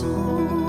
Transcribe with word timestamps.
soul 0.00 0.65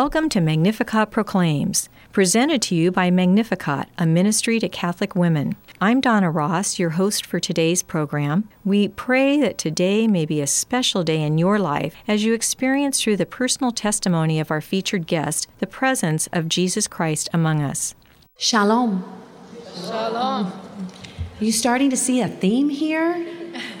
Welcome 0.00 0.28
to 0.28 0.42
Magnificat 0.42 1.10
Proclaims, 1.10 1.88
presented 2.12 2.60
to 2.60 2.74
you 2.74 2.92
by 2.92 3.10
Magnificat, 3.10 3.88
a 3.96 4.04
ministry 4.04 4.60
to 4.60 4.68
Catholic 4.68 5.16
women. 5.16 5.56
I'm 5.80 6.02
Donna 6.02 6.30
Ross, 6.30 6.78
your 6.78 6.90
host 6.90 7.24
for 7.24 7.40
today's 7.40 7.82
program. 7.82 8.46
We 8.62 8.88
pray 8.88 9.40
that 9.40 9.56
today 9.56 10.06
may 10.06 10.26
be 10.26 10.42
a 10.42 10.46
special 10.46 11.02
day 11.02 11.22
in 11.22 11.38
your 11.38 11.58
life 11.58 11.96
as 12.06 12.26
you 12.26 12.34
experience 12.34 13.00
through 13.00 13.16
the 13.16 13.24
personal 13.24 13.72
testimony 13.72 14.38
of 14.38 14.50
our 14.50 14.60
featured 14.60 15.06
guest 15.06 15.48
the 15.60 15.66
presence 15.66 16.28
of 16.30 16.50
Jesus 16.50 16.86
Christ 16.86 17.30
among 17.32 17.62
us. 17.62 17.94
Shalom. 18.36 19.02
Shalom. 19.76 20.52
Are 21.40 21.44
you 21.44 21.52
starting 21.52 21.88
to 21.88 21.96
see 21.96 22.20
a 22.20 22.28
theme 22.28 22.68
here? 22.68 23.26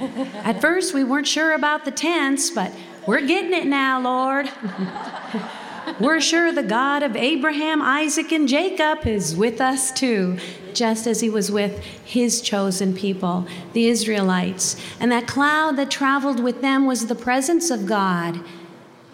At 0.36 0.62
first, 0.62 0.94
we 0.94 1.04
weren't 1.04 1.28
sure 1.28 1.52
about 1.52 1.84
the 1.84 1.90
tense, 1.90 2.48
but 2.48 2.72
we're 3.06 3.26
getting 3.26 3.52
it 3.52 3.66
now, 3.66 4.00
Lord. 4.00 4.50
we're 6.00 6.20
sure 6.20 6.52
the 6.52 6.62
God 6.62 7.02
of 7.02 7.16
Abraham, 7.16 7.80
Isaac, 7.80 8.32
and 8.32 8.48
Jacob 8.48 9.06
is 9.06 9.36
with 9.36 9.60
us 9.60 9.92
too, 9.92 10.38
just 10.74 11.06
as 11.06 11.20
he 11.20 11.30
was 11.30 11.50
with 11.50 11.82
his 12.04 12.40
chosen 12.40 12.94
people, 12.94 13.46
the 13.72 13.86
Israelites. 13.86 14.76
And 15.00 15.10
that 15.12 15.26
cloud 15.26 15.76
that 15.76 15.90
traveled 15.90 16.40
with 16.40 16.60
them 16.60 16.86
was 16.86 17.06
the 17.06 17.14
presence 17.14 17.70
of 17.70 17.86
God. 17.86 18.40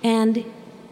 And 0.02 0.44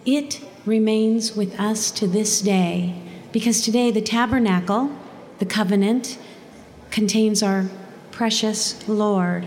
it 0.04 0.40
remains 0.66 1.34
with 1.36 1.58
us 1.58 1.90
to 1.92 2.06
this 2.06 2.40
day 2.40 3.00
because 3.32 3.62
today 3.62 3.90
the 3.90 4.02
tabernacle, 4.02 4.90
the 5.38 5.46
covenant, 5.46 6.18
contains 6.90 7.42
our 7.42 7.68
precious 8.10 8.86
Lord. 8.88 9.46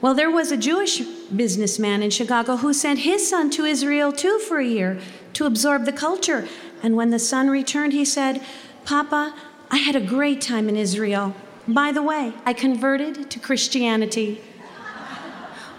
Well, 0.00 0.14
there 0.14 0.30
was 0.30 0.52
a 0.52 0.56
Jewish 0.56 1.02
businessman 1.34 2.02
in 2.02 2.10
Chicago 2.10 2.56
who 2.56 2.72
sent 2.72 3.00
his 3.00 3.28
son 3.28 3.50
to 3.50 3.64
Israel 3.64 4.12
too 4.12 4.38
for 4.38 4.58
a 4.58 4.66
year 4.66 4.98
to 5.34 5.46
absorb 5.46 5.84
the 5.84 5.92
culture. 5.92 6.46
And 6.82 6.96
when 6.96 7.10
the 7.10 7.18
son 7.18 7.48
returned, 7.48 7.92
he 7.92 8.04
said, 8.04 8.42
Papa, 8.84 9.34
I 9.70 9.78
had 9.78 9.96
a 9.96 10.00
great 10.00 10.40
time 10.40 10.68
in 10.68 10.76
Israel. 10.76 11.34
By 11.66 11.90
the 11.90 12.02
way, 12.02 12.32
I 12.44 12.52
converted 12.52 13.30
to 13.30 13.40
Christianity. 13.40 14.40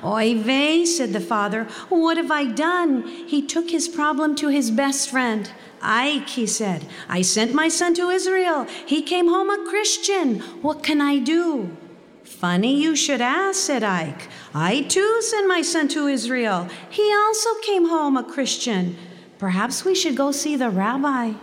Oy 0.04 0.38
vey, 0.38 0.86
said 0.86 1.14
the 1.14 1.20
father. 1.20 1.64
What 1.90 2.18
have 2.18 2.30
I 2.30 2.46
done? 2.46 3.08
He 3.08 3.42
took 3.42 3.70
his 3.72 3.88
problem 3.88 4.36
to 4.36 4.50
his 4.50 4.70
best 4.70 5.10
friend. 5.10 5.50
Ike, 5.82 6.30
he 6.30 6.46
said, 6.46 6.86
I 7.08 7.22
sent 7.22 7.54
my 7.54 7.68
son 7.68 7.94
to 7.96 8.10
Israel. 8.10 8.66
He 8.86 9.02
came 9.02 9.28
home 9.28 9.50
a 9.50 9.66
Christian. 9.70 10.40
What 10.62 10.84
can 10.84 11.02
I 11.02 11.20
do? 11.20 11.76
Funny 12.24 12.80
you 12.80 12.96
should 12.96 13.22
ask, 13.22 13.60
said 13.60 13.84
Ike. 13.84 14.28
I 14.54 14.82
too 14.84 15.22
sent 15.22 15.48
my 15.48 15.62
son 15.62 15.88
to 15.90 16.08
Israel. 16.08 16.68
He 16.90 17.14
also 17.14 17.50
came 17.62 17.90
home 17.90 18.18
a 18.18 18.24
Christian. 18.24 18.96
Perhaps 19.38 19.86
we 19.86 19.94
should 19.94 20.16
go 20.16 20.32
see 20.32 20.56
the 20.56 20.70
rabbi. 20.70 21.34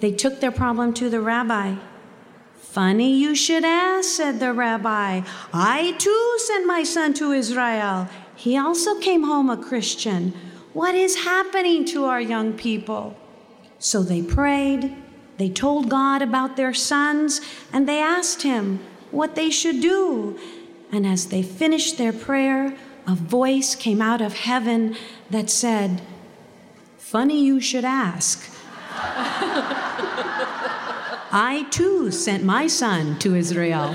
They 0.00 0.12
took 0.12 0.40
their 0.40 0.52
problem 0.52 0.92
to 0.94 1.08
the 1.08 1.20
rabbi. 1.20 1.76
Funny 2.58 3.16
you 3.16 3.34
should 3.34 3.64
ask, 3.64 4.08
said 4.10 4.38
the 4.38 4.52
rabbi. 4.52 5.22
I 5.52 5.94
too 5.98 6.34
sent 6.38 6.66
my 6.66 6.82
son 6.82 7.14
to 7.14 7.32
Israel. 7.32 8.08
He 8.36 8.56
also 8.56 9.00
came 9.00 9.24
home 9.24 9.48
a 9.48 9.56
Christian. 9.56 10.34
What 10.74 10.94
is 10.94 11.24
happening 11.24 11.86
to 11.86 12.04
our 12.04 12.20
young 12.20 12.52
people? 12.52 13.16
So 13.78 14.02
they 14.02 14.20
prayed, 14.20 14.94
they 15.38 15.48
told 15.48 15.88
God 15.88 16.20
about 16.20 16.56
their 16.56 16.74
sons, 16.74 17.40
and 17.72 17.88
they 17.88 18.00
asked 18.00 18.42
him 18.42 18.80
what 19.10 19.36
they 19.36 19.48
should 19.48 19.80
do. 19.80 20.38
And 20.92 21.06
as 21.06 21.26
they 21.26 21.42
finished 21.42 21.98
their 21.98 22.12
prayer, 22.12 22.76
a 23.06 23.14
voice 23.14 23.74
came 23.74 24.02
out 24.02 24.20
of 24.20 24.34
heaven 24.34 24.96
that 25.30 25.50
said, 25.50 26.02
Funny 26.98 27.44
you 27.44 27.60
should 27.60 27.84
ask. 27.84 28.50
I 31.32 31.66
too 31.70 32.10
sent 32.10 32.44
my 32.44 32.66
son 32.66 33.18
to 33.20 33.34
Israel. 33.34 33.94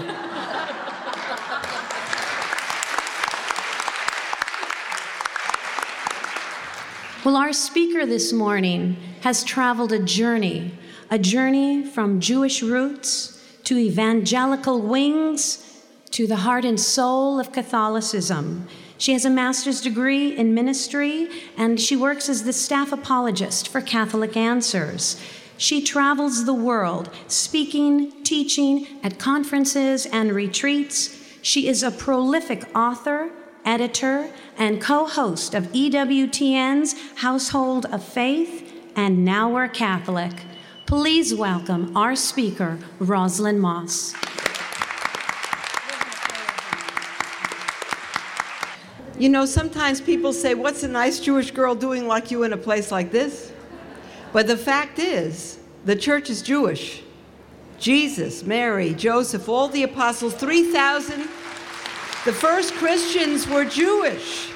Well, 7.23 7.35
our 7.35 7.53
speaker 7.53 8.05
this 8.05 8.33
morning 8.33 8.97
has 9.21 9.43
traveled 9.43 9.91
a 9.91 9.99
journey, 9.99 10.71
a 11.11 11.19
journey 11.19 11.85
from 11.85 12.19
Jewish 12.19 12.63
roots 12.63 13.39
to 13.65 13.77
evangelical 13.77 14.81
wings 14.81 15.70
to 16.11 16.27
the 16.27 16.37
heart 16.37 16.65
and 16.65 16.79
soul 16.79 17.39
of 17.39 17.51
Catholicism. 17.51 18.67
She 18.97 19.13
has 19.13 19.25
a 19.25 19.29
master's 19.29 19.81
degree 19.81 20.37
in 20.37 20.53
ministry 20.53 21.27
and 21.57 21.79
she 21.79 21.95
works 21.95 22.29
as 22.29 22.43
the 22.43 22.53
staff 22.53 22.91
apologist 22.91 23.67
for 23.67 23.81
Catholic 23.81 24.37
Answers. 24.37 25.19
She 25.57 25.81
travels 25.81 26.45
the 26.45 26.53
world, 26.53 27.09
speaking, 27.27 28.23
teaching 28.23 28.87
at 29.03 29.19
conferences 29.19 30.05
and 30.05 30.33
retreats. 30.33 31.17
She 31.41 31.67
is 31.67 31.81
a 31.81 31.91
prolific 31.91 32.65
author, 32.75 33.31
editor, 33.63 34.31
and 34.57 34.81
co 34.81 35.05
host 35.05 35.53
of 35.53 35.71
EWTN's 35.71 36.95
Household 37.21 37.85
of 37.85 38.03
Faith 38.03 38.71
and 38.95 39.23
Now 39.23 39.49
We're 39.49 39.67
Catholic. 39.67 40.33
Please 40.85 41.33
welcome 41.33 41.95
our 41.95 42.15
speaker, 42.15 42.77
Rosalind 42.99 43.61
Moss. 43.61 44.13
You 49.21 49.29
know, 49.29 49.45
sometimes 49.45 50.01
people 50.01 50.33
say, 50.33 50.55
What's 50.55 50.81
a 50.81 50.87
nice 50.87 51.19
Jewish 51.19 51.51
girl 51.51 51.75
doing 51.75 52.07
like 52.07 52.31
you 52.31 52.41
in 52.41 52.53
a 52.53 52.57
place 52.57 52.91
like 52.91 53.11
this? 53.11 53.51
But 54.33 54.47
the 54.47 54.57
fact 54.57 54.97
is, 54.97 55.59
the 55.85 55.95
church 55.95 56.31
is 56.31 56.41
Jewish. 56.41 57.03
Jesus, 57.77 58.41
Mary, 58.43 58.95
Joseph, 58.95 59.47
all 59.47 59.67
the 59.67 59.83
apostles, 59.83 60.33
3,000, 60.33 61.19
the 62.25 62.33
first 62.33 62.73
Christians 62.73 63.47
were 63.47 63.63
Jewish. 63.63 64.49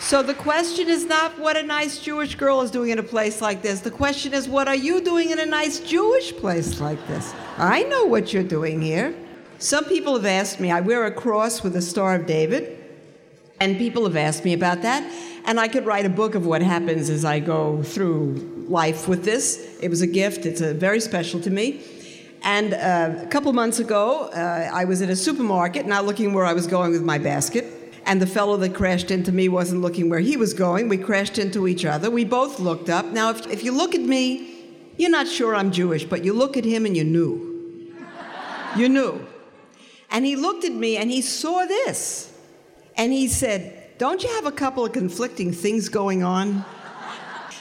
So 0.00 0.24
the 0.24 0.34
question 0.34 0.88
is 0.88 1.04
not 1.04 1.38
what 1.38 1.56
a 1.56 1.62
nice 1.62 2.00
Jewish 2.00 2.34
girl 2.34 2.62
is 2.62 2.72
doing 2.72 2.90
in 2.90 2.98
a 2.98 3.04
place 3.04 3.40
like 3.40 3.62
this. 3.62 3.82
The 3.82 3.92
question 3.92 4.34
is, 4.34 4.48
what 4.48 4.66
are 4.66 4.74
you 4.74 5.00
doing 5.00 5.30
in 5.30 5.38
a 5.38 5.46
nice 5.46 5.78
Jewish 5.78 6.32
place 6.32 6.80
like 6.80 7.06
this? 7.06 7.32
I 7.56 7.84
know 7.84 8.04
what 8.06 8.32
you're 8.32 8.42
doing 8.42 8.82
here. 8.82 9.14
Some 9.60 9.84
people 9.84 10.14
have 10.14 10.26
asked 10.26 10.58
me, 10.58 10.72
I 10.72 10.80
wear 10.80 11.06
a 11.06 11.12
cross 11.12 11.62
with 11.62 11.76
a 11.76 11.82
Star 11.82 12.16
of 12.16 12.26
David. 12.26 12.77
And 13.60 13.76
people 13.76 14.04
have 14.04 14.16
asked 14.16 14.44
me 14.44 14.52
about 14.52 14.82
that. 14.82 15.02
And 15.44 15.58
I 15.58 15.68
could 15.68 15.86
write 15.86 16.06
a 16.06 16.10
book 16.10 16.34
of 16.34 16.46
what 16.46 16.62
happens 16.62 17.08
as 17.10 17.24
I 17.24 17.40
go 17.40 17.82
through 17.82 18.66
life 18.68 19.08
with 19.08 19.24
this. 19.24 19.78
It 19.80 19.88
was 19.88 20.02
a 20.02 20.06
gift, 20.06 20.46
it's 20.46 20.60
a, 20.60 20.74
very 20.74 21.00
special 21.00 21.40
to 21.40 21.50
me. 21.50 21.80
And 22.42 22.74
uh, 22.74 23.24
a 23.24 23.26
couple 23.26 23.52
months 23.52 23.78
ago, 23.78 24.24
uh, 24.28 24.70
I 24.72 24.84
was 24.84 25.02
at 25.02 25.10
a 25.10 25.16
supermarket, 25.16 25.86
not 25.86 26.04
looking 26.04 26.32
where 26.34 26.44
I 26.44 26.52
was 26.52 26.66
going 26.66 26.92
with 26.92 27.02
my 27.02 27.18
basket. 27.18 27.64
And 28.06 28.22
the 28.22 28.26
fellow 28.26 28.56
that 28.58 28.74
crashed 28.74 29.10
into 29.10 29.32
me 29.32 29.48
wasn't 29.48 29.82
looking 29.82 30.08
where 30.08 30.20
he 30.20 30.36
was 30.36 30.54
going. 30.54 30.88
We 30.88 30.98
crashed 30.98 31.38
into 31.38 31.66
each 31.66 31.84
other. 31.84 32.10
We 32.10 32.24
both 32.24 32.60
looked 32.60 32.88
up. 32.88 33.06
Now, 33.06 33.30
if, 33.30 33.46
if 33.48 33.64
you 33.64 33.72
look 33.72 33.94
at 33.94 34.00
me, 34.00 34.54
you're 34.96 35.10
not 35.10 35.28
sure 35.28 35.54
I'm 35.54 35.70
Jewish, 35.70 36.04
but 36.04 36.24
you 36.24 36.32
look 36.32 36.56
at 36.56 36.64
him 36.64 36.86
and 36.86 36.96
you 36.96 37.04
knew. 37.04 37.92
You 38.76 38.88
knew. 38.88 39.26
And 40.10 40.24
he 40.24 40.36
looked 40.36 40.64
at 40.64 40.72
me 40.72 40.96
and 40.96 41.10
he 41.10 41.20
saw 41.20 41.66
this. 41.66 42.27
And 42.98 43.12
he 43.12 43.28
said, 43.28 43.96
Don't 43.96 44.22
you 44.22 44.28
have 44.30 44.44
a 44.44 44.52
couple 44.52 44.84
of 44.84 44.92
conflicting 44.92 45.52
things 45.52 45.88
going 45.88 46.22
on? 46.22 46.64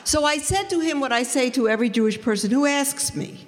So 0.03 0.23
I 0.23 0.37
said 0.37 0.69
to 0.69 0.79
him 0.79 1.01
what 1.01 1.11
I 1.11 1.23
say 1.23 1.49
to 1.49 1.67
every 1.67 1.89
Jewish 1.89 2.21
person 2.21 2.49
who 2.49 2.65
asks 2.65 3.13
me 3.13 3.45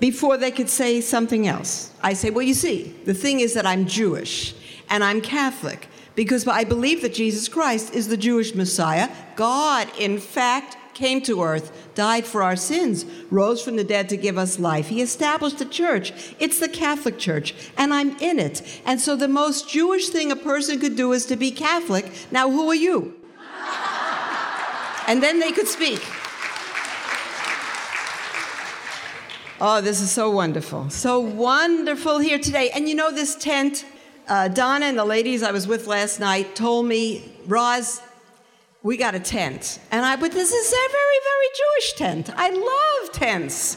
before 0.00 0.38
they 0.38 0.50
could 0.50 0.70
say 0.70 1.02
something 1.02 1.46
else. 1.46 1.92
I 2.02 2.14
say, 2.14 2.30
Well, 2.30 2.46
you 2.46 2.54
see, 2.54 2.94
the 3.04 3.12
thing 3.12 3.40
is 3.40 3.52
that 3.54 3.66
I'm 3.66 3.86
Jewish 3.86 4.54
and 4.88 5.04
I'm 5.04 5.20
Catholic 5.20 5.86
because 6.14 6.48
I 6.48 6.64
believe 6.64 7.02
that 7.02 7.12
Jesus 7.12 7.46
Christ 7.46 7.94
is 7.94 8.08
the 8.08 8.16
Jewish 8.16 8.54
Messiah. 8.54 9.10
God, 9.36 9.86
in 9.98 10.18
fact, 10.18 10.77
came 10.98 11.22
to 11.22 11.42
earth, 11.42 11.70
died 11.94 12.26
for 12.26 12.42
our 12.42 12.56
sins, 12.56 13.06
rose 13.30 13.62
from 13.62 13.76
the 13.76 13.84
dead 13.84 14.08
to 14.08 14.16
give 14.16 14.36
us 14.36 14.58
life. 14.58 14.88
He 14.88 15.00
established 15.00 15.60
a 15.60 15.64
church. 15.64 16.12
It's 16.40 16.58
the 16.58 16.68
Catholic 16.68 17.18
Church, 17.18 17.54
and 17.76 17.94
I'm 17.94 18.18
in 18.18 18.40
it. 18.40 18.80
And 18.84 19.00
so 19.00 19.14
the 19.14 19.28
most 19.28 19.70
Jewish 19.70 20.08
thing 20.08 20.32
a 20.32 20.36
person 20.36 20.80
could 20.80 20.96
do 20.96 21.12
is 21.12 21.24
to 21.26 21.36
be 21.36 21.52
Catholic. 21.52 22.10
Now, 22.32 22.50
who 22.50 22.68
are 22.68 22.74
you? 22.74 23.14
and 25.06 25.22
then 25.22 25.38
they 25.38 25.52
could 25.52 25.68
speak. 25.68 26.04
Oh, 29.60 29.80
this 29.80 30.00
is 30.00 30.10
so 30.10 30.30
wonderful. 30.30 30.90
So 30.90 31.20
wonderful 31.20 32.18
here 32.18 32.38
today. 32.38 32.70
And 32.70 32.88
you 32.88 32.96
know, 32.96 33.12
this 33.12 33.36
tent, 33.36 33.84
uh, 34.28 34.48
Donna 34.48 34.86
and 34.86 34.98
the 34.98 35.04
ladies 35.04 35.44
I 35.44 35.52
was 35.52 35.68
with 35.68 35.86
last 35.86 36.18
night 36.18 36.56
told 36.56 36.86
me, 36.86 37.22
Roz, 37.46 38.00
we 38.82 38.96
got 38.96 39.14
a 39.14 39.20
tent. 39.20 39.80
And 39.90 40.04
I, 40.04 40.16
but 40.16 40.32
this 40.32 40.52
is 40.52 40.72
a 40.72 40.92
very, 40.92 41.18
very 41.24 41.48
Jewish 41.56 41.92
tent. 41.94 42.30
I 42.36 42.50
love 42.50 43.12
tents. 43.12 43.76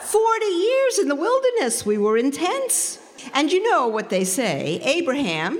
40 0.00 0.46
years 0.46 0.98
in 0.98 1.08
the 1.08 1.14
wilderness, 1.14 1.84
we 1.84 1.98
were 1.98 2.16
in 2.16 2.30
tents. 2.30 2.98
And 3.34 3.52
you 3.52 3.62
know 3.70 3.88
what 3.88 4.10
they 4.10 4.24
say 4.24 4.80
Abraham, 4.84 5.58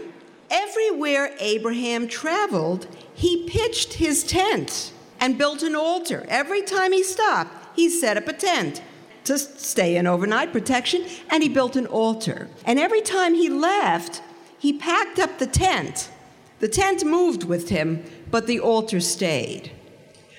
everywhere 0.50 1.34
Abraham 1.38 2.08
traveled, 2.08 2.86
he 3.14 3.48
pitched 3.48 3.94
his 3.94 4.24
tent 4.24 4.92
and 5.20 5.36
built 5.36 5.62
an 5.62 5.74
altar. 5.74 6.24
Every 6.28 6.62
time 6.62 6.92
he 6.92 7.02
stopped, 7.02 7.76
he 7.76 7.90
set 7.90 8.16
up 8.16 8.28
a 8.28 8.32
tent 8.32 8.82
to 9.24 9.38
stay 9.38 9.96
in 9.96 10.06
overnight 10.06 10.52
protection, 10.52 11.04
and 11.28 11.42
he 11.42 11.48
built 11.48 11.76
an 11.76 11.86
altar. 11.86 12.48
And 12.64 12.78
every 12.78 13.02
time 13.02 13.34
he 13.34 13.50
left, 13.50 14.22
he 14.58 14.72
packed 14.72 15.18
up 15.18 15.38
the 15.38 15.46
tent. 15.46 16.10
The 16.60 16.68
tent 16.68 17.04
moved 17.04 17.44
with 17.44 17.68
him, 17.68 18.04
but 18.30 18.46
the 18.46 18.60
altar 18.60 19.00
stayed. 19.00 19.70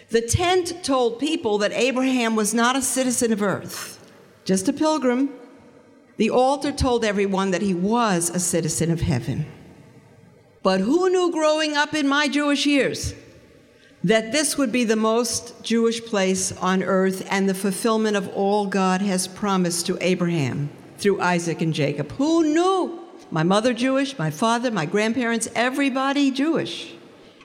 The 0.09 0.21
tent 0.21 0.83
told 0.83 1.19
people 1.19 1.59
that 1.59 1.71
Abraham 1.71 2.35
was 2.35 2.53
not 2.53 2.75
a 2.75 2.81
citizen 2.81 3.31
of 3.31 3.41
earth, 3.41 4.11
just 4.43 4.67
a 4.67 4.73
pilgrim. 4.73 5.29
The 6.17 6.31
altar 6.31 6.71
told 6.71 7.05
everyone 7.05 7.51
that 7.51 7.61
he 7.61 7.73
was 7.73 8.29
a 8.29 8.39
citizen 8.39 8.91
of 8.91 9.01
heaven. 9.01 9.45
But 10.63 10.81
who 10.81 11.09
knew 11.09 11.31
growing 11.31 11.77
up 11.77 11.93
in 11.93 12.07
my 12.07 12.27
Jewish 12.27 12.65
years 12.65 13.13
that 14.03 14.31
this 14.31 14.57
would 14.57 14.71
be 14.71 14.83
the 14.83 14.95
most 14.95 15.63
Jewish 15.63 16.01
place 16.01 16.51
on 16.53 16.83
earth 16.83 17.25
and 17.29 17.47
the 17.47 17.53
fulfillment 17.53 18.17
of 18.17 18.29
all 18.29 18.65
God 18.65 19.01
has 19.01 19.27
promised 19.27 19.85
to 19.87 19.97
Abraham 20.01 20.69
through 20.97 21.21
Isaac 21.21 21.61
and 21.61 21.73
Jacob? 21.73 22.11
Who 22.13 22.43
knew? 22.43 22.99
My 23.31 23.43
mother 23.43 23.75
Jewish, 23.75 24.17
my 24.17 24.31
father, 24.31 24.71
my 24.71 24.87
grandparents, 24.87 25.47
everybody 25.53 26.31
Jewish. 26.31 26.93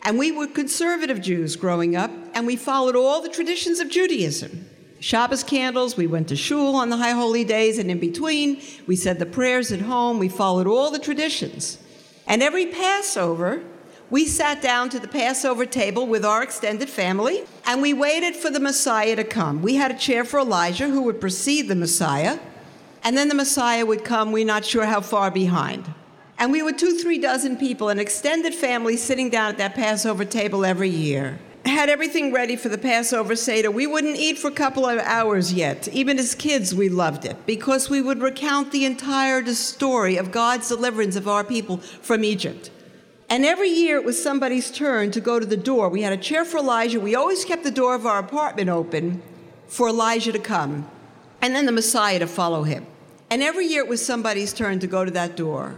And 0.03 0.19
we 0.19 0.33
were 0.33 0.47
conservative 0.47 1.21
Jews 1.21 1.57
growing 1.57 1.95
up, 1.95 2.11
and 2.33 2.47
we 2.47 2.57
followed 2.57 2.97
all 2.97 3.21
the 3.21 3.29
traditions 3.29 3.81
of 3.81 3.91
Judaism. 3.91 4.67
Shabbos 4.99 5.43
candles, 5.43 5.95
we 5.95 6.07
went 6.07 6.29
to 6.29 6.37
shul 6.37 6.75
on 6.77 6.89
the 6.89 6.97
high 6.97 7.11
holy 7.11 7.45
days, 7.45 7.79
and 7.79 7.91
in 7.91 8.01
between, 8.01 8.63
we 8.87 8.97
said 8.97 9.19
the 9.19 9.27
prayers 9.27 9.71
at 9.73 9.83
home, 9.83 10.19
we 10.19 10.31
followed 10.31 10.67
all 10.67 10.91
the 10.91 10.99
traditions. 10.99 11.77
And 12.27 12.43
every 12.43 12.65
Passover, 12.65 13.63
we 14.09 14.25
sat 14.25 14.63
down 14.63 14.89
to 14.89 14.99
the 14.99 15.09
Passover 15.09 15.67
table 15.67 16.07
with 16.07 16.25
our 16.25 16.43
extended 16.43 16.89
family, 16.89 17.45
and 17.67 17.83
we 17.83 17.93
waited 17.93 18.37
for 18.37 18.49
the 18.49 18.61
Messiah 18.61 19.17
to 19.17 19.25
come. 19.25 19.61
We 19.61 19.75
had 19.75 19.91
a 19.91 19.99
chair 19.99 20.25
for 20.25 20.41
Elijah, 20.41 20.89
who 20.89 21.03
would 21.03 21.21
precede 21.21 21.69
the 21.69 21.75
Messiah, 21.75 22.39
and 23.05 23.17
then 23.19 23.29
the 23.29 23.35
Messiah 23.35 23.85
would 23.85 24.03
come, 24.03 24.33
we're 24.33 24.47
not 24.47 24.65
sure 24.65 24.87
how 24.87 25.03
far 25.03 25.31
behind. 25.31 25.93
And 26.39 26.51
we 26.51 26.63
were 26.63 26.73
two, 26.73 26.99
three 26.99 27.19
dozen 27.19 27.59
people, 27.59 27.91
an 27.91 27.99
extended 27.99 28.55
family 28.55 28.97
sitting 28.97 29.29
down 29.29 29.51
at 29.51 29.59
that 29.59 29.75
Passover 29.75 30.25
table 30.25 30.65
every 30.65 30.89
year. 30.89 31.39
Had 31.67 31.89
everything 31.89 32.33
ready 32.33 32.57
for 32.57 32.69
the 32.69 32.79
Passover 32.79 33.37
Seder. 33.37 33.71
We 33.71 33.87
wouldn't 33.87 34.17
eat 34.17 34.39
for 34.39 34.49
a 34.49 34.53
couple 34.53 34.87
of 34.87 34.99
hours 34.99 35.53
yet. 35.53 35.87
Even 35.89 36.19
as 36.19 36.35
kids, 36.35 36.75
we 36.75 36.89
loved 36.89 37.25
it 37.25 37.47
because 37.47 37.89
we 37.89 38.03
would 38.03 38.21
recount 38.21 38.73
the 38.73 38.85
entire 38.85 39.45
story 39.55 40.17
of 40.17 40.31
God's 40.31 40.69
deliverance 40.69 41.17
of 41.17 41.29
our 41.29 41.45
people 41.45 41.79
from 41.79 42.25
Egypt. 42.25 42.71
And 43.31 43.45
every 43.45 43.71
year 43.71 43.97
it 43.97 44.05
was 44.05 44.23
somebody's 44.23 44.71
turn 44.71 45.11
to 45.13 45.21
go 45.21 45.41
to 45.41 45.47
the 45.47 45.57
door. 45.57 45.89
We 45.89 46.03
had 46.03 46.13
a 46.13 46.19
chair 46.19 46.45
for 46.45 46.59
Elijah. 46.59 47.01
We 47.01 47.15
always 47.15 47.45
kept 47.45 47.65
the 47.65 47.71
door 47.71 47.95
of 47.95 48.07
our 48.07 48.19
apartment 48.19 48.69
open 48.69 49.23
for 49.67 49.89
Elijah 49.89 50.33
to 50.33 50.39
come 50.39 50.91
and 51.41 51.55
then 51.55 51.67
the 51.67 51.73
Messiah 51.73 52.19
to 52.19 52.27
follow 52.27 52.63
him. 52.63 52.87
And 53.35 53.43
every 53.43 53.67
year 53.67 53.83
it 53.83 53.89
was 53.89 54.01
somebody's 54.07 54.53
turn 54.53 54.79
to 54.79 54.87
go 54.87 55.05
to 55.05 55.11
that 55.11 55.35
door. 55.35 55.75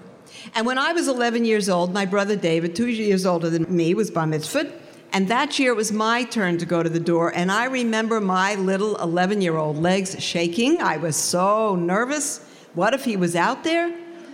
And 0.55 0.67
when 0.67 0.77
I 0.77 0.93
was 0.93 1.09
11 1.09 1.47
years 1.47 1.71
old, 1.71 1.91
my 1.91 2.05
brother 2.05 2.37
David, 2.37 2.77
two 2.77 2.89
years 2.89 3.25
older 3.25 3.49
than 3.49 3.65
me, 3.75 3.95
was 3.95 4.11
bar 4.11 4.27
mitzvahed. 4.27 4.71
And 5.15 5.27
that 5.29 5.59
year 5.59 5.73
it 5.73 5.75
was 5.75 5.91
my 5.91 6.25
turn 6.25 6.59
to 6.59 6.67
go 6.67 6.83
to 6.83 6.91
the 6.91 7.01
door. 7.01 7.33
And 7.35 7.51
I 7.51 7.65
remember 7.65 8.21
my 8.21 8.57
little 8.57 8.97
11 8.97 9.41
year 9.41 9.57
old 9.57 9.79
legs 9.79 10.23
shaking. 10.23 10.83
I 10.83 10.99
was 10.99 11.17
so 11.17 11.77
nervous. 11.77 12.45
What 12.75 12.93
if 12.93 13.07
he 13.07 13.17
was 13.17 13.35
out 13.35 13.65
there? 13.65 13.91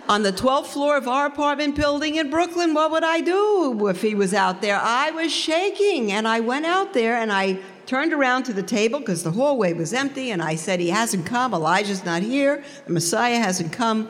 On 0.08 0.24
the 0.24 0.32
12th 0.32 0.66
floor 0.66 0.96
of 0.96 1.06
our 1.06 1.26
apartment 1.26 1.76
building 1.76 2.16
in 2.16 2.28
Brooklyn, 2.28 2.74
what 2.74 2.90
would 2.90 3.04
I 3.04 3.20
do 3.20 3.86
if 3.86 4.02
he 4.02 4.16
was 4.16 4.34
out 4.34 4.60
there? 4.62 4.80
I 4.82 5.12
was 5.12 5.32
shaking. 5.32 6.10
And 6.10 6.26
I 6.26 6.40
went 6.40 6.66
out 6.66 6.92
there 6.92 7.14
and 7.14 7.32
I 7.32 7.60
turned 7.92 8.14
around 8.14 8.44
to 8.44 8.54
the 8.54 8.62
table 8.62 9.00
because 9.00 9.22
the 9.22 9.32
hallway 9.32 9.74
was 9.74 9.92
empty. 9.92 10.30
And 10.30 10.40
I 10.40 10.54
said, 10.54 10.80
He 10.80 10.88
hasn't 10.88 11.26
come. 11.26 11.52
Elijah's 11.52 12.06
not 12.06 12.22
here. 12.22 12.64
The 12.86 12.92
Messiah 12.94 13.38
hasn't 13.38 13.70
come. 13.70 14.08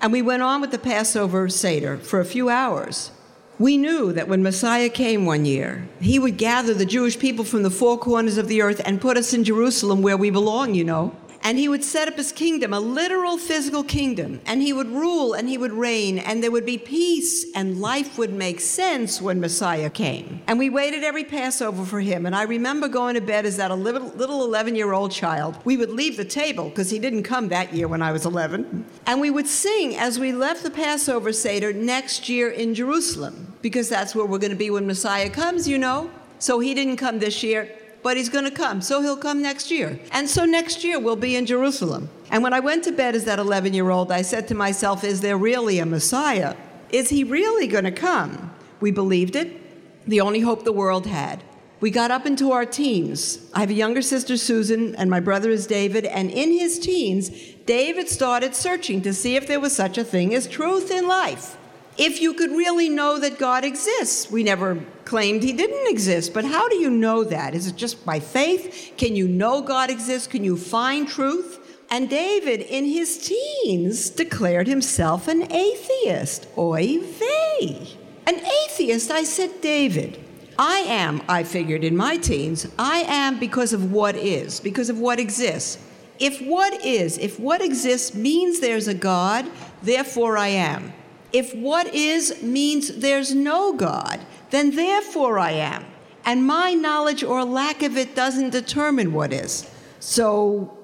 And 0.00 0.10
we 0.10 0.20
went 0.20 0.42
on 0.42 0.60
with 0.60 0.72
the 0.72 0.80
Passover 0.80 1.48
Seder 1.48 1.96
for 1.96 2.18
a 2.18 2.24
few 2.24 2.48
hours. 2.48 3.12
We 3.56 3.76
knew 3.76 4.12
that 4.14 4.26
when 4.26 4.42
Messiah 4.42 4.88
came 4.88 5.26
one 5.26 5.44
year, 5.44 5.88
he 6.00 6.18
would 6.18 6.38
gather 6.38 6.74
the 6.74 6.84
Jewish 6.84 7.20
people 7.20 7.44
from 7.44 7.62
the 7.62 7.70
four 7.70 7.96
corners 7.96 8.36
of 8.36 8.48
the 8.48 8.62
earth 8.62 8.82
and 8.84 9.00
put 9.00 9.16
us 9.16 9.32
in 9.32 9.44
Jerusalem 9.44 10.02
where 10.02 10.16
we 10.16 10.30
belong, 10.30 10.74
you 10.74 10.82
know. 10.82 11.14
And 11.42 11.58
he 11.58 11.68
would 11.68 11.82
set 11.82 12.06
up 12.06 12.16
his 12.16 12.32
kingdom, 12.32 12.74
a 12.74 12.80
literal 12.80 13.38
physical 13.38 13.82
kingdom, 13.82 14.40
and 14.44 14.60
he 14.60 14.72
would 14.72 14.88
rule 14.88 15.32
and 15.32 15.48
he 15.48 15.56
would 15.56 15.72
reign, 15.72 16.18
and 16.18 16.42
there 16.42 16.50
would 16.50 16.66
be 16.66 16.76
peace, 16.76 17.46
and 17.54 17.80
life 17.80 18.18
would 18.18 18.32
make 18.32 18.60
sense 18.60 19.22
when 19.22 19.40
Messiah 19.40 19.88
came. 19.88 20.42
And 20.46 20.58
we 20.58 20.68
waited 20.68 21.02
every 21.02 21.24
Passover 21.24 21.84
for 21.84 22.00
him. 22.00 22.26
And 22.26 22.36
I 22.36 22.42
remember 22.42 22.88
going 22.88 23.14
to 23.14 23.20
bed 23.20 23.46
as 23.46 23.56
that 23.56 23.76
little, 23.76 24.08
little 24.08 24.44
11 24.44 24.76
year 24.76 24.92
old 24.92 25.12
child. 25.12 25.56
We 25.64 25.76
would 25.76 25.90
leave 25.90 26.16
the 26.16 26.24
table 26.24 26.68
because 26.68 26.90
he 26.90 26.98
didn't 26.98 27.22
come 27.22 27.48
that 27.48 27.72
year 27.72 27.88
when 27.88 28.02
I 28.02 28.12
was 28.12 28.26
11. 28.26 28.84
And 29.06 29.20
we 29.20 29.30
would 29.30 29.46
sing 29.46 29.96
as 29.96 30.18
we 30.18 30.32
left 30.32 30.62
the 30.62 30.70
Passover 30.70 31.32
Seder 31.32 31.72
next 31.72 32.28
year 32.28 32.50
in 32.50 32.74
Jerusalem, 32.74 33.54
because 33.62 33.88
that's 33.88 34.14
where 34.14 34.26
we're 34.26 34.38
going 34.38 34.50
to 34.50 34.56
be 34.56 34.70
when 34.70 34.86
Messiah 34.86 35.30
comes, 35.30 35.66
you 35.66 35.78
know. 35.78 36.10
So 36.38 36.58
he 36.58 36.74
didn't 36.74 36.96
come 36.96 37.18
this 37.18 37.42
year 37.42 37.79
but 38.02 38.16
he's 38.16 38.28
going 38.28 38.44
to 38.44 38.50
come. 38.50 38.80
So 38.80 39.02
he'll 39.02 39.16
come 39.16 39.42
next 39.42 39.70
year. 39.70 40.00
And 40.12 40.28
so 40.28 40.44
next 40.44 40.84
year 40.84 40.98
we'll 40.98 41.16
be 41.16 41.36
in 41.36 41.46
Jerusalem. 41.46 42.08
And 42.30 42.42
when 42.42 42.52
I 42.52 42.60
went 42.60 42.84
to 42.84 42.92
bed 42.92 43.14
as 43.14 43.24
that 43.24 43.38
11 43.38 43.74
year 43.74 43.90
old, 43.90 44.12
I 44.12 44.22
said 44.22 44.48
to 44.48 44.54
myself, 44.54 45.04
Is 45.04 45.20
there 45.20 45.36
really 45.36 45.78
a 45.78 45.86
Messiah? 45.86 46.56
Is 46.90 47.10
he 47.10 47.24
really 47.24 47.66
going 47.66 47.84
to 47.84 47.92
come? 47.92 48.54
We 48.80 48.90
believed 48.90 49.36
it, 49.36 50.08
the 50.08 50.20
only 50.20 50.40
hope 50.40 50.64
the 50.64 50.72
world 50.72 51.06
had. 51.06 51.42
We 51.80 51.90
got 51.90 52.10
up 52.10 52.26
into 52.26 52.52
our 52.52 52.66
teens. 52.66 53.50
I 53.54 53.60
have 53.60 53.70
a 53.70 53.74
younger 53.74 54.02
sister, 54.02 54.36
Susan, 54.36 54.94
and 54.96 55.08
my 55.08 55.20
brother 55.20 55.50
is 55.50 55.66
David. 55.66 56.04
And 56.04 56.30
in 56.30 56.52
his 56.52 56.78
teens, 56.78 57.30
David 57.64 58.08
started 58.08 58.54
searching 58.54 59.00
to 59.02 59.14
see 59.14 59.36
if 59.36 59.46
there 59.46 59.60
was 59.60 59.74
such 59.74 59.96
a 59.96 60.04
thing 60.04 60.34
as 60.34 60.46
truth 60.46 60.90
in 60.90 61.08
life 61.08 61.56
if 62.00 62.18
you 62.18 62.32
could 62.32 62.50
really 62.50 62.88
know 62.88 63.18
that 63.18 63.38
God 63.38 63.62
exists. 63.62 64.30
We 64.30 64.42
never 64.42 64.82
claimed 65.04 65.42
he 65.42 65.52
didn't 65.52 65.86
exist, 65.90 66.32
but 66.32 66.46
how 66.46 66.66
do 66.66 66.76
you 66.76 66.88
know 66.88 67.24
that? 67.24 67.54
Is 67.54 67.66
it 67.66 67.76
just 67.76 68.06
by 68.06 68.20
faith? 68.20 68.94
Can 68.96 69.14
you 69.14 69.28
know 69.28 69.60
God 69.60 69.90
exists? 69.90 70.26
Can 70.26 70.42
you 70.42 70.56
find 70.56 71.06
truth? 71.06 71.58
And 71.90 72.08
David, 72.08 72.62
in 72.62 72.86
his 72.86 73.18
teens, 73.18 74.08
declared 74.08 74.66
himself 74.66 75.28
an 75.28 75.52
atheist. 75.52 76.46
Oy 76.56 77.00
vey. 77.00 77.98
An 78.26 78.40
atheist, 78.64 79.10
I 79.10 79.24
said, 79.24 79.60
David. 79.60 80.24
I 80.58 80.78
am, 80.78 81.20
I 81.28 81.42
figured 81.42 81.84
in 81.84 81.96
my 81.96 82.16
teens, 82.16 82.66
I 82.78 83.00
am 83.08 83.38
because 83.38 83.74
of 83.74 83.92
what 83.92 84.16
is, 84.16 84.58
because 84.58 84.88
of 84.88 84.98
what 84.98 85.20
exists. 85.20 85.78
If 86.18 86.40
what 86.40 86.82
is, 86.82 87.18
if 87.18 87.38
what 87.38 87.60
exists 87.60 88.14
means 88.14 88.60
there's 88.60 88.88
a 88.88 88.94
God, 88.94 89.50
therefore 89.82 90.38
I 90.38 90.48
am. 90.48 90.94
If 91.32 91.54
what 91.54 91.94
is 91.94 92.42
means 92.42 92.96
there's 92.96 93.34
no 93.34 93.72
God, 93.72 94.20
then 94.50 94.74
therefore 94.74 95.38
I 95.38 95.52
am. 95.52 95.84
And 96.24 96.46
my 96.46 96.74
knowledge 96.74 97.22
or 97.22 97.44
lack 97.44 97.82
of 97.82 97.96
it 97.96 98.14
doesn't 98.14 98.50
determine 98.50 99.12
what 99.12 99.32
is. 99.32 99.70
So, 100.00 100.76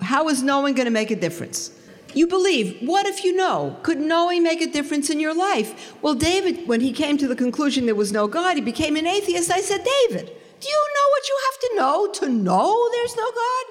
how 0.00 0.28
is 0.28 0.42
knowing 0.42 0.74
going 0.74 0.86
to 0.86 0.90
make 0.90 1.10
a 1.10 1.16
difference? 1.16 1.70
You 2.12 2.28
believe. 2.28 2.86
What 2.86 3.06
if 3.06 3.24
you 3.24 3.34
know? 3.34 3.76
Could 3.82 4.00
knowing 4.00 4.42
make 4.42 4.60
a 4.60 4.70
difference 4.70 5.10
in 5.10 5.18
your 5.18 5.34
life? 5.34 5.94
Well, 6.00 6.14
David, 6.14 6.68
when 6.68 6.80
he 6.80 6.92
came 6.92 7.18
to 7.18 7.26
the 7.26 7.34
conclusion 7.34 7.86
there 7.86 7.94
was 7.94 8.12
no 8.12 8.28
God, 8.28 8.56
he 8.56 8.62
became 8.62 8.94
an 8.96 9.06
atheist. 9.06 9.50
I 9.50 9.60
said, 9.60 9.84
David, 9.84 10.26
do 10.60 10.68
you 10.68 10.86
know 10.94 11.08
what 11.10 11.28
you 11.28 11.38
have 11.44 11.60
to 11.60 11.76
know 11.76 12.12
to 12.12 12.28
know 12.28 12.88
there's 12.92 13.16
no 13.16 13.24
God? 13.24 13.64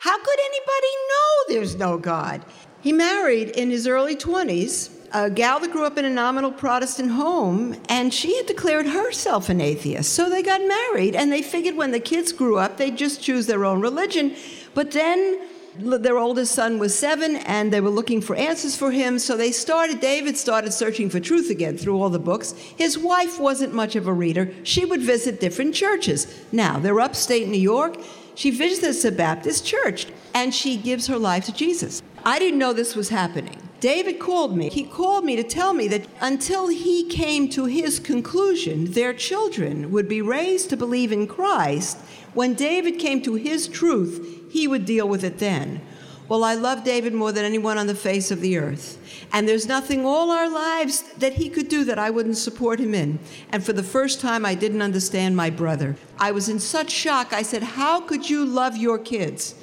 How 0.00 0.18
could 0.18 0.38
anybody 0.40 0.92
know 1.08 1.54
there's 1.54 1.76
no 1.76 1.98
God? 1.98 2.42
He 2.80 2.92
married 2.92 3.50
in 3.50 3.70
his 3.70 3.86
early 3.86 4.16
20s 4.16 4.90
a 5.12 5.28
gal 5.28 5.58
that 5.60 5.72
grew 5.72 5.84
up 5.84 5.98
in 5.98 6.04
a 6.04 6.10
nominal 6.10 6.52
Protestant 6.52 7.10
home, 7.10 7.76
and 7.88 8.14
she 8.14 8.36
had 8.36 8.46
declared 8.46 8.86
herself 8.86 9.48
an 9.48 9.60
atheist. 9.60 10.12
So 10.12 10.30
they 10.30 10.42
got 10.42 10.60
married, 10.60 11.16
and 11.16 11.32
they 11.32 11.42
figured 11.42 11.76
when 11.76 11.90
the 11.90 12.00
kids 12.00 12.32
grew 12.32 12.58
up, 12.58 12.76
they'd 12.76 12.96
just 12.96 13.22
choose 13.22 13.46
their 13.46 13.64
own 13.64 13.80
religion. 13.80 14.36
But 14.74 14.92
then 14.92 15.40
their 15.78 16.18
oldest 16.18 16.54
son 16.54 16.78
was 16.78 16.96
seven, 16.96 17.36
and 17.36 17.72
they 17.72 17.80
were 17.80 17.90
looking 17.90 18.20
for 18.20 18.36
answers 18.36 18.76
for 18.76 18.90
him. 18.90 19.18
So 19.18 19.36
they 19.36 19.50
started, 19.50 20.00
David 20.00 20.36
started 20.36 20.72
searching 20.72 21.10
for 21.10 21.18
truth 21.18 21.50
again 21.50 21.76
through 21.76 22.00
all 22.00 22.10
the 22.10 22.18
books. 22.18 22.52
His 22.52 22.96
wife 22.98 23.40
wasn't 23.40 23.74
much 23.74 23.96
of 23.96 24.06
a 24.06 24.12
reader. 24.12 24.52
She 24.62 24.84
would 24.84 25.00
visit 25.00 25.40
different 25.40 25.74
churches. 25.74 26.26
Now, 26.52 26.78
they're 26.78 27.00
upstate 27.00 27.48
New 27.48 27.60
York. 27.60 27.96
She 28.36 28.50
visits 28.50 29.04
a 29.04 29.12
Baptist 29.12 29.66
church, 29.66 30.06
and 30.34 30.54
she 30.54 30.76
gives 30.76 31.08
her 31.08 31.18
life 31.18 31.46
to 31.46 31.52
Jesus. 31.52 32.02
I 32.24 32.38
didn't 32.38 32.58
know 32.58 32.72
this 32.72 32.94
was 32.94 33.08
happening. 33.08 33.60
David 33.80 34.18
called 34.18 34.56
me. 34.56 34.68
He 34.68 34.84
called 34.84 35.24
me 35.24 35.36
to 35.36 35.42
tell 35.42 35.72
me 35.72 35.88
that 35.88 36.06
until 36.20 36.68
he 36.68 37.08
came 37.08 37.48
to 37.50 37.64
his 37.64 37.98
conclusion, 37.98 38.92
their 38.92 39.14
children 39.14 39.90
would 39.90 40.08
be 40.08 40.22
raised 40.22 40.70
to 40.70 40.76
believe 40.76 41.12
in 41.12 41.26
Christ. 41.26 41.98
When 42.34 42.54
David 42.54 42.98
came 42.98 43.22
to 43.22 43.34
his 43.34 43.66
truth, 43.66 44.48
he 44.50 44.68
would 44.68 44.84
deal 44.84 45.08
with 45.08 45.24
it 45.24 45.38
then. 45.38 45.80
Well, 46.28 46.44
I 46.44 46.54
love 46.54 46.84
David 46.84 47.12
more 47.12 47.32
than 47.32 47.44
anyone 47.44 47.76
on 47.76 47.88
the 47.88 47.94
face 47.94 48.30
of 48.30 48.40
the 48.40 48.56
earth. 48.56 48.98
And 49.32 49.48
there's 49.48 49.66
nothing 49.66 50.06
all 50.06 50.30
our 50.30 50.48
lives 50.48 51.02
that 51.14 51.32
he 51.32 51.48
could 51.48 51.68
do 51.68 51.82
that 51.84 51.98
I 51.98 52.10
wouldn't 52.10 52.36
support 52.36 52.78
him 52.78 52.94
in. 52.94 53.18
And 53.50 53.64
for 53.64 53.72
the 53.72 53.82
first 53.82 54.20
time, 54.20 54.46
I 54.46 54.54
didn't 54.54 54.80
understand 54.80 55.34
my 55.36 55.50
brother. 55.50 55.96
I 56.18 56.30
was 56.30 56.48
in 56.48 56.60
such 56.60 56.90
shock. 56.90 57.32
I 57.32 57.42
said, 57.42 57.62
How 57.62 58.00
could 58.00 58.30
you 58.30 58.44
love 58.44 58.76
your 58.76 58.96
kids? 58.96 59.56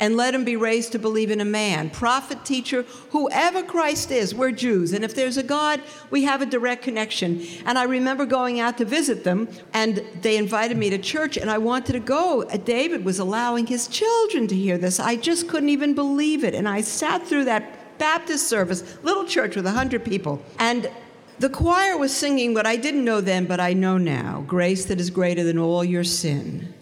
And 0.00 0.16
let 0.16 0.34
him 0.34 0.44
be 0.44 0.56
raised 0.56 0.92
to 0.92 0.98
believe 0.98 1.30
in 1.30 1.40
a 1.40 1.44
man, 1.44 1.90
prophet, 1.90 2.44
teacher, 2.44 2.82
whoever 3.10 3.62
Christ 3.62 4.10
is. 4.10 4.34
We're 4.34 4.50
Jews, 4.50 4.92
and 4.92 5.04
if 5.04 5.14
there's 5.14 5.36
a 5.36 5.42
God, 5.42 5.80
we 6.10 6.24
have 6.24 6.42
a 6.42 6.46
direct 6.46 6.82
connection. 6.82 7.46
And 7.64 7.78
I 7.78 7.84
remember 7.84 8.26
going 8.26 8.60
out 8.60 8.78
to 8.78 8.84
visit 8.84 9.24
them, 9.24 9.48
and 9.72 10.04
they 10.20 10.36
invited 10.36 10.76
me 10.76 10.90
to 10.90 10.98
church, 10.98 11.36
and 11.36 11.50
I 11.50 11.58
wanted 11.58 11.92
to 11.92 12.00
go. 12.00 12.44
David 12.64 13.04
was 13.04 13.18
allowing 13.18 13.66
his 13.66 13.86
children 13.88 14.46
to 14.48 14.54
hear 14.54 14.78
this. 14.78 14.98
I 14.98 15.16
just 15.16 15.48
couldn't 15.48 15.68
even 15.68 15.94
believe 15.94 16.44
it. 16.44 16.54
And 16.54 16.68
I 16.68 16.80
sat 16.80 17.26
through 17.26 17.44
that 17.44 17.98
Baptist 17.98 18.48
service, 18.48 18.98
little 19.04 19.24
church 19.24 19.54
with 19.54 19.64
100 19.64 20.04
people, 20.04 20.42
and 20.58 20.90
the 21.38 21.48
choir 21.48 21.96
was 21.96 22.14
singing 22.14 22.54
what 22.54 22.66
I 22.66 22.76
didn't 22.76 23.04
know 23.04 23.20
then, 23.20 23.46
but 23.46 23.58
I 23.60 23.72
know 23.72 23.98
now 23.98 24.44
grace 24.46 24.84
that 24.86 25.00
is 25.00 25.10
greater 25.10 25.42
than 25.42 25.58
all 25.58 25.84
your 25.84 26.04
sin. 26.04 26.72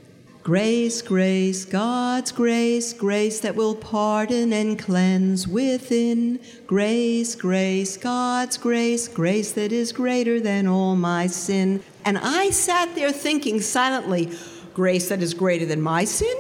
Grace, 0.43 1.03
grace, 1.03 1.65
God's 1.65 2.33
grace, 2.33 2.93
grace 2.93 3.39
that 3.41 3.55
will 3.55 3.77
pardon 3.77 4.53
and 4.53 4.77
cleanse 4.77 5.47
within. 5.47 6.41
Grace, 6.67 7.37
grace, 7.37 7.97
God's 7.97 8.59
grace, 8.59 9.07
grace 9.07 9.53
that 9.53 9.71
is 9.71 9.93
greater 9.93 10.41
than 10.41 10.67
all 10.67 10.97
my 10.97 11.29
sin. 11.29 11.81
And 12.05 12.19
I 12.19 12.51
sat 12.51 12.93
there 12.97 13.13
thinking 13.13 13.61
silently, 13.61 14.37
grace 14.75 15.11
that 15.11 15.23
is 15.23 15.33
greater 15.33 15.65
than 15.65 15.81
my 15.81 16.05
sin? 16.05 16.37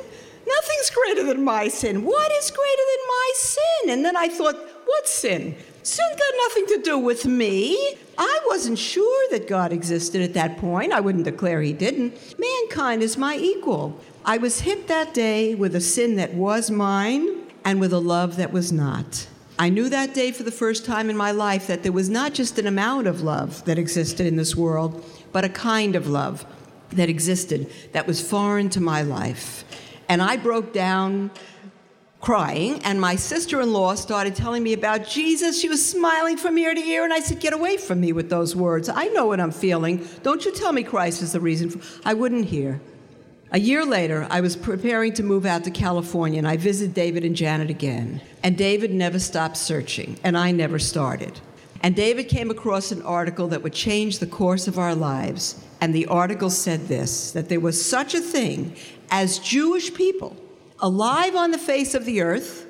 Nothing's 0.48 0.90
greater 0.90 1.22
than 1.24 1.44
my 1.44 1.68
sin. 1.68 2.02
What 2.02 2.32
is 2.32 2.50
greater 2.50 2.82
than 2.90 3.06
my 3.06 3.32
sin? 3.36 3.90
And 3.90 4.04
then 4.04 4.16
I 4.16 4.26
thought, 4.26 4.56
what 4.84 5.06
sin? 5.06 5.54
Sin 5.82 6.06
got 6.10 6.34
nothing 6.48 6.66
to 6.66 6.82
do 6.82 6.98
with 6.98 7.26
me. 7.26 7.76
I 8.16 8.40
wasn't 8.46 8.78
sure 8.78 9.28
that 9.30 9.48
God 9.48 9.72
existed 9.72 10.22
at 10.22 10.34
that 10.34 10.58
point. 10.58 10.92
I 10.92 11.00
wouldn't 11.00 11.24
declare 11.24 11.60
he 11.60 11.72
didn't. 11.72 12.14
Mankind 12.38 13.02
is 13.02 13.16
my 13.16 13.36
equal. 13.36 13.98
I 14.24 14.38
was 14.38 14.60
hit 14.60 14.86
that 14.86 15.12
day 15.12 15.56
with 15.56 15.74
a 15.74 15.80
sin 15.80 16.16
that 16.16 16.34
was 16.34 16.70
mine 16.70 17.42
and 17.64 17.80
with 17.80 17.92
a 17.92 17.98
love 17.98 18.36
that 18.36 18.52
was 18.52 18.70
not. 18.70 19.26
I 19.58 19.68
knew 19.70 19.88
that 19.88 20.14
day 20.14 20.30
for 20.30 20.44
the 20.44 20.52
first 20.52 20.84
time 20.84 21.10
in 21.10 21.16
my 21.16 21.32
life 21.32 21.66
that 21.66 21.82
there 21.82 21.92
was 21.92 22.08
not 22.08 22.32
just 22.32 22.58
an 22.58 22.66
amount 22.66 23.08
of 23.08 23.22
love 23.22 23.64
that 23.64 23.78
existed 23.78 24.26
in 24.26 24.36
this 24.36 24.54
world, 24.54 25.04
but 25.32 25.44
a 25.44 25.48
kind 25.48 25.96
of 25.96 26.06
love 26.06 26.46
that 26.90 27.08
existed 27.08 27.70
that 27.92 28.06
was 28.06 28.20
foreign 28.20 28.70
to 28.70 28.80
my 28.80 29.02
life. 29.02 29.64
And 30.08 30.22
I 30.22 30.36
broke 30.36 30.72
down 30.72 31.30
crying, 32.22 32.80
and 32.84 33.00
my 33.00 33.16
sister 33.16 33.60
in 33.60 33.72
law 33.72 33.96
started 33.96 34.34
telling 34.34 34.62
me 34.62 34.72
about 34.72 35.06
Jesus. 35.06 35.60
She 35.60 35.68
was 35.68 35.84
smiling 35.84 36.36
from 36.36 36.56
ear 36.56 36.72
to 36.72 36.80
ear, 36.80 37.04
and 37.04 37.12
I 37.12 37.18
said, 37.18 37.40
Get 37.40 37.52
away 37.52 37.76
from 37.76 38.00
me 38.00 38.12
with 38.12 38.30
those 38.30 38.56
words. 38.56 38.88
I 38.88 39.06
know 39.08 39.26
what 39.26 39.40
I'm 39.40 39.50
feeling. 39.50 40.08
Don't 40.22 40.44
you 40.44 40.52
tell 40.52 40.72
me 40.72 40.84
Christ 40.84 41.20
is 41.20 41.32
the 41.32 41.40
reason. 41.40 41.68
For... 41.68 41.80
I 42.08 42.14
wouldn't 42.14 42.46
hear. 42.46 42.80
A 43.50 43.58
year 43.58 43.84
later, 43.84 44.26
I 44.30 44.40
was 44.40 44.56
preparing 44.56 45.12
to 45.14 45.22
move 45.22 45.44
out 45.44 45.64
to 45.64 45.70
California, 45.70 46.38
and 46.38 46.48
I 46.48 46.56
visited 46.56 46.94
David 46.94 47.24
and 47.24 47.36
Janet 47.36 47.70
again. 47.70 48.22
And 48.42 48.56
David 48.56 48.94
never 48.94 49.18
stopped 49.18 49.56
searching, 49.56 50.16
and 50.22 50.38
I 50.38 50.52
never 50.52 50.78
started. 50.78 51.40
And 51.82 51.96
David 51.96 52.28
came 52.28 52.52
across 52.52 52.92
an 52.92 53.02
article 53.02 53.48
that 53.48 53.64
would 53.64 53.74
change 53.74 54.20
the 54.20 54.26
course 54.28 54.68
of 54.68 54.78
our 54.78 54.94
lives. 54.94 55.62
And 55.80 55.92
the 55.92 56.06
article 56.06 56.50
said 56.50 56.86
this 56.86 57.32
that 57.32 57.48
there 57.48 57.58
was 57.58 57.84
such 57.84 58.14
a 58.14 58.20
thing 58.20 58.76
as 59.10 59.40
Jewish 59.40 59.92
people 59.92 60.36
alive 60.82 61.36
on 61.36 61.52
the 61.52 61.58
face 61.58 61.94
of 61.94 62.04
the 62.04 62.20
earth 62.20 62.66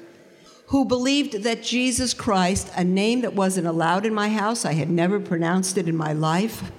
who 0.67 0.85
believed 0.85 1.43
that 1.43 1.63
Jesus 1.63 2.15
Christ, 2.15 2.71
a 2.77 2.85
name 2.85 3.23
that 3.23 3.35
wasn't 3.35 3.67
allowed 3.67 4.07
in 4.07 4.15
my 4.15 4.29
house, 4.29 4.65
I 4.65 4.75
had 4.75 4.91
never 4.91 5.19
pronounced 5.19 5.77
it 5.79 5.89
in 5.89 5.97
my 5.97 6.13
life, 6.13 6.71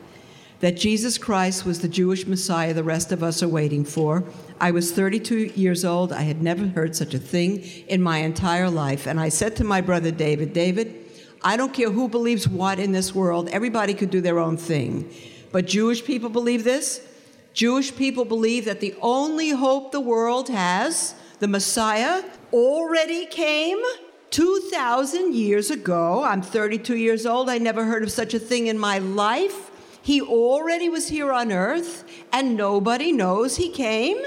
that 0.62 0.78
Jesus 0.78 1.18
Christ 1.18 1.66
was 1.66 1.82
the 1.82 1.88
Jewish 1.88 2.26
Messiah 2.26 2.74
the 2.74 2.84
rest 2.84 3.12
of 3.12 3.22
us 3.22 3.44
are 3.44 3.48
waiting 3.48 3.84
for. 3.84 4.24
I 4.62 4.72
was 4.72 4.94
32 4.94 5.52
years 5.56 5.84
old. 5.84 6.14
I 6.14 6.22
had 6.22 6.42
never 6.42 6.68
heard 6.68 6.96
such 6.96 7.14
a 7.14 7.20
thing 7.20 7.64
in 7.88 8.02
my 8.02 8.20
entire 8.20 8.70
life. 8.70 9.06
And 9.06 9.20
I 9.20 9.30
said 9.30 9.56
to 9.58 9.64
my 9.64 9.82
brother 9.82 10.10
David, 10.10 10.54
David, 10.54 10.96
I 11.44 11.58
don't 11.58 11.74
care 11.74 11.92
who 11.92 12.08
believes 12.08 12.48
what 12.48 12.80
in 12.80 12.94
this 12.94 13.14
world, 13.14 13.50
everybody 13.50 13.94
could 13.94 14.10
do 14.10 14.22
their 14.22 14.40
own 14.40 14.56
thing. 14.56 15.12
But 15.52 15.68
Jewish 15.68 16.06
people 16.06 16.30
believe 16.30 16.64
this. 16.64 17.06
Jewish 17.54 17.96
people 17.96 18.24
believe 18.24 18.66
that 18.66 18.80
the 18.80 18.96
only 19.02 19.50
hope 19.50 19.92
the 19.92 20.00
world 20.00 20.48
has 20.50 21.14
the 21.40 21.48
Messiah 21.48 22.24
already 22.52 23.26
came 23.26 23.82
2,000 24.30 25.36
years 25.36 25.70
ago. 25.70 26.24
I'm 26.24 26.42
32 26.42 26.96
years 26.96 27.26
old. 27.26 27.50
I 27.50 27.58
never 27.58 27.86
heard 27.86 28.04
of 28.04 28.12
such 28.12 28.34
a 28.34 28.40
thing 28.40 28.68
in 28.68 28.80
my 28.80 28.98
life. 29.00 29.70
He 30.02 30.22
already 30.22 30.90
was 30.90 31.08
here 31.08 31.32
on 31.32 31.52
earth, 31.52 32.04
and 32.32 32.58
nobody 32.58 33.12
knows 33.12 33.58
he 33.58 33.70
came. 33.70 34.18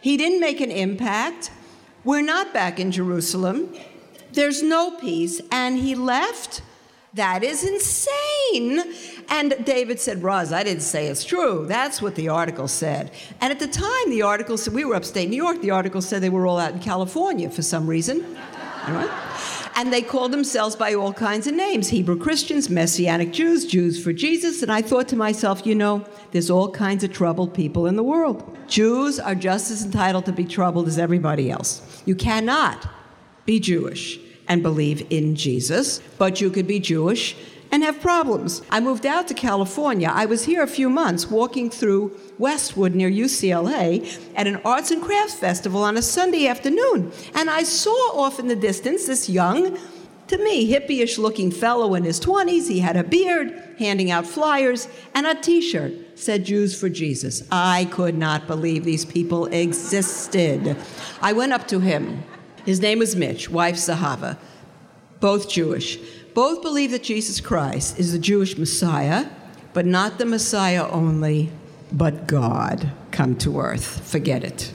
He 0.00 0.16
didn't 0.16 0.40
make 0.40 0.60
an 0.60 0.70
impact. 0.70 1.50
We're 2.04 2.22
not 2.22 2.52
back 2.52 2.78
in 2.78 2.92
Jerusalem. 2.92 3.74
There's 4.32 4.62
no 4.62 4.92
peace. 4.92 5.40
And 5.50 5.78
he 5.78 5.94
left. 5.94 6.62
That 7.14 7.42
is 7.42 7.64
insane. 7.64 8.94
And 9.30 9.54
David 9.64 10.00
said, 10.00 10.22
Roz, 10.22 10.52
I 10.52 10.62
didn't 10.62 10.82
say 10.82 11.08
it's 11.08 11.24
true. 11.24 11.66
That's 11.66 12.00
what 12.00 12.14
the 12.14 12.28
article 12.28 12.66
said. 12.66 13.10
And 13.40 13.52
at 13.52 13.58
the 13.58 13.68
time, 13.68 14.10
the 14.10 14.22
article 14.22 14.56
said, 14.56 14.72
we 14.72 14.84
were 14.84 14.94
upstate 14.94 15.28
New 15.28 15.36
York, 15.36 15.60
the 15.60 15.70
article 15.70 16.00
said 16.00 16.22
they 16.22 16.30
were 16.30 16.46
all 16.46 16.58
out 16.58 16.72
in 16.72 16.80
California 16.80 17.50
for 17.50 17.62
some 17.62 17.86
reason. 17.86 18.36
And 19.76 19.92
they 19.92 20.02
called 20.02 20.32
themselves 20.32 20.74
by 20.74 20.94
all 20.94 21.12
kinds 21.12 21.46
of 21.46 21.54
names 21.54 21.88
Hebrew 21.88 22.18
Christians, 22.18 22.68
Messianic 22.68 23.32
Jews, 23.32 23.64
Jews 23.64 24.02
for 24.02 24.12
Jesus. 24.12 24.62
And 24.62 24.72
I 24.72 24.82
thought 24.82 25.06
to 25.08 25.16
myself, 25.16 25.64
you 25.64 25.74
know, 25.76 26.04
there's 26.32 26.50
all 26.50 26.70
kinds 26.70 27.04
of 27.04 27.12
troubled 27.12 27.54
people 27.54 27.86
in 27.86 27.94
the 27.94 28.02
world. 28.02 28.56
Jews 28.66 29.20
are 29.20 29.36
just 29.36 29.70
as 29.70 29.84
entitled 29.84 30.24
to 30.24 30.32
be 30.32 30.44
troubled 30.44 30.88
as 30.88 30.98
everybody 30.98 31.48
else. 31.48 32.02
You 32.06 32.16
cannot 32.16 32.88
be 33.44 33.60
Jewish 33.60 34.18
and 34.48 34.64
believe 34.64 35.06
in 35.10 35.36
Jesus, 35.36 36.00
but 36.18 36.40
you 36.40 36.50
could 36.50 36.66
be 36.66 36.80
Jewish 36.80 37.36
and 37.70 37.82
have 37.82 38.00
problems. 38.00 38.62
I 38.70 38.80
moved 38.80 39.06
out 39.06 39.28
to 39.28 39.34
California. 39.34 40.10
I 40.12 40.26
was 40.26 40.44
here 40.44 40.62
a 40.62 40.66
few 40.66 40.88
months 40.88 41.30
walking 41.30 41.70
through 41.70 42.18
Westwood 42.38 42.94
near 42.94 43.10
UCLA 43.10 44.18
at 44.34 44.46
an 44.46 44.56
arts 44.64 44.90
and 44.90 45.02
crafts 45.02 45.34
festival 45.34 45.82
on 45.82 45.96
a 45.96 46.02
Sunday 46.02 46.46
afternoon. 46.46 47.12
And 47.34 47.50
I 47.50 47.62
saw 47.62 48.18
off 48.18 48.38
in 48.38 48.48
the 48.48 48.56
distance 48.56 49.06
this 49.06 49.28
young, 49.28 49.78
to 50.28 50.38
me, 50.38 50.70
hippie-ish 50.70 51.18
looking 51.18 51.50
fellow 51.50 51.94
in 51.94 52.04
his 52.04 52.20
20s. 52.20 52.68
He 52.68 52.80
had 52.80 52.96
a 52.96 53.04
beard, 53.04 53.76
handing 53.78 54.10
out 54.10 54.26
flyers, 54.26 54.88
and 55.14 55.26
a 55.26 55.34
t 55.34 55.60
shirt 55.60 55.92
said 56.18 56.44
Jews 56.44 56.78
for 56.78 56.88
Jesus. 56.88 57.42
I 57.50 57.86
could 57.90 58.16
not 58.16 58.46
believe 58.46 58.84
these 58.84 59.04
people 59.04 59.46
existed. 59.46 60.76
I 61.22 61.32
went 61.32 61.52
up 61.52 61.66
to 61.68 61.80
him. 61.80 62.22
His 62.64 62.80
name 62.80 62.98
was 62.98 63.16
Mitch, 63.16 63.48
wife 63.48 63.76
Zahava, 63.76 64.36
both 65.20 65.48
Jewish. 65.48 65.98
Both 66.38 66.62
believe 66.62 66.92
that 66.92 67.02
Jesus 67.02 67.40
Christ 67.40 67.98
is 67.98 68.12
the 68.12 68.18
Jewish 68.20 68.56
Messiah, 68.56 69.26
but 69.72 69.84
not 69.84 70.18
the 70.18 70.24
Messiah 70.24 70.88
only, 70.88 71.50
but 71.90 72.28
God 72.28 72.92
come 73.10 73.34
to 73.38 73.58
earth. 73.58 74.08
Forget 74.08 74.44
it. 74.44 74.72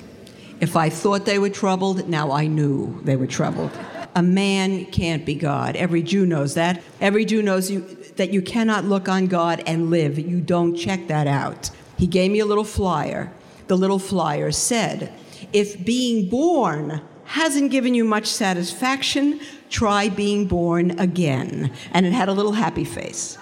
If 0.60 0.76
I 0.76 0.90
thought 0.90 1.24
they 1.24 1.40
were 1.40 1.48
troubled, 1.48 2.10
now 2.10 2.34
I 2.34 2.48
knew 2.48 3.00
they 3.06 3.16
were 3.16 3.28
troubled. 3.28 3.72
A 4.14 4.22
man 4.22 4.84
can't 4.88 5.26
be 5.26 5.36
God. 5.36 5.78
Every 5.78 6.04
Jew 6.04 6.26
knows 6.26 6.56
that. 6.56 6.84
Every 7.00 7.24
Jew 7.24 7.42
knows 7.42 7.72
you, 7.72 7.80
that 8.18 8.34
you 8.34 8.42
cannot 8.42 8.84
look 8.84 9.08
on 9.08 9.28
God 9.28 9.64
and 9.66 9.90
live. 9.90 10.20
You 10.20 10.42
don't 10.42 10.76
check 10.76 11.08
that 11.08 11.28
out. 11.28 11.70
He 11.98 12.08
gave 12.08 12.30
me 12.30 12.40
a 12.40 12.46
little 12.46 12.66
flyer. 12.66 13.32
The 13.68 13.78
little 13.78 14.00
flyer 14.00 14.52
said, 14.52 15.14
If 15.54 15.86
being 15.86 16.28
born 16.28 17.00
hasn't 17.34 17.72
given 17.72 17.96
you 17.96 18.04
much 18.04 18.28
satisfaction, 18.28 19.40
try 19.72 20.08
being 20.08 20.46
born 20.46 20.92
again. 21.00 21.72
And 21.92 22.06
it 22.06 22.14
had 22.14 22.30
a 22.30 22.32
little 22.32 22.52
happy 22.52 22.86
face. 22.86 23.40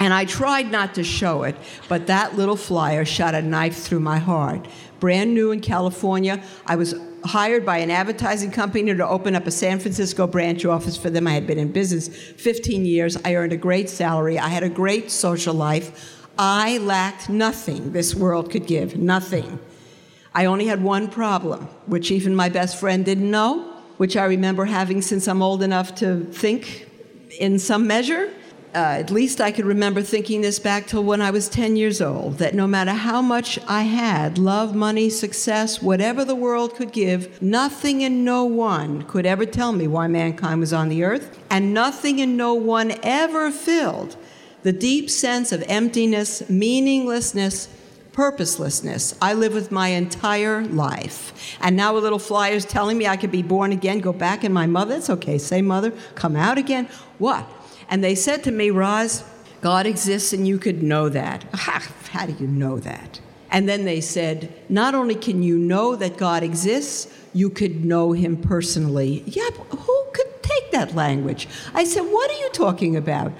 And 0.00 0.14
I 0.14 0.24
tried 0.24 0.72
not 0.72 0.94
to 0.94 1.04
show 1.04 1.42
it, 1.42 1.54
but 1.86 2.06
that 2.06 2.34
little 2.34 2.56
flyer 2.56 3.04
shot 3.04 3.34
a 3.34 3.42
knife 3.42 3.76
through 3.76 4.00
my 4.00 4.16
heart. 4.16 4.66
Brand 5.00 5.34
new 5.34 5.50
in 5.50 5.60
California, 5.60 6.42
I 6.64 6.76
was 6.76 6.94
hired 7.26 7.66
by 7.66 7.76
an 7.76 7.90
advertising 7.90 8.50
company 8.50 8.94
to 8.94 9.06
open 9.06 9.36
up 9.36 9.46
a 9.46 9.50
San 9.50 9.80
Francisco 9.80 10.26
branch 10.26 10.64
office 10.64 10.96
for 10.96 11.10
them. 11.10 11.26
I 11.26 11.32
had 11.32 11.46
been 11.46 11.58
in 11.58 11.72
business 11.72 12.08
15 12.08 12.86
years. 12.86 13.18
I 13.22 13.34
earned 13.34 13.52
a 13.52 13.58
great 13.58 13.90
salary. 13.90 14.38
I 14.38 14.48
had 14.48 14.62
a 14.62 14.70
great 14.70 15.10
social 15.10 15.52
life. 15.52 16.26
I 16.38 16.78
lacked 16.78 17.28
nothing 17.28 17.92
this 17.92 18.14
world 18.14 18.50
could 18.50 18.66
give, 18.66 18.96
nothing. 18.96 19.58
I 20.34 20.46
only 20.46 20.66
had 20.66 20.82
one 20.82 21.08
problem, 21.08 21.68
which 21.86 22.10
even 22.10 22.34
my 22.34 22.48
best 22.48 22.78
friend 22.78 23.04
didn't 23.04 23.30
know, 23.30 23.72
which 23.98 24.16
I 24.16 24.24
remember 24.24 24.64
having 24.64 25.00
since 25.00 25.28
I'm 25.28 25.42
old 25.42 25.62
enough 25.62 25.94
to 25.96 26.24
think 26.24 26.88
in 27.38 27.58
some 27.58 27.86
measure. 27.86 28.32
Uh, 28.74 28.98
at 28.98 29.12
least 29.12 29.40
I 29.40 29.52
could 29.52 29.66
remember 29.66 30.02
thinking 30.02 30.40
this 30.40 30.58
back 30.58 30.88
till 30.88 31.04
when 31.04 31.22
I 31.22 31.30
was 31.30 31.48
10 31.48 31.76
years 31.76 32.02
old 32.02 32.38
that 32.38 32.54
no 32.54 32.66
matter 32.66 32.90
how 32.90 33.22
much 33.22 33.56
I 33.68 33.82
had 33.82 34.36
love, 34.36 34.74
money, 34.74 35.08
success, 35.08 35.80
whatever 35.80 36.24
the 36.24 36.34
world 36.34 36.74
could 36.74 36.90
give 36.90 37.40
nothing 37.40 38.02
and 38.02 38.24
no 38.24 38.44
one 38.44 39.02
could 39.02 39.26
ever 39.26 39.46
tell 39.46 39.70
me 39.70 39.86
why 39.86 40.08
mankind 40.08 40.58
was 40.58 40.72
on 40.72 40.88
the 40.88 41.04
earth, 41.04 41.38
and 41.48 41.72
nothing 41.72 42.20
and 42.20 42.36
no 42.36 42.54
one 42.54 42.94
ever 43.04 43.52
filled 43.52 44.16
the 44.64 44.72
deep 44.72 45.08
sense 45.08 45.52
of 45.52 45.62
emptiness, 45.68 46.48
meaninglessness, 46.48 47.68
purposelessness 48.14 49.16
I 49.20 49.34
live 49.34 49.52
with 49.52 49.70
my 49.70 49.88
entire 49.88 50.64
life. 50.64 51.58
And 51.60 51.76
now 51.76 51.96
a 51.96 51.98
little 51.98 52.18
flyer 52.18 52.54
is 52.54 52.64
telling 52.64 52.96
me 52.96 53.06
I 53.06 53.16
could 53.16 53.32
be 53.32 53.42
born 53.42 53.72
again, 53.72 53.98
go 53.98 54.12
back 54.12 54.44
in 54.44 54.52
my 54.52 54.66
mother. 54.66 54.94
It's 54.94 55.10
okay, 55.10 55.36
say 55.36 55.60
mother, 55.60 55.90
come 56.14 56.36
out 56.36 56.56
again. 56.56 56.88
What? 57.18 57.46
And 57.90 58.02
they 58.02 58.14
said 58.14 58.44
to 58.44 58.52
me, 58.52 58.70
Roz, 58.70 59.24
God 59.60 59.84
exists 59.86 60.32
and 60.32 60.46
you 60.46 60.58
could 60.58 60.82
know 60.82 61.08
that. 61.10 61.44
Ah, 61.54 61.86
how 62.10 62.26
do 62.26 62.36
you 62.38 62.46
know 62.46 62.78
that? 62.78 63.20
And 63.50 63.68
then 63.68 63.84
they 63.84 64.00
said, 64.00 64.52
not 64.68 64.94
only 64.94 65.14
can 65.14 65.42
you 65.42 65.58
know 65.58 65.96
that 65.96 66.16
God 66.16 66.42
exists, 66.42 67.12
you 67.32 67.50
could 67.50 67.84
know 67.84 68.12
him 68.12 68.36
personally. 68.36 69.24
Yeah, 69.26 69.50
who 69.50 70.04
could 70.12 70.42
take 70.42 70.70
that 70.70 70.94
language? 70.94 71.48
I 71.74 71.84
said, 71.84 72.02
what 72.02 72.30
are 72.30 72.38
you 72.38 72.50
talking 72.50 72.96
about? 72.96 73.32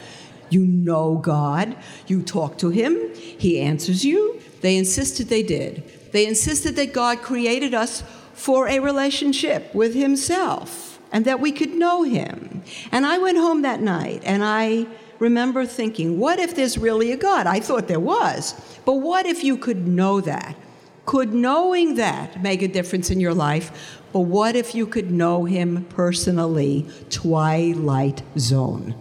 You 0.50 0.66
know 0.66 1.16
God, 1.16 1.76
you 2.06 2.22
talk 2.22 2.58
to 2.58 2.70
him, 2.70 3.14
he 3.14 3.60
answers 3.60 4.04
you. 4.04 4.40
They 4.64 4.78
insisted 4.78 5.28
they 5.28 5.42
did. 5.42 5.82
They 6.12 6.26
insisted 6.26 6.74
that 6.76 6.94
God 6.94 7.20
created 7.20 7.74
us 7.74 8.02
for 8.32 8.66
a 8.66 8.78
relationship 8.78 9.74
with 9.74 9.94
himself 9.94 10.98
and 11.12 11.26
that 11.26 11.38
we 11.38 11.52
could 11.52 11.74
know 11.74 12.02
him. 12.02 12.62
And 12.90 13.04
I 13.04 13.18
went 13.18 13.36
home 13.36 13.60
that 13.60 13.82
night 13.82 14.22
and 14.24 14.42
I 14.42 14.86
remember 15.18 15.66
thinking, 15.66 16.18
what 16.18 16.38
if 16.38 16.56
there's 16.56 16.78
really 16.78 17.12
a 17.12 17.18
God? 17.18 17.46
I 17.46 17.60
thought 17.60 17.88
there 17.88 18.00
was. 18.00 18.54
But 18.86 18.94
what 18.94 19.26
if 19.26 19.44
you 19.44 19.58
could 19.58 19.86
know 19.86 20.22
that? 20.22 20.56
Could 21.04 21.34
knowing 21.34 21.96
that 21.96 22.42
make 22.42 22.62
a 22.62 22.68
difference 22.68 23.10
in 23.10 23.20
your 23.20 23.34
life? 23.34 24.00
But 24.14 24.20
what 24.20 24.56
if 24.56 24.74
you 24.74 24.86
could 24.86 25.10
know 25.10 25.44
him 25.44 25.84
personally? 25.90 26.88
Twilight 27.10 28.22
Zone. 28.38 28.94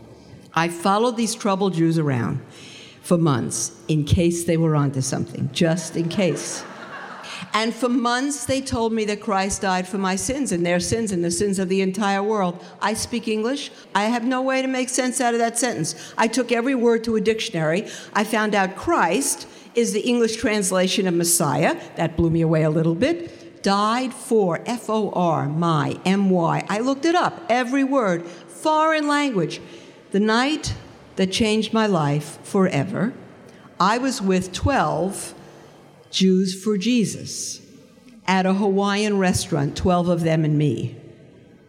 I 0.53 0.67
followed 0.67 1.15
these 1.15 1.33
troubled 1.33 1.75
Jews 1.75 1.97
around 1.97 2.41
for 3.03 3.17
months 3.17 3.73
in 3.87 4.05
case 4.05 4.45
they 4.45 4.57
were 4.57 4.75
onto 4.75 5.01
something, 5.01 5.49
just 5.53 5.95
in 5.95 6.09
case. 6.09 6.63
And 7.53 7.73
for 7.73 7.89
months, 7.89 8.45
they 8.45 8.61
told 8.61 8.93
me 8.93 9.05
that 9.05 9.21
Christ 9.21 9.61
died 9.61 9.87
for 9.87 9.97
my 9.97 10.15
sins 10.15 10.51
and 10.51 10.65
their 10.65 10.79
sins 10.79 11.11
and 11.11 11.23
the 11.23 11.29
sins 11.29 11.59
of 11.59 11.69
the 11.69 11.81
entire 11.81 12.23
world. 12.23 12.63
I 12.81 12.93
speak 12.93 13.27
English. 13.27 13.69
I 13.93 14.05
have 14.05 14.23
no 14.23 14.41
way 14.41 14.61
to 14.61 14.67
make 14.67 14.89
sense 14.89 15.19
out 15.21 15.33
of 15.33 15.39
that 15.39 15.59
sentence. 15.59 16.13
I 16.17 16.27
took 16.27 16.51
every 16.51 16.73
word 16.73 17.03
to 17.03 17.15
a 17.15 17.21
dictionary. 17.21 17.87
I 18.13 18.23
found 18.23 18.55
out 18.55 18.75
Christ 18.75 19.47
is 19.75 19.91
the 19.93 20.01
English 20.01 20.37
translation 20.37 21.05
of 21.05 21.13
Messiah. 21.13 21.79
That 21.97 22.15
blew 22.15 22.29
me 22.29 22.41
away 22.41 22.63
a 22.63 22.69
little 22.69 22.95
bit. 22.95 23.61
Died 23.61 24.13
for, 24.13 24.61
F 24.65 24.89
O 24.89 25.11
R, 25.11 25.47
my, 25.47 25.99
M 26.05 26.29
Y. 26.29 26.65
I 26.69 26.79
looked 26.79 27.05
it 27.05 27.15
up, 27.15 27.43
every 27.49 27.83
word, 27.83 28.25
foreign 28.25 29.07
language. 29.07 29.61
The 30.11 30.19
night 30.19 30.73
that 31.15 31.31
changed 31.31 31.73
my 31.73 31.87
life 31.87 32.39
forever, 32.43 33.13
I 33.79 33.97
was 33.97 34.21
with 34.21 34.53
12 34.53 35.33
Jews 36.11 36.61
for 36.61 36.77
Jesus 36.77 37.61
at 38.25 38.45
a 38.45 38.53
Hawaiian 38.53 39.17
restaurant, 39.17 39.75
12 39.75 40.09
of 40.09 40.21
them 40.23 40.45
and 40.45 40.57
me. 40.57 40.95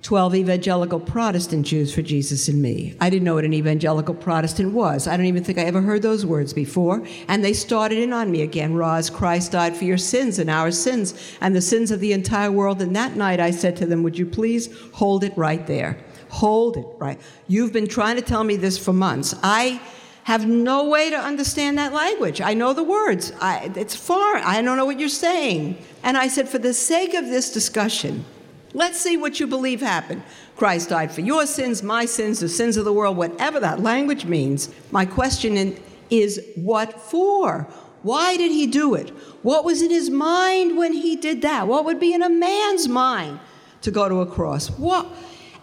12 0.04 0.35
evangelical 0.35 1.00
Protestant 1.00 1.64
Jews 1.64 1.94
for 1.94 2.02
Jesus 2.02 2.46
and 2.46 2.61
me. 2.61 2.94
I 3.00 3.09
didn't 3.09 3.24
know 3.24 3.37
what 3.37 3.46
an 3.46 3.54
evangelical 3.54 4.14
Protestant 4.14 4.74
was. 4.74 5.07
I 5.07 5.16
don't 5.16 5.24
even 5.24 5.42
think 5.42 5.59
I 5.59 5.62
ever 5.62 5.80
heard 5.80 6.02
those 6.02 6.26
words 6.26 6.52
before. 6.52 7.02
And 7.26 7.42
they 7.42 7.54
started 7.54 7.96
in 7.96 8.12
on 8.12 8.30
me 8.30 8.42
again. 8.42 8.74
Roz, 8.74 9.09
Christ 9.09 9.52
died 9.52 9.74
for 9.74 9.85
your 9.85 9.96
sins 9.96 10.38
and 10.38 10.50
our 10.50 10.70
sins 10.70 11.14
and 11.40 11.57
the 11.57 11.62
sins 11.62 11.90
of 11.90 12.00
the 12.00 12.12
entire 12.12 12.52
world. 12.52 12.83
And 12.83 12.94
that 12.94 13.16
night 13.16 13.40
I 13.40 13.50
said 13.50 13.76
to 13.78 13.87
them, 13.87 14.02
Would 14.02 14.18
you 14.18 14.26
please 14.26 14.68
hold 14.92 15.24
it 15.24 15.33
right 15.38 15.66
there? 15.66 15.96
Hold 16.30 16.76
it 16.76 16.87
right. 16.98 17.20
You've 17.48 17.72
been 17.72 17.87
trying 17.87 18.16
to 18.16 18.22
tell 18.22 18.44
me 18.44 18.56
this 18.56 18.78
for 18.78 18.92
months. 18.92 19.34
I 19.42 19.80
have 20.24 20.46
no 20.46 20.88
way 20.88 21.10
to 21.10 21.16
understand 21.16 21.76
that 21.78 21.92
language. 21.92 22.40
I 22.40 22.54
know 22.54 22.72
the 22.72 22.82
words. 22.82 23.32
I, 23.40 23.70
it's 23.76 23.94
foreign. 23.94 24.42
I 24.42 24.62
don't 24.62 24.76
know 24.76 24.87
what 24.87 24.98
you're 24.98 25.08
saying. 25.08 25.78
And 26.02 26.16
I 26.16 26.28
said, 26.28 26.48
for 26.48 26.58
the 26.58 26.72
sake 26.72 27.12
of 27.14 27.26
this 27.26 27.52
discussion, 27.52 28.24
let's 28.72 28.98
see 28.98 29.18
what 29.18 29.38
you 29.38 29.46
believe 29.46 29.80
happened. 29.80 30.22
Christ 30.56 30.88
died 30.88 31.12
for 31.12 31.20
your 31.20 31.46
sins, 31.46 31.82
my 31.82 32.06
sins, 32.06 32.40
the 32.40 32.48
sins 32.48 32.76
of 32.76 32.87
the 32.87 32.92
world, 32.92 33.18
whatever 33.18 33.60
that 33.60 33.80
language 33.80 34.24
means. 34.24 34.70
My 34.90 35.04
question 35.04 35.76
is 36.08 36.40
what 36.54 36.98
for? 37.00 37.68
Why 38.02 38.37
did 38.37 38.50
he 38.50 38.66
do 38.66 38.94
it? 38.94 39.10
What 39.42 39.64
was 39.64 39.82
in 39.82 39.90
his 39.90 40.10
mind 40.10 40.76
when 40.76 40.92
he 40.92 41.16
did 41.16 41.42
that? 41.42 41.66
What 41.66 41.84
would 41.84 41.98
be 41.98 42.14
in 42.14 42.22
a 42.22 42.28
man's 42.30 42.87
mind 42.88 43.40
to 43.82 43.90
go 43.90 44.08
to 44.08 44.20
a 44.20 44.26
cross? 44.26 44.68
What? 44.70 45.06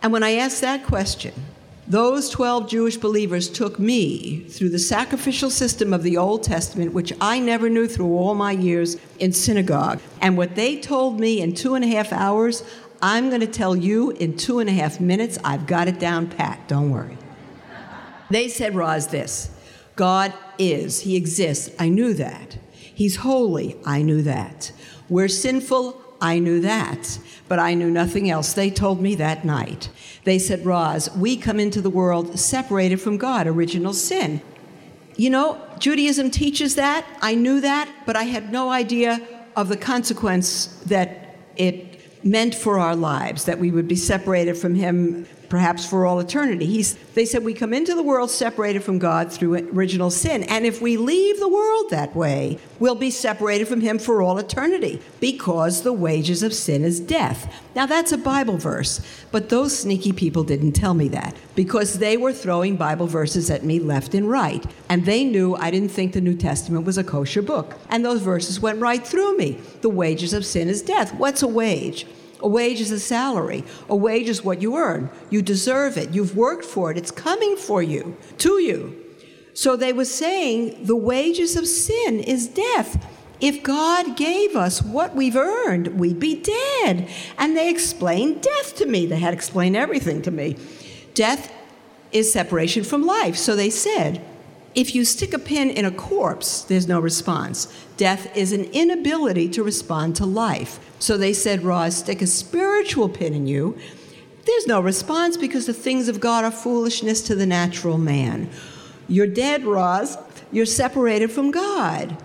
And 0.02 0.12
when 0.12 0.24
I 0.24 0.34
asked 0.34 0.62
that 0.62 0.86
question, 0.86 1.34
those 1.88 2.30
12 2.30 2.70
Jewish 2.70 2.98
believers 2.98 3.50
took 3.50 3.78
me 3.78 4.42
through 4.46 4.70
the 4.70 4.80
sacrificial 4.80 5.50
system 5.50 5.94
of 5.94 6.04
the 6.04 6.18
Old 6.18 6.44
Testament, 6.44 6.94
which 6.94 7.12
I 7.20 7.40
never 7.40 7.70
knew 7.70 7.88
through 7.88 8.16
all 8.16 8.34
my 8.34 8.52
years 8.52 8.98
in 9.20 9.34
synagogue. 9.34 10.00
And 10.22 10.38
what 10.38 10.56
they 10.56 10.80
told 10.80 11.20
me 11.20 11.42
in 11.42 11.54
two 11.54 11.76
and 11.76 11.84
a 11.84 11.88
half 11.88 12.14
hours, 12.14 12.64
I'm 13.02 13.30
going 13.30 13.42
to 13.42 13.48
tell 13.48 13.76
you 13.76 14.12
in 14.12 14.38
two 14.38 14.60
and 14.60 14.70
a 14.70 14.74
half 14.74 15.00
minutes. 15.00 15.38
I've 15.44 15.68
got 15.68 15.88
it 15.88 16.00
down 16.00 16.28
pat. 16.28 16.68
Don't 16.68 16.92
worry. 16.92 17.18
They 18.30 18.48
said, 18.48 18.76
Roz, 18.76 19.08
this 19.08 19.52
God 19.96 20.34
is, 20.58 21.02
He 21.02 21.16
exists. 21.16 21.76
I 21.78 21.90
knew 21.90 22.14
that. 22.14 22.58
He's 22.74 23.18
holy. 23.18 23.76
I 23.86 24.02
knew 24.02 24.22
that. 24.22 24.72
We're 25.10 25.28
sinful. 25.28 26.01
I 26.22 26.40
knew 26.40 26.62
that. 26.62 27.20
But 27.48 27.60
I 27.60 27.74
knew 27.74 27.90
nothing 27.90 28.30
else. 28.30 28.54
They 28.54 28.70
told 28.70 29.02
me 29.02 29.16
that 29.16 29.44
night. 29.44 29.90
They 30.24 30.40
said, 30.40 30.66
Roz, 30.66 31.10
we 31.16 31.36
come 31.36 31.60
into 31.60 31.82
the 31.82 31.90
world 31.90 32.40
separated 32.40 33.02
from 33.02 33.18
God, 33.18 33.48
original 33.48 33.94
sin. 33.94 34.42
You 35.18 35.32
know, 35.32 35.62
Judaism 35.80 36.32
teaches 36.32 36.76
that. 36.76 37.06
I 37.22 37.36
knew 37.36 37.60
that, 37.60 37.92
but 38.06 38.16
I 38.16 38.24
had 38.24 38.52
no 38.52 38.70
idea 38.70 39.20
of 39.56 39.68
the 39.68 39.76
consequence 39.76 40.68
that 40.86 41.36
it 41.58 42.00
meant 42.24 42.56
for 42.56 42.80
our 42.80 42.96
lives, 42.96 43.46
that 43.46 43.60
we 43.60 43.72
would 43.72 43.88
be 43.88 43.96
separated 43.96 44.56
from 44.56 44.76
Him 44.76 45.28
perhaps 45.52 45.86
for 45.86 46.06
all 46.06 46.22
eternity. 46.22 46.66
He's, 46.66 46.94
they 47.14 47.26
said 47.26 47.44
we 47.44 47.54
come 47.54 47.74
into 47.74 47.94
the 47.94 48.02
world 48.02 48.32
separated 48.32 48.86
from 48.86 49.00
God 49.00 49.30
through 49.30 49.56
original 49.74 50.10
sin. 50.10 50.44
And 50.44 50.66
if 50.66 50.82
we 50.82 50.96
leave 50.96 51.42
the 51.42 51.50
world 51.50 51.90
that 51.90 52.16
way, 52.16 52.58
we'll 52.80 52.96
be 52.96 53.12
separated 53.12 53.68
from 53.68 53.82
Him 53.82 54.00
for 54.00 54.22
all 54.22 54.38
eternity 54.38 55.02
because 55.20 55.82
the 55.82 55.92
wages 55.92 56.42
of 56.42 56.54
sin 56.54 56.86
is 56.86 57.02
death. 57.02 57.54
Now, 57.76 57.86
that's 57.86 58.14
a 58.14 58.18
Bible 58.18 58.58
verse, 58.58 59.02
but 59.30 59.50
those 59.50 59.78
sneaky 59.78 60.14
people 60.14 60.46
didn't 60.46 60.72
tell 60.72 60.94
me 60.94 61.10
that 61.10 61.36
because 61.54 62.00
they 62.00 62.16
were 62.16 62.32
throwing 62.32 62.78
Bible 62.78 63.08
verses 63.08 63.52
at 63.52 63.66
me 63.66 63.78
left 63.78 64.14
and 64.14 64.30
right. 64.30 64.66
And 64.88 65.06
they 65.06 65.26
knew 65.26 65.56
I 65.56 65.70
didn't 65.70 65.90
think 65.90 66.14
the 66.14 66.22
New 66.22 66.36
Testament 66.36 66.86
was 66.86 66.98
a 66.98 67.04
kosher 67.04 67.42
book. 67.42 67.78
And 67.90 68.06
those 68.06 68.22
verses 68.22 68.62
went 68.62 68.80
right 68.80 69.06
through 69.06 69.36
me. 69.36 69.60
The 69.82 69.90
wages 69.90 70.32
of 70.32 70.46
sin 70.46 70.70
is 70.70 70.82
death. 70.82 71.14
What's 71.16 71.44
a 71.44 71.48
wage? 71.48 72.06
A 72.42 72.48
wage 72.48 72.82
is 72.82 72.92
a 72.92 73.00
salary. 73.00 73.64
A 73.90 73.96
wage 73.96 74.30
is 74.30 74.44
what 74.44 74.62
you 74.62 74.76
earn. 74.76 75.10
You 75.30 75.42
deserve 75.42 75.98
it. 75.98 76.12
You've 76.12 76.36
worked 76.36 76.66
for 76.66 76.92
it. 76.92 76.98
It's 76.98 77.12
coming 77.12 77.56
for 77.56 77.82
you, 77.82 78.18
to 78.40 78.60
you. 78.60 78.98
So 79.54 79.76
they 79.76 79.94
were 79.94 80.06
saying 80.06 80.86
the 80.86 80.96
wages 80.96 81.56
of 81.56 81.68
sin 81.68 82.20
is 82.20 82.48
death. 82.48 83.06
If 83.40 83.64
God 83.64 84.16
gave 84.16 84.56
us 84.56 84.82
what 84.82 85.16
we've 85.16 85.36
earned, 85.36 86.00
we'd 86.00 86.20
be 86.20 86.42
dead. 86.42 87.10
And 87.38 87.58
they 87.58 87.70
explained 87.70 88.42
death 88.42 88.76
to 88.78 88.86
me. 88.86 89.06
They 89.06 89.20
had 89.20 89.34
explained 89.34 89.76
everything 89.76 90.22
to 90.22 90.32
me. 90.32 90.58
Death 91.14 91.52
is 92.12 92.32
separation 92.32 92.84
from 92.84 93.06
life. 93.06 93.36
So 93.36 93.56
they 93.56 93.70
said, 93.70 94.24
if 94.74 94.96
you 94.96 95.04
stick 95.04 95.34
a 95.34 95.40
pin 95.40 95.70
in 95.70 95.86
a 95.86 95.92
corpse, 95.92 96.62
there's 96.62 96.88
no 96.88 97.00
response. 97.00 97.68
Death 97.98 98.36
is 98.36 98.54
an 98.54 98.66
inability 98.66 99.50
to 99.50 99.64
respond 99.64 100.16
to 100.16 100.26
life. 100.26 100.80
So 101.00 101.18
they 101.18 101.34
said, 101.34 101.64
Roz, 101.64 101.98
stick 101.98 102.22
a 102.22 102.28
spiritual 102.28 103.10
pin 103.10 103.34
in 103.34 103.48
you. 103.48 103.78
There's 104.46 104.68
no 104.68 104.80
response 104.80 105.38
because 105.38 105.66
the 105.66 105.74
things 105.74 106.08
of 106.08 106.20
God 106.20 106.46
are 106.46 106.52
foolishness 106.52 107.22
to 107.24 107.36
the 107.36 107.46
natural 107.46 107.98
man. 107.98 108.50
You're 109.08 109.28
dead, 109.28 109.66
Roz. 109.66 110.18
You're 110.52 110.66
separated 110.66 111.32
from 111.32 111.52
God. 111.52 112.18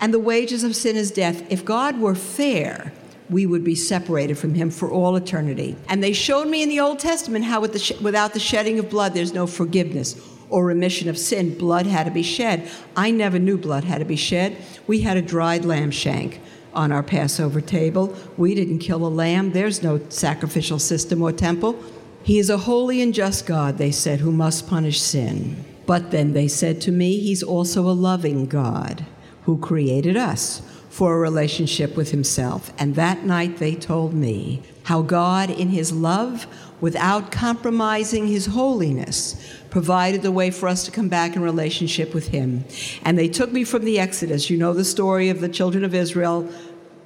And 0.00 0.14
the 0.14 0.18
wages 0.18 0.64
of 0.64 0.74
sin 0.74 0.96
is 0.96 1.10
death. 1.10 1.42
If 1.50 1.64
God 1.64 2.00
were 2.00 2.14
fair, 2.14 2.92
we 3.28 3.46
would 3.46 3.62
be 3.62 3.74
separated 3.74 4.38
from 4.38 4.54
him 4.54 4.70
for 4.70 4.90
all 4.90 5.14
eternity. 5.16 5.76
And 5.88 6.02
they 6.02 6.14
showed 6.14 6.48
me 6.48 6.62
in 6.62 6.68
the 6.68 6.80
Old 6.80 6.98
Testament 6.98 7.44
how 7.44 7.64
the 7.66 7.78
sh- 7.78 8.00
without 8.00 8.32
the 8.32 8.40
shedding 8.40 8.78
of 8.78 8.90
blood, 8.90 9.14
there's 9.14 9.34
no 9.34 9.46
forgiveness 9.46 10.14
or 10.50 10.64
remission 10.64 11.08
of 11.08 11.16
sin. 11.16 11.56
Blood 11.56 11.86
had 11.86 12.04
to 12.04 12.10
be 12.10 12.22
shed. 12.22 12.70
I 12.96 13.10
never 13.10 13.38
knew 13.38 13.56
blood 13.56 13.84
had 13.84 13.98
to 13.98 14.04
be 14.04 14.16
shed. 14.16 14.56
We 14.86 15.00
had 15.00 15.16
a 15.16 15.22
dried 15.22 15.64
lamb 15.64 15.90
shank 15.90 16.40
on 16.74 16.92
our 16.92 17.02
Passover 17.02 17.60
table. 17.60 18.14
We 18.36 18.54
didn't 18.54 18.80
kill 18.80 19.06
a 19.06 19.08
lamb. 19.08 19.52
There's 19.52 19.82
no 19.82 20.00
sacrificial 20.08 20.78
system 20.78 21.22
or 21.22 21.32
temple. 21.32 21.82
He 22.22 22.38
is 22.38 22.50
a 22.50 22.58
holy 22.58 23.00
and 23.00 23.14
just 23.14 23.46
God, 23.46 23.78
they 23.78 23.90
said, 23.90 24.20
who 24.20 24.32
must 24.32 24.68
punish 24.68 25.00
sin. 25.00 25.64
But 25.86 26.10
then 26.10 26.34
they 26.34 26.48
said 26.48 26.80
to 26.82 26.92
me, 26.92 27.18
He's 27.18 27.42
also 27.42 27.88
a 27.88 27.92
loving 27.92 28.46
God 28.46 29.06
who 29.42 29.58
created 29.58 30.16
us 30.16 30.62
for 30.90 31.14
a 31.14 31.18
relationship 31.18 31.96
with 31.96 32.10
Himself. 32.10 32.72
And 32.78 32.94
that 32.94 33.24
night 33.24 33.56
they 33.56 33.74
told 33.74 34.12
me 34.12 34.62
how 34.84 35.02
God, 35.02 35.50
in 35.50 35.70
His 35.70 35.92
love, 35.92 36.46
without 36.80 37.32
compromising 37.32 38.26
His 38.26 38.46
holiness, 38.46 39.59
provided 39.70 40.22
the 40.22 40.32
way 40.32 40.50
for 40.50 40.68
us 40.68 40.84
to 40.84 40.90
come 40.90 41.08
back 41.08 41.36
in 41.36 41.42
relationship 41.42 42.14
with 42.14 42.28
Him. 42.28 42.64
And 43.04 43.18
they 43.18 43.28
took 43.28 43.52
me 43.52 43.64
from 43.64 43.84
the 43.84 43.98
Exodus. 43.98 44.50
You 44.50 44.58
know 44.58 44.72
the 44.72 44.84
story 44.84 45.28
of 45.28 45.40
the 45.40 45.48
children 45.48 45.84
of 45.84 45.94
Israel. 45.94 46.48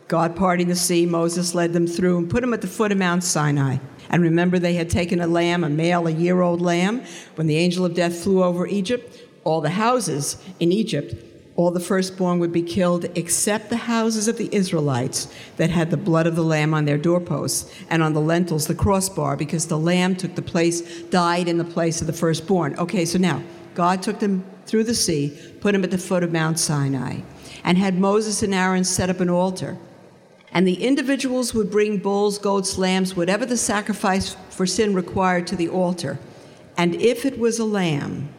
God 0.09 0.37
parting 0.37 0.69
the 0.69 0.77
sea, 0.77 1.07
Moses 1.07 1.55
led 1.55 1.73
them 1.73 1.87
through 1.87 2.19
and 2.19 2.31
put 2.31 2.43
them 2.43 2.55
at 2.55 2.61
the 2.61 2.67
foot 2.67 2.93
of 2.93 2.99
Mount 2.99 3.25
Sinai. 3.25 3.79
And 4.11 4.23
remember, 4.23 4.59
they 4.59 4.75
had 4.75 4.91
taken 4.91 5.21
a 5.21 5.27
lamb, 5.27 5.65
a 5.65 5.69
male, 5.69 6.07
a 6.07 6.11
year 6.11 6.41
old 6.41 6.61
lamb. 6.61 7.03
When 7.37 7.47
the 7.47 7.57
angel 7.57 7.85
of 7.85 7.95
death 7.95 8.23
flew 8.23 8.43
over 8.43 8.67
Egypt, 8.67 9.23
all 9.45 9.61
the 9.61 9.71
houses 9.71 10.43
in 10.61 10.73
Egypt 10.73 11.15
all 11.57 11.71
the 11.71 11.81
firstborn 11.81 12.41
would 12.41 12.53
be 12.53 12.63
killed 12.63 13.05
except 13.15 13.71
the 13.71 13.77
houses 13.77 14.27
of 14.27 14.39
the 14.39 14.53
Israelites 14.53 15.33
that 15.57 15.71
had 15.71 15.91
the 15.91 15.97
blood 15.97 16.27
of 16.27 16.35
the 16.35 16.43
lamb 16.43 16.75
on 16.75 16.85
their 16.85 16.99
doorposts 16.99 17.73
and 17.89 18.03
on 18.03 18.13
the 18.13 18.21
lintels 18.21 18.67
the 18.67 18.75
crossbar 18.75 19.37
because 19.37 19.69
the 19.69 19.79
lamb 19.79 20.17
took 20.17 20.35
the 20.35 20.43
place, 20.43 21.03
died 21.05 21.47
in 21.47 21.59
the 21.59 21.65
place 21.65 22.01
of 22.01 22.09
the 22.09 22.13
firstborn. 22.13 22.77
Okay, 22.77 23.05
so 23.05 23.19
now 23.19 23.41
God 23.75 24.03
took 24.03 24.19
them 24.19 24.45
through 24.67 24.85
the 24.85 24.95
sea, 24.95 25.39
put 25.61 25.73
them 25.73 25.85
at 25.85 25.93
the 25.93 25.99
foot 25.99 26.25
of 26.25 26.33
Mount 26.33 26.59
Sinai, 26.59 27.21
and 27.63 27.79
had 27.79 27.99
Moses 27.99 28.43
and 28.43 28.53
Aaron 28.53 28.83
set 28.83 29.11
up 29.11 29.21
an 29.21 29.31
altar. 29.31 29.77
And 30.51 30.67
the 30.67 30.85
individuals 30.85 31.55
would 31.55 31.71
bring 31.71 31.99
bulls, 31.99 32.39
goats, 32.39 32.79
lambs, 32.79 33.15
whatever 33.15 33.47
the 33.47 33.57
sacrifice 33.57 34.37
for 34.51 34.67
sin 34.67 34.95
required 34.95 35.47
to 35.49 35.57
the 35.57 35.69
altar. 35.69 36.19
And 36.77 36.95
if 36.97 37.25
it 37.25 37.39
was 37.39 37.59
a 37.59 37.65
lamb, 37.65 38.34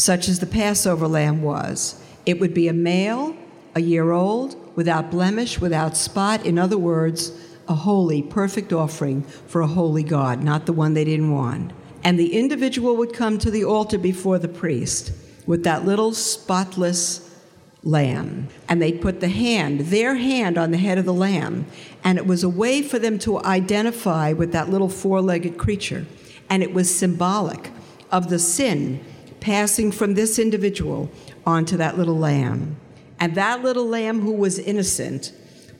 such 0.00 0.28
as 0.30 0.40
the 0.40 0.46
Passover 0.46 1.06
lamb 1.06 1.42
was. 1.42 2.02
It 2.24 2.40
would 2.40 2.54
be 2.54 2.68
a 2.68 2.72
male, 2.72 3.36
a 3.74 3.82
year 3.82 4.12
old, 4.12 4.56
without 4.74 5.10
blemish, 5.10 5.60
without 5.60 5.94
spot. 5.94 6.46
In 6.46 6.58
other 6.58 6.78
words, 6.78 7.32
a 7.68 7.74
holy, 7.74 8.22
perfect 8.22 8.72
offering 8.72 9.22
for 9.22 9.60
a 9.60 9.66
holy 9.66 10.02
God, 10.02 10.42
not 10.42 10.64
the 10.64 10.72
one 10.72 10.94
they 10.94 11.04
didn't 11.04 11.30
want. 11.30 11.72
And 12.02 12.18
the 12.18 12.32
individual 12.32 12.96
would 12.96 13.12
come 13.12 13.38
to 13.40 13.50
the 13.50 13.62
altar 13.62 13.98
before 13.98 14.38
the 14.38 14.48
priest 14.48 15.12
with 15.44 15.64
that 15.64 15.84
little 15.84 16.14
spotless 16.14 17.38
lamb. 17.84 18.48
And 18.70 18.80
they'd 18.80 19.02
put 19.02 19.20
the 19.20 19.28
hand, 19.28 19.80
their 19.80 20.14
hand, 20.14 20.56
on 20.56 20.70
the 20.70 20.78
head 20.78 20.96
of 20.96 21.04
the 21.04 21.12
lamb. 21.12 21.66
And 22.02 22.16
it 22.16 22.26
was 22.26 22.42
a 22.42 22.48
way 22.48 22.80
for 22.80 22.98
them 22.98 23.18
to 23.20 23.44
identify 23.44 24.32
with 24.32 24.52
that 24.52 24.70
little 24.70 24.88
four 24.88 25.20
legged 25.20 25.58
creature. 25.58 26.06
And 26.48 26.62
it 26.62 26.72
was 26.72 26.92
symbolic 26.92 27.70
of 28.10 28.30
the 28.30 28.38
sin 28.38 29.04
passing 29.40 29.92
from 29.92 30.14
this 30.14 30.38
individual 30.38 31.10
onto 31.46 31.76
that 31.76 31.98
little 31.98 32.18
lamb. 32.18 32.76
And 33.18 33.34
that 33.34 33.62
little 33.62 33.86
lamb 33.86 34.20
who 34.20 34.32
was 34.32 34.58
innocent, 34.58 35.32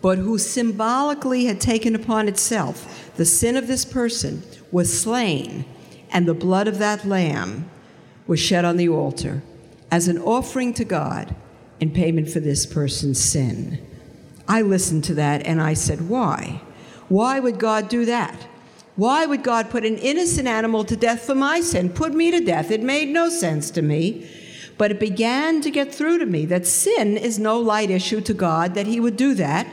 but 0.02 0.18
who 0.18 0.38
symbolically 0.38 1.46
had 1.46 1.60
taken 1.60 1.94
upon 1.94 2.28
itself 2.28 3.12
the 3.16 3.24
sin 3.24 3.56
of 3.56 3.66
this 3.66 3.84
person, 3.84 4.42
was 4.70 5.00
slain, 5.00 5.64
and 6.10 6.26
the 6.26 6.34
blood 6.34 6.68
of 6.68 6.78
that 6.78 7.04
lamb 7.04 7.70
was 8.26 8.40
shed 8.40 8.64
on 8.64 8.76
the 8.76 8.88
altar 8.88 9.42
as 9.90 10.08
an 10.08 10.18
offering 10.18 10.72
to 10.74 10.84
God 10.84 11.34
in 11.80 11.90
payment 11.90 12.28
for 12.30 12.40
this 12.40 12.66
person's 12.66 13.20
sin. 13.20 13.84
I 14.46 14.62
listened 14.62 15.04
to 15.04 15.14
that 15.14 15.46
and 15.46 15.60
I 15.60 15.74
said, 15.74 16.08
Why? 16.08 16.60
Why 17.08 17.40
would 17.40 17.58
God 17.58 17.88
do 17.88 18.04
that? 18.04 18.46
Why 18.96 19.26
would 19.26 19.42
God 19.42 19.70
put 19.70 19.84
an 19.84 19.98
innocent 19.98 20.48
animal 20.48 20.84
to 20.84 20.96
death 20.96 21.22
for 21.22 21.34
my 21.34 21.60
sin? 21.60 21.90
Put 21.90 22.12
me 22.12 22.30
to 22.30 22.40
death. 22.40 22.70
It 22.70 22.82
made 22.82 23.08
no 23.08 23.28
sense 23.28 23.70
to 23.72 23.82
me. 23.82 24.28
But 24.76 24.90
it 24.90 25.00
began 25.00 25.60
to 25.60 25.70
get 25.70 25.94
through 25.94 26.18
to 26.18 26.26
me 26.26 26.46
that 26.46 26.66
sin 26.66 27.16
is 27.16 27.38
no 27.38 27.58
light 27.58 27.90
issue 27.90 28.20
to 28.22 28.34
God, 28.34 28.74
that 28.74 28.86
He 28.86 28.98
would 28.98 29.16
do 29.16 29.34
that. 29.34 29.66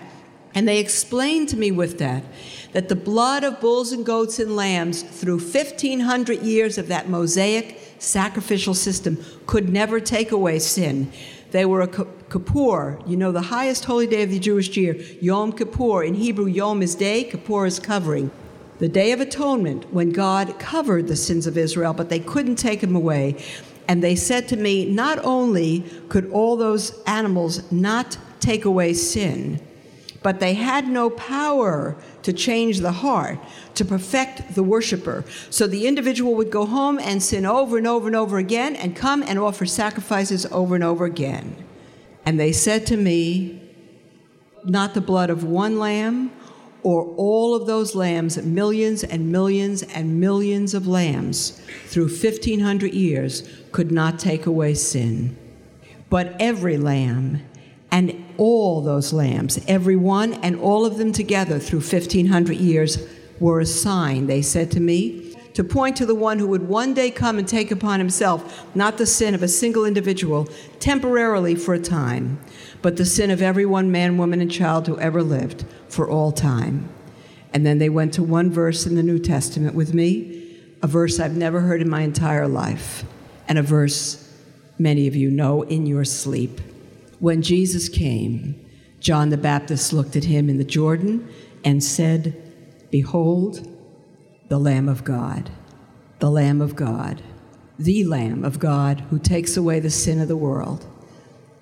And 0.54 0.68
they 0.68 0.80
explained 0.80 1.50
to 1.50 1.58
me 1.58 1.72
with 1.72 1.98
that 2.00 2.24
that 2.74 2.90
the 2.90 2.96
blood 2.96 3.44
of 3.44 3.60
bulls 3.60 3.92
and 3.92 4.06
goats 4.06 4.40
and 4.40 4.56
lambs 4.56 5.02
through 5.02 5.40
1500 5.40 6.42
years 6.42 6.78
of 6.78 6.88
that 6.90 7.10
Mosaic 7.10 7.80
sacrificial 8.00 8.74
system 8.74 9.24
could 9.46 9.70
never 9.70 10.00
take 10.00 10.32
away 10.32 10.60
sin. 10.60 11.12
They 11.52 11.66
were 11.66 11.82
a 11.82 11.88
Kippur, 11.88 13.00
you 13.08 13.16
know, 13.16 13.32
the 13.32 13.42
highest 13.44 13.86
holy 13.86 14.08
day 14.08 14.24
of 14.24 14.30
the 14.30 14.40
Jewish 14.40 14.76
year, 14.76 14.96
Yom 15.22 15.54
Kippur. 15.54 16.04
In 16.04 16.16
Hebrew, 16.16 16.48
Yom 16.48 16.82
is 16.82 16.96
day, 16.96 17.24
Kippur 17.24 17.66
is 17.66 17.80
covering. 17.80 18.30
The 18.80 18.88
Day 18.88 19.12
of 19.12 19.20
Atonement, 19.20 19.92
when 19.92 20.12
God 20.12 20.60
covered 20.60 21.08
the 21.08 21.16
sins 21.16 21.48
of 21.48 21.58
Israel, 21.58 21.94
but 21.94 22.10
they 22.10 22.20
couldn't 22.20 22.58
take 22.58 22.82
them 22.82 22.96
away. 22.96 23.44
And 23.88 24.04
they 24.04 24.16
said 24.16 24.48
to 24.50 24.56
me, 24.56 24.86
not 24.86 25.18
only 25.24 25.84
could 26.10 26.30
all 26.32 26.58
those 26.58 27.02
animals 27.06 27.72
not 27.72 28.18
take 28.40 28.66
away 28.66 28.94
sin, 28.94 29.60
but 30.22 30.40
they 30.40 30.54
had 30.54 30.88
no 30.88 31.10
power 31.10 31.96
to 32.24 32.34
change 32.34 32.80
the 32.80 32.92
heart, 32.92 33.40
to 33.76 33.86
perfect 33.86 34.56
the 34.56 34.64
worshiper. 34.64 35.24
So 35.50 35.68
the 35.68 35.88
individual 35.88 36.36
would 36.36 36.52
go 36.52 36.66
home 36.66 37.00
and 37.00 37.24
sin 37.24 37.46
over 37.46 37.78
and 37.78 37.88
over 37.88 38.08
and 38.08 38.16
over 38.16 38.38
again 38.38 38.76
and 38.76 38.96
come 38.96 39.24
and 39.24 39.40
offer 39.40 39.66
sacrifices 39.66 40.46
over 40.48 40.76
and 40.76 40.84
over 40.84 41.06
again. 41.06 41.56
And 42.26 42.40
they 42.40 42.52
said 42.52 42.86
to 42.88 42.98
me, 42.98 43.62
Not 44.66 44.94
the 44.94 45.02
blood 45.02 45.30
of 45.30 45.44
one 45.44 45.80
lamb 45.80 46.32
or 46.84 47.04
all 47.18 47.56
of 47.56 47.68
those 47.68 47.96
lambs, 47.96 48.38
millions 48.38 49.04
and 49.04 49.32
millions 49.32 49.84
and 49.84 50.20
millions 50.20 50.74
of 50.74 50.88
lambs 50.88 51.62
through 51.88 52.08
1500 52.08 52.94
years, 52.94 53.50
could 53.72 53.92
not 53.92 54.20
take 54.20 54.46
away 54.46 54.74
sin. 54.74 55.36
But 56.10 56.36
every 56.40 56.78
lamb 56.78 57.42
and 57.92 58.26
all 58.38 58.82
those 58.82 59.14
lambs, 59.14 59.60
every 59.68 59.96
one 59.96 60.34
and 60.36 60.60
all 60.60 60.86
of 60.86 60.98
them 60.98 61.12
together 61.12 61.60
through 61.60 61.80
1500 61.80 62.58
years, 62.58 63.08
were 63.40 63.60
a 63.60 63.66
sign, 63.66 64.28
they 64.28 64.42
said 64.42 64.72
to 64.72 64.80
me, 64.80 65.27
to 65.58 65.64
point 65.64 65.98
to 65.98 66.06
the 66.06 66.14
one 66.14 66.38
who 66.38 66.46
would 66.46 66.68
one 66.68 66.94
day 66.94 67.10
come 67.10 67.40
and 67.40 67.48
take 67.48 67.72
upon 67.72 67.98
himself 67.98 68.64
not 68.76 69.00
the 69.00 69.08
sin 69.08 69.34
of 69.34 69.42
a 69.42 69.48
single 69.48 69.86
individual 69.86 70.48
temporarily 70.80 71.56
for 71.56 71.74
a 71.74 71.80
time, 71.80 72.40
but 72.84 72.96
the 72.96 73.04
sin 73.04 73.32
of 73.32 73.42
every 73.42 73.66
one 73.66 73.92
man, 73.92 74.20
woman, 74.20 74.40
and 74.40 74.52
child 74.52 74.86
who 74.86 75.00
ever 75.00 75.24
lived 75.24 75.66
for 75.90 76.08
all 76.08 76.32
time. 76.32 76.88
And 77.54 77.66
then 77.66 77.80
they 77.80 77.90
went 77.90 78.14
to 78.14 78.22
one 78.22 78.52
verse 78.52 78.86
in 78.86 78.94
the 78.94 79.02
New 79.02 79.18
Testament 79.18 79.74
with 79.74 79.96
me, 79.96 80.60
a 80.84 80.86
verse 80.86 81.20
I've 81.20 81.36
never 81.36 81.62
heard 81.62 81.82
in 81.82 81.90
my 81.90 82.02
entire 82.02 82.48
life, 82.48 83.04
and 83.48 83.58
a 83.58 83.64
verse 83.64 84.32
many 84.78 85.08
of 85.08 85.16
you 85.16 85.32
know 85.32 85.64
in 85.64 85.88
your 85.88 86.06
sleep. 86.06 86.62
When 87.18 87.42
Jesus 87.42 87.90
came, 87.90 88.64
John 89.00 89.30
the 89.30 89.38
Baptist 89.38 89.92
looked 89.92 90.16
at 90.16 90.26
him 90.26 90.52
in 90.52 90.60
the 90.60 90.64
Jordan 90.64 91.28
and 91.66 91.84
said, 91.84 92.40
Behold, 92.92 93.74
the 94.50 94.60
Lamb 94.60 94.88
of 94.88 95.04
God, 95.04 95.50
the 96.20 96.30
Lamb 96.30 96.62
of 96.62 96.76
God, 96.76 97.22
the 97.78 98.04
Lamb 98.04 98.44
of 98.44 98.60
God 98.60 99.02
who 99.10 99.20
takes 99.20 99.58
away 99.58 99.80
the 99.80 99.90
sin 99.90 100.20
of 100.20 100.28
the 100.28 100.38
world. 100.38 100.86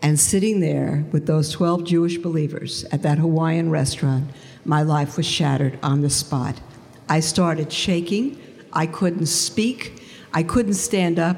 And 0.01 0.19
sitting 0.19 0.59
there 0.59 1.03
with 1.11 1.25
those 1.25 1.51
12 1.51 1.83
Jewish 1.83 2.17
believers 2.17 2.85
at 2.91 3.01
that 3.01 3.17
Hawaiian 3.17 3.71
restaurant, 3.71 4.29
my 4.63 4.83
life 4.83 5.17
was 5.17 5.25
shattered 5.25 5.79
on 5.81 6.01
the 6.01 6.09
spot. 6.09 6.61
I 7.09 7.19
started 7.19 7.71
shaking. 7.73 8.39
I 8.71 8.85
couldn't 8.85 9.25
speak. 9.25 10.03
I 10.33 10.43
couldn't 10.43 10.75
stand 10.75 11.17
up. 11.17 11.37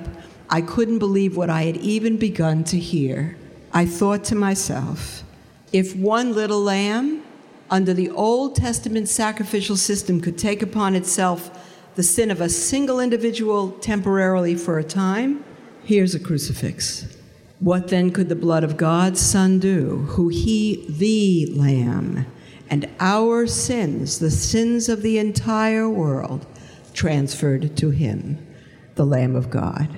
I 0.50 0.62
couldn't 0.62 1.00
believe 1.00 1.38
what 1.38 1.50
I 1.50 1.64
had 1.64 1.78
even 1.78 2.18
begun 2.18 2.64
to 2.66 2.80
hear. 2.80 3.38
I 3.74 3.86
thought 3.86 4.24
to 4.26 4.36
myself, 4.36 5.24
if 5.72 5.96
one 5.96 6.34
little 6.34 6.62
lamb 6.62 7.24
under 7.70 7.94
the 7.94 8.10
Old 8.10 8.56
Testament 8.56 9.10
sacrificial 9.10 9.76
system 9.76 10.22
could 10.22 10.38
take 10.38 10.62
upon 10.62 10.96
itself 10.96 11.52
the 11.96 12.04
sin 12.04 12.30
of 12.30 12.42
a 12.42 12.50
single 12.50 13.00
individual 13.00 13.72
temporarily 13.72 14.56
for 14.56 14.78
a 14.78 14.84
time, 14.84 15.44
here's 15.84 16.14
a 16.14 16.20
crucifix. 16.20 17.18
What 17.60 17.88
then 17.88 18.12
could 18.12 18.30
the 18.30 18.36
blood 18.36 18.64
of 18.64 18.78
God's 18.78 19.20
Son 19.20 19.58
do, 19.58 20.06
who 20.10 20.28
he, 20.28 20.86
the 20.88 21.52
Lamb, 21.60 22.28
and 22.70 22.88
our 23.00 23.48
sins, 23.48 24.20
the 24.20 24.30
sins 24.30 24.90
of 24.90 25.02
the 25.02 25.18
entire 25.18 25.90
world, 25.90 26.46
transferred 26.94 27.76
to 27.78 27.90
him, 27.90 28.46
the 28.94 29.06
Lamb 29.06 29.36
of 29.36 29.50
God, 29.50 29.90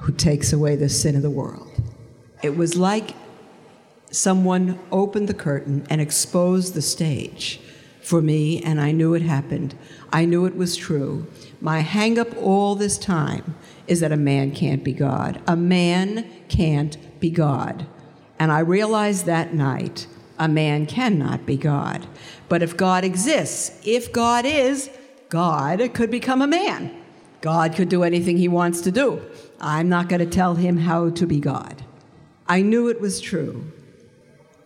who 0.00 0.12
takes 0.12 0.52
away 0.52 0.76
the 0.76 0.88
sin 0.88 1.16
of 1.16 1.22
the 1.22 1.30
world? 1.30 1.70
It 2.42 2.56
was 2.56 2.76
like 2.76 3.14
someone 4.10 4.78
opened 4.90 5.28
the 5.28 5.34
curtain 5.34 5.86
and 5.90 6.00
exposed 6.00 6.74
the 6.74 6.82
stage 6.82 7.60
for 8.00 8.22
me, 8.22 8.62
and 8.62 8.80
I 8.80 8.92
knew 8.92 9.14
it 9.14 9.22
happened. 9.22 9.74
I 10.12 10.24
knew 10.24 10.46
it 10.46 10.56
was 10.56 10.76
true. 10.76 11.26
My 11.60 11.80
hang 11.80 12.18
up 12.18 12.28
all 12.36 12.74
this 12.74 12.96
time 12.96 13.54
is 13.86 14.00
that 14.00 14.12
a 14.12 14.16
man 14.16 14.52
can't 14.52 14.82
be 14.82 14.92
God. 14.92 15.40
A 15.46 15.56
man 15.56 16.26
can't 16.48 16.96
be 17.20 17.30
God. 17.30 17.86
And 18.38 18.50
I 18.50 18.60
realized 18.60 19.26
that 19.26 19.52
night 19.52 20.06
a 20.38 20.48
man 20.48 20.86
cannot 20.86 21.44
be 21.44 21.56
God. 21.56 22.06
But 22.48 22.62
if 22.62 22.76
God 22.76 23.04
exists, 23.04 23.78
if 23.84 24.12
God 24.12 24.44
is, 24.46 24.88
God 25.28 25.92
could 25.92 26.10
become 26.10 26.40
a 26.40 26.46
man. 26.46 26.94
God 27.40 27.74
could 27.74 27.88
do 27.88 28.02
anything 28.02 28.38
he 28.38 28.48
wants 28.48 28.80
to 28.82 28.90
do. 28.90 29.20
I'm 29.60 29.88
not 29.88 30.08
going 30.08 30.20
to 30.20 30.26
tell 30.26 30.54
him 30.54 30.78
how 30.78 31.10
to 31.10 31.26
be 31.26 31.40
God. 31.40 31.84
I 32.46 32.62
knew 32.62 32.88
it 32.88 33.00
was 33.00 33.20
true. 33.20 33.70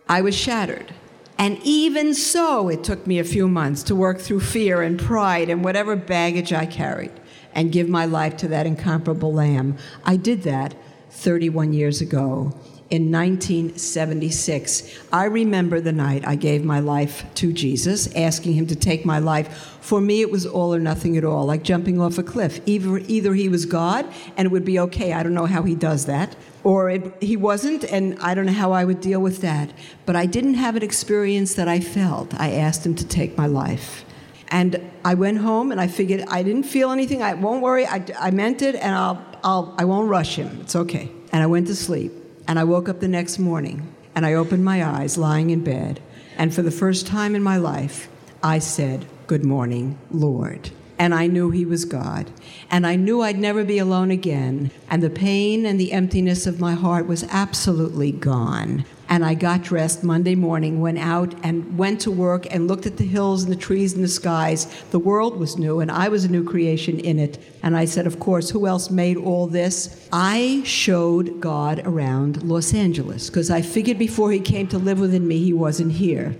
I 0.07 0.21
was 0.21 0.35
shattered. 0.35 0.93
And 1.37 1.59
even 1.63 2.13
so, 2.13 2.69
it 2.69 2.83
took 2.83 3.07
me 3.07 3.19
a 3.19 3.23
few 3.23 3.47
months 3.47 3.83
to 3.83 3.95
work 3.95 4.19
through 4.19 4.41
fear 4.41 4.81
and 4.81 4.99
pride 4.99 5.49
and 5.49 5.63
whatever 5.63 5.95
baggage 5.95 6.53
I 6.53 6.65
carried 6.65 7.11
and 7.53 7.71
give 7.71 7.89
my 7.89 8.05
life 8.05 8.37
to 8.37 8.47
that 8.49 8.65
incomparable 8.65 9.33
Lamb. 9.33 9.77
I 10.05 10.15
did 10.15 10.43
that 10.43 10.75
31 11.09 11.73
years 11.73 12.01
ago 12.01 12.53
in 12.93 13.11
1976. 13.11 14.99
I 15.11 15.23
remember 15.25 15.81
the 15.81 15.91
night 15.91 16.27
I 16.27 16.35
gave 16.35 16.63
my 16.63 16.79
life 16.79 17.25
to 17.33 17.51
Jesus, 17.51 18.07
asking 18.15 18.53
him 18.53 18.67
to 18.67 18.75
take 18.75 19.03
my 19.03 19.17
life. 19.17 19.47
For 19.81 19.99
me, 19.99 20.21
it 20.21 20.29
was 20.29 20.45
all 20.45 20.75
or 20.75 20.79
nothing 20.79 21.17
at 21.17 21.25
all, 21.25 21.47
like 21.47 21.63
jumping 21.63 21.99
off 21.99 22.19
a 22.19 22.23
cliff. 22.23 22.61
Either, 22.67 22.99
either 23.07 23.33
he 23.33 23.49
was 23.49 23.65
God 23.65 24.05
and 24.37 24.45
it 24.45 24.51
would 24.51 24.63
be 24.63 24.77
okay. 24.77 25.11
I 25.11 25.23
don't 25.23 25.33
know 25.33 25.47
how 25.47 25.63
he 25.63 25.73
does 25.73 26.05
that. 26.05 26.35
Or 26.63 26.91
it, 26.91 27.11
he 27.19 27.35
wasn't, 27.35 27.83
and 27.85 28.15
I 28.19 28.35
don't 28.35 28.45
know 28.45 28.51
how 28.51 28.73
I 28.73 28.85
would 28.85 29.01
deal 29.01 29.19
with 29.19 29.41
that. 29.41 29.73
But 30.05 30.15
I 30.15 30.27
didn't 30.27 30.53
have 30.53 30.75
an 30.75 30.83
experience 30.83 31.55
that 31.55 31.67
I 31.67 31.79
felt. 31.79 32.39
I 32.39 32.51
asked 32.51 32.85
him 32.85 32.93
to 32.93 33.07
take 33.07 33.35
my 33.35 33.47
life. 33.47 34.05
And 34.49 34.91
I 35.03 35.15
went 35.15 35.39
home 35.39 35.71
and 35.71 35.81
I 35.81 35.87
figured 35.87 36.25
I 36.27 36.43
didn't 36.43 36.63
feel 36.63 36.91
anything. 36.91 37.23
I 37.23 37.33
won't 37.33 37.63
worry. 37.63 37.87
I, 37.87 38.05
I 38.19 38.29
meant 38.29 38.61
it, 38.61 38.75
and 38.75 38.93
I'll, 38.93 39.25
I'll, 39.43 39.73
I 39.79 39.85
won't 39.85 40.09
rush 40.09 40.35
him. 40.35 40.59
It's 40.61 40.75
okay. 40.75 41.09
And 41.31 41.41
I 41.41 41.47
went 41.47 41.65
to 41.67 41.75
sleep. 41.75 42.22
And 42.47 42.59
I 42.59 42.63
woke 42.63 42.89
up 42.89 42.99
the 42.99 43.07
next 43.07 43.39
morning 43.39 43.93
and 44.15 44.25
I 44.25 44.33
opened 44.33 44.63
my 44.63 44.83
eyes 44.85 45.17
lying 45.17 45.49
in 45.49 45.63
bed. 45.63 46.01
And 46.37 46.53
for 46.53 46.61
the 46.61 46.71
first 46.71 47.07
time 47.07 47.35
in 47.35 47.43
my 47.43 47.57
life, 47.57 48.09
I 48.41 48.59
said, 48.59 49.05
Good 49.27 49.45
morning, 49.45 49.97
Lord. 50.11 50.71
And 50.99 51.13
I 51.13 51.27
knew 51.27 51.49
He 51.49 51.65
was 51.65 51.85
God. 51.85 52.29
And 52.69 52.85
I 52.85 52.95
knew 52.95 53.21
I'd 53.21 53.39
never 53.39 53.63
be 53.63 53.77
alone 53.77 54.11
again. 54.11 54.71
And 54.89 55.01
the 55.01 55.09
pain 55.09 55.65
and 55.65 55.79
the 55.79 55.91
emptiness 55.91 56.45
of 56.45 56.59
my 56.59 56.73
heart 56.73 57.07
was 57.07 57.23
absolutely 57.29 58.11
gone. 58.11 58.85
And 59.09 59.23
I 59.25 59.33
got 59.33 59.63
dressed 59.63 60.03
Monday 60.03 60.33
morning, 60.33 60.81
went 60.81 60.97
out 60.97 61.35
and 61.43 61.77
went 61.77 62.01
to 62.01 62.11
work 62.11 62.47
and 62.53 62.67
looked 62.67 62.85
at 62.85 62.97
the 62.97 63.05
hills 63.05 63.43
and 63.43 63.51
the 63.51 63.57
trees 63.57 63.93
and 63.93 64.03
the 64.03 64.07
skies. 64.07 64.65
The 64.91 64.99
world 64.99 65.37
was 65.37 65.57
new, 65.57 65.81
and 65.81 65.91
I 65.91 66.07
was 66.07 66.25
a 66.25 66.29
new 66.29 66.43
creation 66.43 66.99
in 66.99 67.19
it. 67.19 67.37
And 67.61 67.77
I 67.77 67.85
said, 67.85 68.07
Of 68.07 68.19
course, 68.19 68.49
who 68.49 68.65
else 68.65 68.89
made 68.89 69.17
all 69.17 69.47
this? 69.47 70.07
I 70.11 70.61
showed 70.65 71.39
God 71.39 71.81
around 71.85 72.43
Los 72.43 72.73
Angeles 72.73 73.29
because 73.29 73.51
I 73.51 73.61
figured 73.61 73.99
before 73.99 74.31
He 74.31 74.39
came 74.39 74.67
to 74.69 74.77
live 74.77 74.99
within 74.99 75.27
me, 75.27 75.39
He 75.39 75.53
wasn't 75.53 75.91
here. 75.91 76.35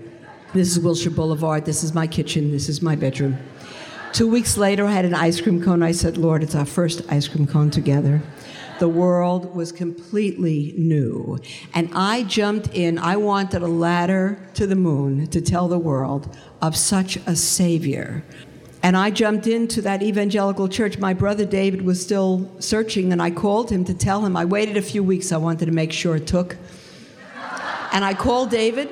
This 0.54 0.68
is 0.76 0.78
Wilshire 0.78 1.10
Boulevard. 1.10 1.64
This 1.64 1.82
is 1.82 1.94
my 1.94 2.06
kitchen. 2.06 2.50
This 2.50 2.68
is 2.68 2.80
my 2.80 2.96
bedroom. 2.96 3.38
Two 4.12 4.28
weeks 4.28 4.56
later, 4.56 4.86
I 4.86 4.92
had 4.92 5.04
an 5.04 5.12
ice 5.12 5.40
cream 5.40 5.60
cone. 5.60 5.82
I 5.82 5.90
said, 5.90 6.16
Lord, 6.16 6.44
it's 6.44 6.54
our 6.54 6.64
first 6.64 7.02
ice 7.10 7.26
cream 7.26 7.48
cone 7.48 7.70
together. 7.70 8.22
The 8.78 8.88
world 8.88 9.54
was 9.54 9.70
completely 9.72 10.74
new. 10.76 11.38
And 11.72 11.90
I 11.94 12.24
jumped 12.24 12.68
in. 12.74 12.98
I 12.98 13.16
wanted 13.16 13.62
a 13.62 13.68
ladder 13.68 14.38
to 14.54 14.66
the 14.66 14.74
moon 14.74 15.26
to 15.28 15.40
tell 15.40 15.68
the 15.68 15.78
world 15.78 16.36
of 16.60 16.76
such 16.76 17.16
a 17.26 17.36
Savior. 17.36 18.24
And 18.82 18.96
I 18.96 19.10
jumped 19.10 19.46
into 19.46 19.80
that 19.82 20.02
evangelical 20.02 20.68
church. 20.68 20.98
My 20.98 21.14
brother 21.14 21.46
David 21.46 21.82
was 21.82 22.02
still 22.02 22.50
searching, 22.58 23.12
and 23.12 23.22
I 23.22 23.30
called 23.30 23.70
him 23.70 23.84
to 23.86 23.94
tell 23.94 24.26
him. 24.26 24.36
I 24.36 24.44
waited 24.44 24.76
a 24.76 24.82
few 24.82 25.02
weeks. 25.02 25.32
I 25.32 25.38
wanted 25.38 25.66
to 25.66 25.72
make 25.72 25.90
sure 25.90 26.16
it 26.16 26.26
took. 26.26 26.56
And 27.92 28.04
I 28.04 28.12
called 28.12 28.50
David, 28.50 28.90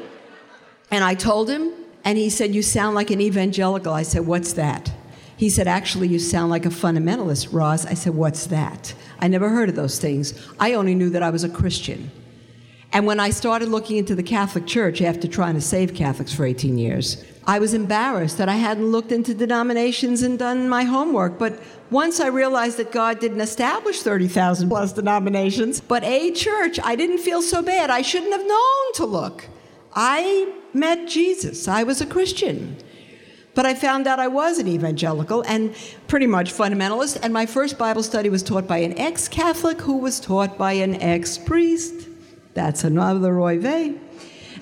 and 0.91 1.05
I 1.05 1.15
told 1.15 1.51
him, 1.51 1.73
and 2.05 2.17
he 2.17 2.31
said, 2.31 2.55
You 2.55 2.63
sound 2.63 2.95
like 2.95 3.11
an 3.11 3.21
evangelical. 3.21 3.93
I 3.93 4.03
said, 4.03 4.27
What's 4.27 4.55
that? 4.55 4.93
He 5.43 5.51
said, 5.51 5.67
Actually, 5.67 6.07
you 6.07 6.21
sound 6.21 6.51
like 6.51 6.67
a 6.67 6.69
fundamentalist, 6.69 7.49
Roz. 7.53 7.85
I 7.85 7.95
said, 7.95 8.15
What's 8.15 8.47
that? 8.47 8.95
I 9.19 9.27
never 9.27 9.49
heard 9.49 9.69
of 9.69 9.75
those 9.75 9.99
things. 9.99 10.35
I 10.61 10.75
only 10.75 10.95
knew 10.95 11.11
that 11.11 11.23
I 11.25 11.31
was 11.31 11.43
a 11.43 11.49
Christian. 11.49 12.13
And 12.93 13.07
when 13.07 13.19
I 13.19 13.31
started 13.31 13.69
looking 13.69 13.97
into 13.97 14.15
the 14.15 14.23
Catholic 14.23 14.69
Church 14.69 15.03
after 15.03 15.27
trying 15.27 15.55
to 15.55 15.61
save 15.61 15.95
Catholics 15.95 16.33
for 16.33 16.47
18 16.47 16.79
years, 16.79 17.25
I 17.45 17.59
was 17.59 17.75
embarrassed 17.75 18.39
that 18.39 18.49
I 18.49 18.55
hadn't 18.55 18.93
looked 18.93 19.11
into 19.11 19.35
denominations 19.35 20.23
and 20.23 20.39
done 20.39 20.69
my 20.69 20.85
homework. 20.85 21.41
But 21.41 21.61
once 21.91 22.21
I 22.21 22.29
realized 22.29 22.77
that 22.77 22.93
God 22.93 23.19
didn't 23.19 23.41
establish 23.41 24.01
30,000 24.01 24.69
plus 24.69 24.93
denominations, 24.93 25.81
but 25.81 26.05
a 26.05 26.31
church, 26.31 26.79
I 26.85 26.95
didn't 26.95 27.19
feel 27.19 27.43
so 27.43 27.63
bad. 27.63 27.91
I 27.91 28.03
shouldn't 28.03 28.31
have 28.31 28.47
known 28.47 28.93
to 28.95 29.07
look. 29.07 29.49
I 29.93 30.55
met 30.73 31.09
Jesus, 31.09 31.67
I 31.67 31.83
was 31.83 32.01
a 32.01 32.07
Christian. 32.07 32.77
But 33.55 33.67
I 33.67 33.75
found 33.75 34.07
out 34.07 34.19
I 34.19 34.29
was 34.29 34.59
an 34.59 34.67
evangelical 34.67 35.43
and 35.43 35.75
pretty 36.09 36.27
much 36.27 36.53
fundamentalist, 36.53 37.19
and 37.23 37.33
my 37.33 37.45
first 37.45 37.79
Bible 37.79 38.03
study 38.03 38.29
was 38.29 38.43
taught 38.43 38.67
by 38.67 38.79
an 38.79 38.99
ex 38.99 39.29
Catholic 39.29 39.81
who 39.83 39.99
was 39.99 40.21
taught 40.21 40.57
by 40.57 40.73
an 40.73 40.95
ex 41.03 41.37
priest. 41.37 42.09
That's 42.55 42.85
another 42.85 43.35
Roy 43.35 43.59
Vey. 43.59 43.95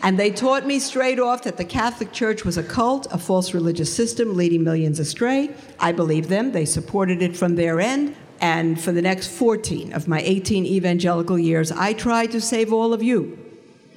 And 0.03 0.18
they 0.18 0.31
taught 0.31 0.66
me 0.66 0.79
straight 0.79 1.20
off 1.20 1.42
that 1.42 1.57
the 1.57 1.64
Catholic 1.64 2.12
Church 2.12 2.44
was 2.44 2.57
a 2.57 2.62
cult, 2.62 3.07
a 3.12 3.18
false 3.18 3.53
religious 3.53 3.94
system 3.94 4.35
leading 4.35 4.64
millions 4.64 4.98
astray. 4.98 5.50
I 5.79 5.92
believed 5.92 6.29
them, 6.29 6.53
they 6.53 6.64
supported 6.64 7.22
it 7.22 7.37
from 7.37 7.57
their 7.57 7.81
end. 7.81 8.16
And 8.40 8.81
for 8.81 8.92
the 8.92 9.03
next 9.03 9.29
14 9.29 9.92
of 9.92 10.09
my 10.09 10.20
18 10.22 10.64
evangelical 10.64 11.38
years, 11.38 11.70
I 11.70 11.92
tried 11.92 12.31
to 12.31 12.40
save 12.40 12.72
all 12.72 12.94
of 12.94 13.03
you 13.03 13.38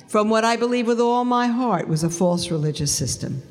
from 0.09 0.29
what 0.29 0.45
I 0.45 0.57
believe 0.57 0.85
with 0.85 0.99
all 0.99 1.25
my 1.25 1.47
heart 1.47 1.87
was 1.87 2.03
a 2.03 2.09
false 2.09 2.51
religious 2.51 2.91
system. 2.91 3.41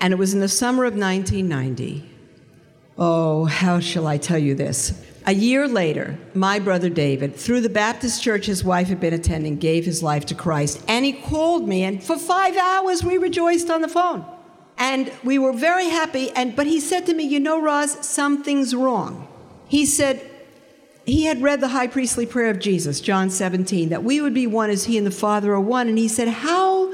And 0.00 0.12
it 0.12 0.16
was 0.16 0.34
in 0.34 0.40
the 0.40 0.48
summer 0.48 0.84
of 0.84 0.94
1990. 0.94 2.08
Oh, 2.98 3.44
how 3.44 3.80
shall 3.80 4.06
I 4.06 4.18
tell 4.18 4.38
you 4.38 4.54
this? 4.54 5.04
A 5.26 5.34
year 5.34 5.68
later, 5.68 6.18
my 6.34 6.58
brother 6.58 6.88
David, 6.88 7.36
through 7.36 7.60
the 7.60 7.68
Baptist 7.68 8.22
church 8.22 8.46
his 8.46 8.64
wife 8.64 8.88
had 8.88 9.00
been 9.00 9.14
attending, 9.14 9.56
gave 9.56 9.84
his 9.84 10.02
life 10.02 10.26
to 10.26 10.34
Christ. 10.34 10.82
And 10.88 11.04
he 11.04 11.12
called 11.12 11.68
me, 11.68 11.84
and 11.84 12.02
for 12.02 12.18
five 12.18 12.56
hours 12.56 13.04
we 13.04 13.18
rejoiced 13.18 13.70
on 13.70 13.82
the 13.82 13.88
phone. 13.88 14.24
And 14.78 15.12
we 15.22 15.38
were 15.38 15.52
very 15.52 15.88
happy. 15.88 16.30
And, 16.30 16.56
but 16.56 16.66
he 16.66 16.80
said 16.80 17.04
to 17.06 17.14
me, 17.14 17.24
You 17.24 17.40
know, 17.40 17.60
Roz, 17.60 18.06
something's 18.06 18.74
wrong. 18.74 19.28
He 19.68 19.84
said, 19.84 20.30
he 21.06 21.24
had 21.24 21.42
read 21.42 21.60
the 21.60 21.68
high 21.68 21.86
priestly 21.86 22.26
prayer 22.26 22.50
of 22.50 22.58
Jesus, 22.58 23.00
John 23.00 23.30
17, 23.30 23.88
that 23.88 24.04
we 24.04 24.20
would 24.20 24.34
be 24.34 24.46
one 24.46 24.70
as 24.70 24.84
he 24.84 24.96
and 24.96 25.06
the 25.06 25.10
Father 25.10 25.52
are 25.52 25.60
one. 25.60 25.88
And 25.88 25.98
he 25.98 26.08
said, 26.08 26.28
How 26.28 26.92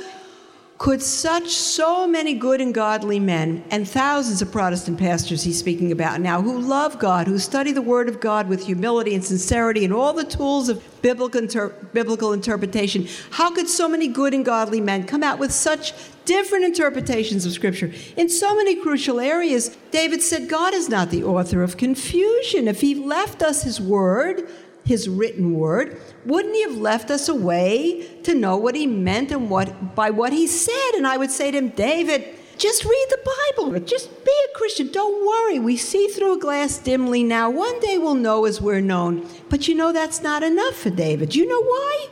could 0.78 1.00
such 1.00 1.48
so 1.48 2.06
many 2.06 2.34
good 2.34 2.60
and 2.60 2.74
godly 2.74 3.18
men 3.18 3.64
and 3.70 3.88
thousands 3.88 4.42
of 4.42 4.52
Protestant 4.52 4.98
pastors 4.98 5.42
he's 5.42 5.58
speaking 5.58 5.90
about 5.90 6.20
now 6.20 6.42
who 6.42 6.60
love 6.60 6.98
God, 6.98 7.26
who 7.26 7.38
study 7.38 7.72
the 7.72 7.80
Word 7.80 8.08
of 8.08 8.20
God 8.20 8.48
with 8.48 8.66
humility 8.66 9.14
and 9.14 9.24
sincerity 9.24 9.84
and 9.84 9.94
all 9.94 10.12
the 10.12 10.24
tools 10.24 10.68
of 10.68 10.82
biblical, 11.00 11.40
inter- 11.40 11.70
biblical 11.92 12.32
interpretation, 12.32 13.08
how 13.30 13.50
could 13.50 13.68
so 13.68 13.88
many 13.88 14.06
good 14.06 14.34
and 14.34 14.44
godly 14.44 14.80
men 14.80 15.04
come 15.04 15.22
out 15.22 15.38
with 15.38 15.52
such 15.52 15.94
different 16.26 16.64
interpretations 16.64 17.46
of 17.46 17.52
Scripture 17.52 17.92
in 18.16 18.28
so 18.28 18.54
many 18.54 18.76
crucial 18.76 19.18
areas? 19.18 19.74
David 19.90 20.22
said, 20.22 20.48
God 20.48 20.74
is 20.74 20.90
not 20.90 21.10
the 21.10 21.24
author 21.24 21.62
of 21.62 21.78
confusion. 21.78 22.68
If 22.68 22.82
he 22.82 22.94
left 22.94 23.42
us 23.42 23.62
his 23.62 23.80
Word, 23.80 24.50
his 24.87 25.09
written 25.09 25.55
word, 25.55 26.01
wouldn't 26.25 26.55
he 26.55 26.62
have 26.62 26.79
left 26.79 27.11
us 27.11 27.29
a 27.29 27.35
way 27.35 28.07
to 28.22 28.35
know 28.35 28.57
what 28.57 28.77
he 28.77 28.87
meant 28.87 29.33
and 29.33 29.51
what 29.51 29.94
by 29.96 30.11
what 30.11 30.33
he 30.33 30.46
said? 30.46 30.92
And 30.94 31.07
I 31.07 31.16
would 31.16 31.31
say 31.31 31.51
to 31.51 31.59
him, 31.59 31.70
David, 31.70 32.25
just 32.57 32.85
read 32.85 33.07
the 33.11 33.35
Bible. 33.57 33.81
Just 33.81 34.25
be 34.25 34.33
a 34.49 34.57
Christian. 34.57 34.90
Don't 34.90 35.27
worry. 35.27 35.59
We 35.59 35.77
see 35.77 36.07
through 36.07 36.37
a 36.37 36.40
glass 36.40 36.79
dimly 36.79 37.22
now. 37.22 37.51
One 37.51 37.79
day 37.81 37.99
we'll 37.99 38.14
know 38.14 38.46
as 38.46 38.61
we're 38.61 38.81
known. 38.81 39.29
But 39.51 39.68
you 39.68 39.75
know 39.75 39.92
that's 39.92 40.22
not 40.22 40.42
enough 40.42 40.75
for 40.75 40.90
David. 40.90 41.35
You 41.35 41.46
know 41.46 41.62
why? 41.62 42.09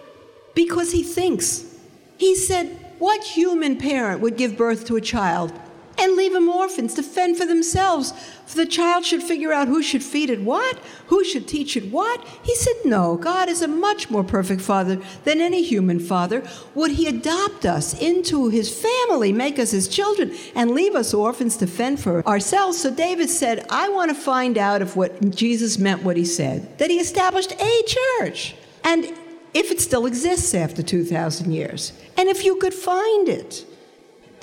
Because 0.54 0.92
he 0.92 1.02
thinks. 1.02 1.76
He 2.18 2.34
said, 2.34 2.94
What 2.98 3.24
human 3.24 3.78
parent 3.78 4.20
would 4.20 4.36
give 4.36 4.56
birth 4.56 4.84
to 4.86 4.96
a 4.96 5.00
child 5.00 5.52
and 5.98 6.16
leave 6.16 6.32
them 6.32 6.48
orphans 6.48 6.94
to 6.94 7.02
fend 7.02 7.36
for 7.36 7.46
themselves? 7.46 8.12
For 8.46 8.56
the 8.56 8.66
child 8.66 9.04
should 9.04 9.22
figure 9.22 9.52
out 9.52 9.68
who 9.68 9.82
should 9.82 10.02
feed 10.02 10.30
it 10.30 10.42
what, 10.42 10.78
who 11.06 11.24
should 11.24 11.48
teach 11.48 11.76
it 11.76 11.90
what. 11.90 12.26
He 12.42 12.54
said, 12.54 12.74
No, 12.84 13.16
God 13.16 13.48
is 13.48 13.62
a 13.62 13.68
much 13.68 14.10
more 14.10 14.22
perfect 14.24 14.60
father 14.60 15.00
than 15.24 15.40
any 15.40 15.62
human 15.62 15.98
father. 15.98 16.42
Would 16.74 16.92
he 16.92 17.06
adopt 17.06 17.64
us 17.64 18.00
into 18.00 18.48
his 18.48 18.70
family, 18.70 19.32
make 19.32 19.58
us 19.58 19.70
his 19.70 19.88
children, 19.88 20.34
and 20.54 20.72
leave 20.72 20.94
us 20.94 21.14
orphans 21.14 21.56
to 21.58 21.66
fend 21.66 22.00
for 22.00 22.26
ourselves? 22.26 22.78
So 22.80 22.90
David 22.90 23.30
said, 23.30 23.66
I 23.70 23.88
want 23.88 24.10
to 24.10 24.14
find 24.14 24.58
out 24.58 24.82
if 24.82 24.94
what 24.94 25.34
Jesus 25.34 25.78
meant 25.78 26.02
what 26.02 26.16
he 26.16 26.24
said, 26.24 26.78
that 26.78 26.90
he 26.90 26.98
established 26.98 27.52
a 27.52 27.82
church. 27.86 28.54
And 28.82 29.06
if 29.54 29.70
it 29.70 29.80
still 29.80 30.04
exists 30.04 30.52
after 30.54 30.82
2,000 30.82 31.52
years, 31.52 31.92
and 32.16 32.28
if 32.28 32.44
you 32.44 32.56
could 32.56 32.74
find 32.74 33.28
it. 33.28 33.64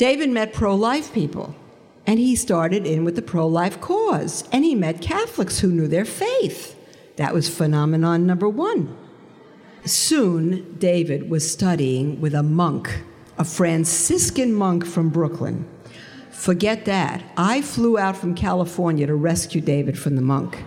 David 0.01 0.31
met 0.31 0.51
pro 0.51 0.73
life 0.73 1.13
people, 1.13 1.53
and 2.07 2.17
he 2.17 2.35
started 2.35 2.87
in 2.87 3.05
with 3.05 3.15
the 3.15 3.21
pro 3.21 3.45
life 3.45 3.79
cause, 3.79 4.43
and 4.51 4.65
he 4.65 4.73
met 4.73 4.99
Catholics 4.99 5.59
who 5.59 5.67
knew 5.67 5.87
their 5.87 6.05
faith. 6.05 6.75
That 7.17 7.35
was 7.35 7.55
phenomenon 7.55 8.25
number 8.25 8.49
one. 8.49 8.97
Soon, 9.85 10.75
David 10.79 11.29
was 11.29 11.51
studying 11.51 12.19
with 12.19 12.33
a 12.33 12.41
monk, 12.41 13.03
a 13.37 13.45
Franciscan 13.45 14.55
monk 14.55 14.87
from 14.87 15.09
Brooklyn. 15.09 15.69
Forget 16.31 16.85
that. 16.85 17.21
I 17.37 17.61
flew 17.61 17.99
out 17.99 18.17
from 18.17 18.33
California 18.33 19.05
to 19.05 19.13
rescue 19.13 19.61
David 19.61 19.99
from 19.99 20.15
the 20.15 20.23
monk 20.23 20.63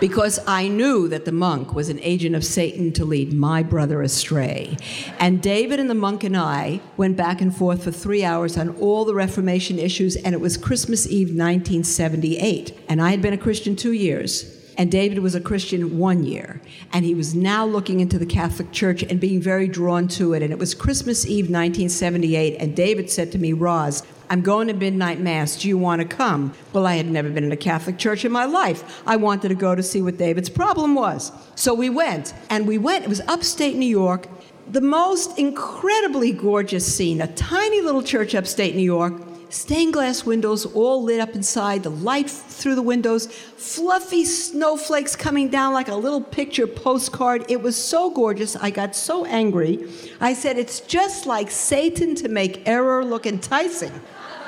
because 0.00 0.40
I 0.46 0.66
knew 0.66 1.06
that 1.08 1.26
the 1.26 1.32
monk 1.32 1.74
was 1.74 1.88
an 1.88 2.00
agent 2.00 2.34
of 2.34 2.44
Satan 2.44 2.92
to 2.94 3.04
lead 3.04 3.32
my 3.32 3.62
brother 3.62 4.02
astray. 4.02 4.76
And 5.18 5.42
David 5.42 5.78
and 5.78 5.90
the 5.90 5.94
monk 5.94 6.24
and 6.24 6.36
I 6.36 6.80
went 6.96 7.16
back 7.16 7.40
and 7.40 7.54
forth 7.54 7.84
for 7.84 7.90
three 7.90 8.24
hours 8.24 8.56
on 8.56 8.70
all 8.76 9.04
the 9.04 9.14
Reformation 9.14 9.78
issues, 9.78 10.16
and 10.16 10.34
it 10.34 10.40
was 10.40 10.56
Christmas 10.56 11.06
Eve 11.06 11.28
1978. 11.28 12.76
And 12.88 13.02
I 13.02 13.10
had 13.10 13.20
been 13.20 13.34
a 13.34 13.38
Christian 13.38 13.76
two 13.76 13.92
years. 13.92 14.56
And 14.78 14.90
David 14.90 15.18
was 15.18 15.34
a 15.34 15.42
Christian 15.42 15.98
one 15.98 16.24
year. 16.24 16.62
And 16.90 17.04
he 17.04 17.14
was 17.14 17.34
now 17.34 17.66
looking 17.66 18.00
into 18.00 18.18
the 18.18 18.24
Catholic 18.24 18.72
Church 18.72 19.02
and 19.02 19.20
being 19.20 19.42
very 19.42 19.68
drawn 19.68 20.08
to 20.08 20.32
it. 20.32 20.42
And 20.42 20.52
it 20.52 20.58
was 20.58 20.74
Christmas 20.74 21.26
Eve 21.26 21.50
1978. 21.50 22.56
And 22.58 22.74
David 22.74 23.10
said 23.10 23.30
to 23.32 23.38
me, 23.38 23.52
Roz, 23.52 24.02
I'm 24.30 24.42
going 24.42 24.68
to 24.68 24.74
midnight 24.74 25.18
mass. 25.18 25.56
Do 25.56 25.66
you 25.66 25.76
want 25.76 26.00
to 26.00 26.06
come? 26.06 26.54
Well, 26.72 26.86
I 26.86 26.94
had 26.94 27.06
never 27.06 27.28
been 27.28 27.42
in 27.42 27.50
a 27.50 27.56
Catholic 27.56 27.98
church 27.98 28.24
in 28.24 28.30
my 28.30 28.44
life. 28.44 29.02
I 29.04 29.16
wanted 29.16 29.48
to 29.48 29.56
go 29.56 29.74
to 29.74 29.82
see 29.82 30.02
what 30.02 30.18
David's 30.18 30.48
problem 30.48 30.94
was. 30.94 31.32
So 31.56 31.74
we 31.74 31.90
went, 31.90 32.32
and 32.48 32.64
we 32.68 32.78
went. 32.78 33.04
It 33.04 33.08
was 33.08 33.20
upstate 33.22 33.74
New 33.74 33.86
York. 33.86 34.28
The 34.70 34.80
most 34.80 35.36
incredibly 35.36 36.30
gorgeous 36.30 36.86
scene, 36.96 37.20
a 37.20 37.26
tiny 37.26 37.80
little 37.80 38.04
church 38.04 38.36
upstate 38.36 38.76
New 38.76 38.84
York, 38.84 39.14
stained 39.48 39.94
glass 39.94 40.24
windows 40.24 40.64
all 40.64 41.02
lit 41.02 41.18
up 41.18 41.34
inside, 41.34 41.82
the 41.82 41.90
light 41.90 42.30
through 42.30 42.76
the 42.76 42.82
windows, 42.82 43.26
fluffy 43.26 44.24
snowflakes 44.24 45.16
coming 45.16 45.48
down 45.48 45.72
like 45.72 45.88
a 45.88 45.96
little 45.96 46.20
picture 46.20 46.68
postcard. 46.68 47.44
It 47.48 47.60
was 47.60 47.74
so 47.74 48.10
gorgeous. 48.10 48.54
I 48.54 48.70
got 48.70 48.94
so 48.94 49.24
angry. 49.24 49.88
I 50.20 50.34
said, 50.34 50.56
It's 50.56 50.78
just 50.78 51.26
like 51.26 51.50
Satan 51.50 52.14
to 52.14 52.28
make 52.28 52.68
error 52.68 53.04
look 53.04 53.26
enticing. 53.26 54.00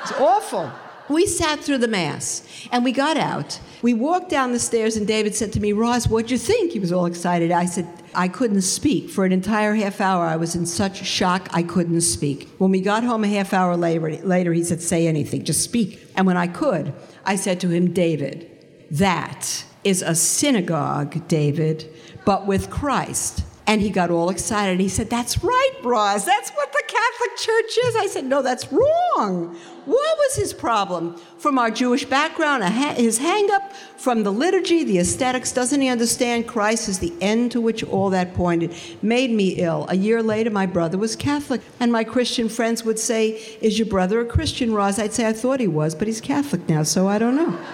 It's 0.03 0.11
awful. 0.19 0.69
We 1.09 1.25
sat 1.25 1.59
through 1.59 1.79
the 1.79 1.87
Mass 1.87 2.67
and 2.71 2.83
we 2.83 2.91
got 2.91 3.17
out. 3.17 3.59
We 3.81 3.93
walked 3.93 4.29
down 4.29 4.53
the 4.53 4.59
stairs, 4.59 4.95
and 4.95 5.05
David 5.05 5.35
said 5.35 5.51
to 5.53 5.59
me, 5.59 5.73
Roz, 5.73 6.07
what'd 6.07 6.31
you 6.31 6.37
think? 6.37 6.71
He 6.71 6.79
was 6.79 6.91
all 6.93 7.05
excited. 7.05 7.51
I 7.51 7.65
said, 7.65 7.87
I 8.15 8.27
couldn't 8.27 8.61
speak. 8.61 9.09
For 9.09 9.25
an 9.25 9.31
entire 9.31 9.75
half 9.75 9.99
hour, 9.99 10.25
I 10.25 10.37
was 10.37 10.55
in 10.55 10.65
such 10.65 11.05
shock, 11.05 11.49
I 11.51 11.63
couldn't 11.63 12.01
speak. 12.01 12.49
When 12.57 12.71
we 12.71 12.79
got 12.79 13.03
home 13.03 13.23
a 13.23 13.27
half 13.27 13.53
hour 13.53 13.75
later, 13.75 14.11
later 14.25 14.53
he 14.53 14.63
said, 14.63 14.81
Say 14.81 15.07
anything, 15.07 15.43
just 15.43 15.61
speak. 15.61 16.05
And 16.15 16.25
when 16.25 16.37
I 16.37 16.47
could, 16.47 16.93
I 17.25 17.35
said 17.35 17.59
to 17.61 17.69
him, 17.69 17.93
David, 17.93 18.49
that 18.91 19.65
is 19.83 20.01
a 20.01 20.15
synagogue, 20.15 21.27
David, 21.27 21.93
but 22.25 22.45
with 22.45 22.69
Christ. 22.69 23.43
And 23.65 23.81
he 23.81 23.89
got 23.89 24.11
all 24.11 24.29
excited. 24.29 24.79
He 24.79 24.89
said, 24.89 25.09
That's 25.09 25.43
right, 25.43 25.71
Roz. 25.83 26.25
That's 26.25 26.51
what 26.51 26.71
the 26.73 26.83
Catholic 26.85 27.37
Church 27.37 27.77
is. 27.85 27.95
I 27.95 28.07
said, 28.07 28.25
No, 28.25 28.41
that's 28.41 28.71
wrong. 28.71 29.55
What 29.85 30.17
was 30.17 30.35
his 30.35 30.53
problem? 30.53 31.15
From 31.37 31.57
our 31.57 31.71
Jewish 31.71 32.05
background, 32.05 32.63
his 32.63 33.17
hang 33.17 33.51
up, 33.51 33.73
from 33.97 34.23
the 34.23 34.31
liturgy, 34.31 34.83
the 34.83 34.99
aesthetics, 34.99 35.51
doesn't 35.51 35.81
he 35.81 35.89
understand 35.89 36.47
Christ 36.47 36.87
is 36.87 36.99
the 36.99 37.13
end 37.19 37.51
to 37.51 37.61
which 37.61 37.83
all 37.83 38.09
that 38.09 38.33
pointed? 38.33 38.73
Made 39.01 39.31
me 39.31 39.55
ill. 39.55 39.85
A 39.89 39.95
year 39.95 40.21
later, 40.21 40.49
my 40.49 40.65
brother 40.65 40.97
was 40.97 41.15
Catholic, 41.15 41.61
and 41.79 41.91
my 41.91 42.03
Christian 42.03 42.49
friends 42.49 42.83
would 42.83 42.99
say, 42.99 43.29
Is 43.61 43.79
your 43.79 43.87
brother 43.87 44.19
a 44.21 44.25
Christian, 44.25 44.73
Roz? 44.73 44.99
I'd 44.99 45.13
say, 45.13 45.27
I 45.27 45.33
thought 45.33 45.59
he 45.59 45.67
was, 45.67 45.95
but 45.95 46.07
he's 46.07 46.21
Catholic 46.21 46.67
now, 46.67 46.83
so 46.83 47.07
I 47.07 47.17
don't 47.17 47.35
know. 47.35 47.57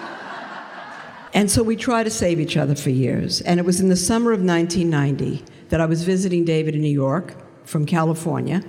And 1.32 1.48
so 1.48 1.62
we 1.62 1.76
tried 1.76 2.02
to 2.02 2.10
save 2.10 2.40
each 2.40 2.56
other 2.56 2.74
for 2.74 2.90
years. 2.90 3.40
And 3.42 3.60
it 3.60 3.66
was 3.66 3.80
in 3.80 3.88
the 3.88 3.94
summer 3.94 4.32
of 4.32 4.42
1990 4.42 5.44
that 5.70 5.80
I 5.80 5.86
was 5.86 6.04
visiting 6.04 6.44
David 6.44 6.74
in 6.74 6.82
New 6.82 6.88
York 6.88 7.34
from 7.64 7.86
California, 7.86 8.62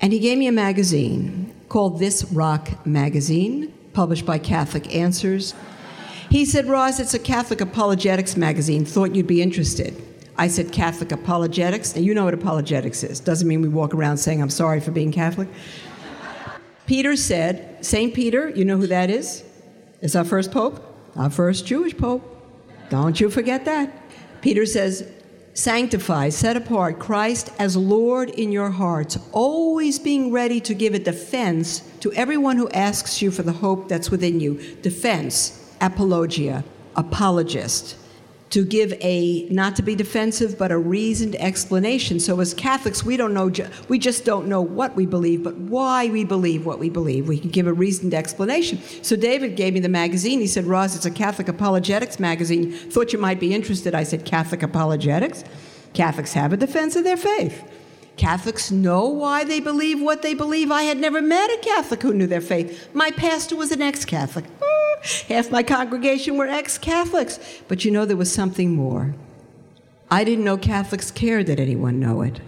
and 0.00 0.12
he 0.12 0.18
gave 0.18 0.38
me 0.38 0.46
a 0.46 0.52
magazine 0.52 1.54
called 1.68 1.98
This 1.98 2.24
Rock 2.32 2.86
Magazine, 2.86 3.72
published 3.92 4.24
by 4.24 4.38
Catholic 4.38 4.94
Answers. 4.94 5.54
He 6.30 6.44
said, 6.44 6.66
Roz, 6.66 7.00
it's 7.00 7.14
a 7.14 7.18
Catholic 7.18 7.60
apologetics 7.60 8.36
magazine. 8.36 8.84
Thought 8.84 9.14
you'd 9.14 9.26
be 9.26 9.42
interested. 9.42 10.02
I 10.38 10.48
said, 10.48 10.70
Catholic 10.70 11.12
apologetics? 11.12 11.96
Now, 11.96 12.02
you 12.02 12.14
know 12.14 12.24
what 12.24 12.34
apologetics 12.34 13.02
is. 13.02 13.20
Doesn't 13.20 13.48
mean 13.48 13.62
we 13.62 13.68
walk 13.68 13.94
around 13.94 14.18
saying, 14.18 14.42
I'm 14.42 14.50
sorry 14.50 14.80
for 14.80 14.90
being 14.90 15.12
Catholic. 15.12 15.48
Peter 16.86 17.16
said, 17.16 17.84
St. 17.84 18.14
Peter, 18.14 18.50
you 18.50 18.64
know 18.64 18.76
who 18.76 18.86
that 18.86 19.10
is? 19.10 19.42
It's 20.02 20.14
our 20.14 20.24
first 20.24 20.52
pope, 20.52 20.84
our 21.16 21.30
first 21.30 21.66
Jewish 21.66 21.96
pope. 21.96 22.22
Don't 22.90 23.18
you 23.18 23.30
forget 23.30 23.64
that. 23.64 23.92
Peter 24.42 24.66
says, 24.66 25.10
Sanctify, 25.56 26.28
set 26.28 26.54
apart 26.54 26.98
Christ 26.98 27.48
as 27.58 27.78
Lord 27.78 28.28
in 28.28 28.52
your 28.52 28.68
hearts, 28.68 29.18
always 29.32 29.98
being 29.98 30.30
ready 30.30 30.60
to 30.60 30.74
give 30.74 30.92
a 30.92 30.98
defense 30.98 31.80
to 32.00 32.12
everyone 32.12 32.58
who 32.58 32.68
asks 32.72 33.22
you 33.22 33.30
for 33.30 33.42
the 33.42 33.54
hope 33.54 33.88
that's 33.88 34.10
within 34.10 34.38
you. 34.38 34.60
Defense, 34.82 35.74
apologia, 35.80 36.62
apologist. 36.94 37.96
To 38.50 38.64
give 38.64 38.94
a, 39.00 39.48
not 39.50 39.74
to 39.76 39.82
be 39.82 39.96
defensive, 39.96 40.56
but 40.56 40.70
a 40.70 40.78
reasoned 40.78 41.34
explanation. 41.36 42.20
So 42.20 42.38
as 42.40 42.54
Catholics, 42.54 43.04
we 43.04 43.16
don't 43.16 43.34
know, 43.34 43.50
we 43.88 43.98
just 43.98 44.24
don't 44.24 44.46
know 44.46 44.62
what 44.62 44.94
we 44.94 45.04
believe, 45.04 45.42
but 45.42 45.56
why 45.56 46.08
we 46.08 46.22
believe 46.24 46.64
what 46.64 46.78
we 46.78 46.88
believe. 46.88 47.26
We 47.26 47.38
can 47.40 47.50
give 47.50 47.66
a 47.66 47.72
reasoned 47.72 48.14
explanation. 48.14 48.80
So 49.02 49.16
David 49.16 49.56
gave 49.56 49.74
me 49.74 49.80
the 49.80 49.88
magazine. 49.88 50.40
He 50.40 50.46
said, 50.46 50.64
Roz, 50.64 50.94
it's 50.94 51.04
a 51.04 51.10
Catholic 51.10 51.48
apologetics 51.48 52.20
magazine. 52.20 52.72
Thought 52.72 53.12
you 53.12 53.18
might 53.18 53.40
be 53.40 53.52
interested. 53.52 53.96
I 53.96 54.04
said, 54.04 54.24
Catholic 54.24 54.62
apologetics? 54.62 55.42
Catholics 55.92 56.32
have 56.34 56.52
a 56.52 56.56
defense 56.56 56.94
of 56.94 57.04
their 57.04 57.16
faith. 57.16 57.64
Catholics 58.16 58.70
know 58.70 59.06
why 59.06 59.44
they 59.44 59.60
believe 59.60 60.00
what 60.00 60.22
they 60.22 60.32
believe. 60.32 60.70
I 60.70 60.84
had 60.84 60.96
never 60.96 61.20
met 61.20 61.50
a 61.50 61.58
Catholic 61.58 62.02
who 62.02 62.14
knew 62.14 62.26
their 62.26 62.40
faith. 62.40 62.88
My 62.94 63.10
pastor 63.10 63.56
was 63.56 63.72
an 63.72 63.82
ex 63.82 64.04
Catholic. 64.04 64.46
Half 65.28 65.50
my 65.50 65.62
congregation 65.62 66.36
were 66.36 66.46
ex 66.46 66.78
Catholics. 66.78 67.38
But 67.68 67.84
you 67.84 67.90
know, 67.90 68.06
there 68.06 68.16
was 68.16 68.32
something 68.32 68.74
more. 68.74 69.14
I 70.10 70.24
didn't 70.24 70.44
know 70.44 70.56
Catholics 70.56 71.10
cared 71.10 71.46
that 71.46 71.60
anyone 71.60 72.00
know 72.00 72.22
it. 72.22 72.40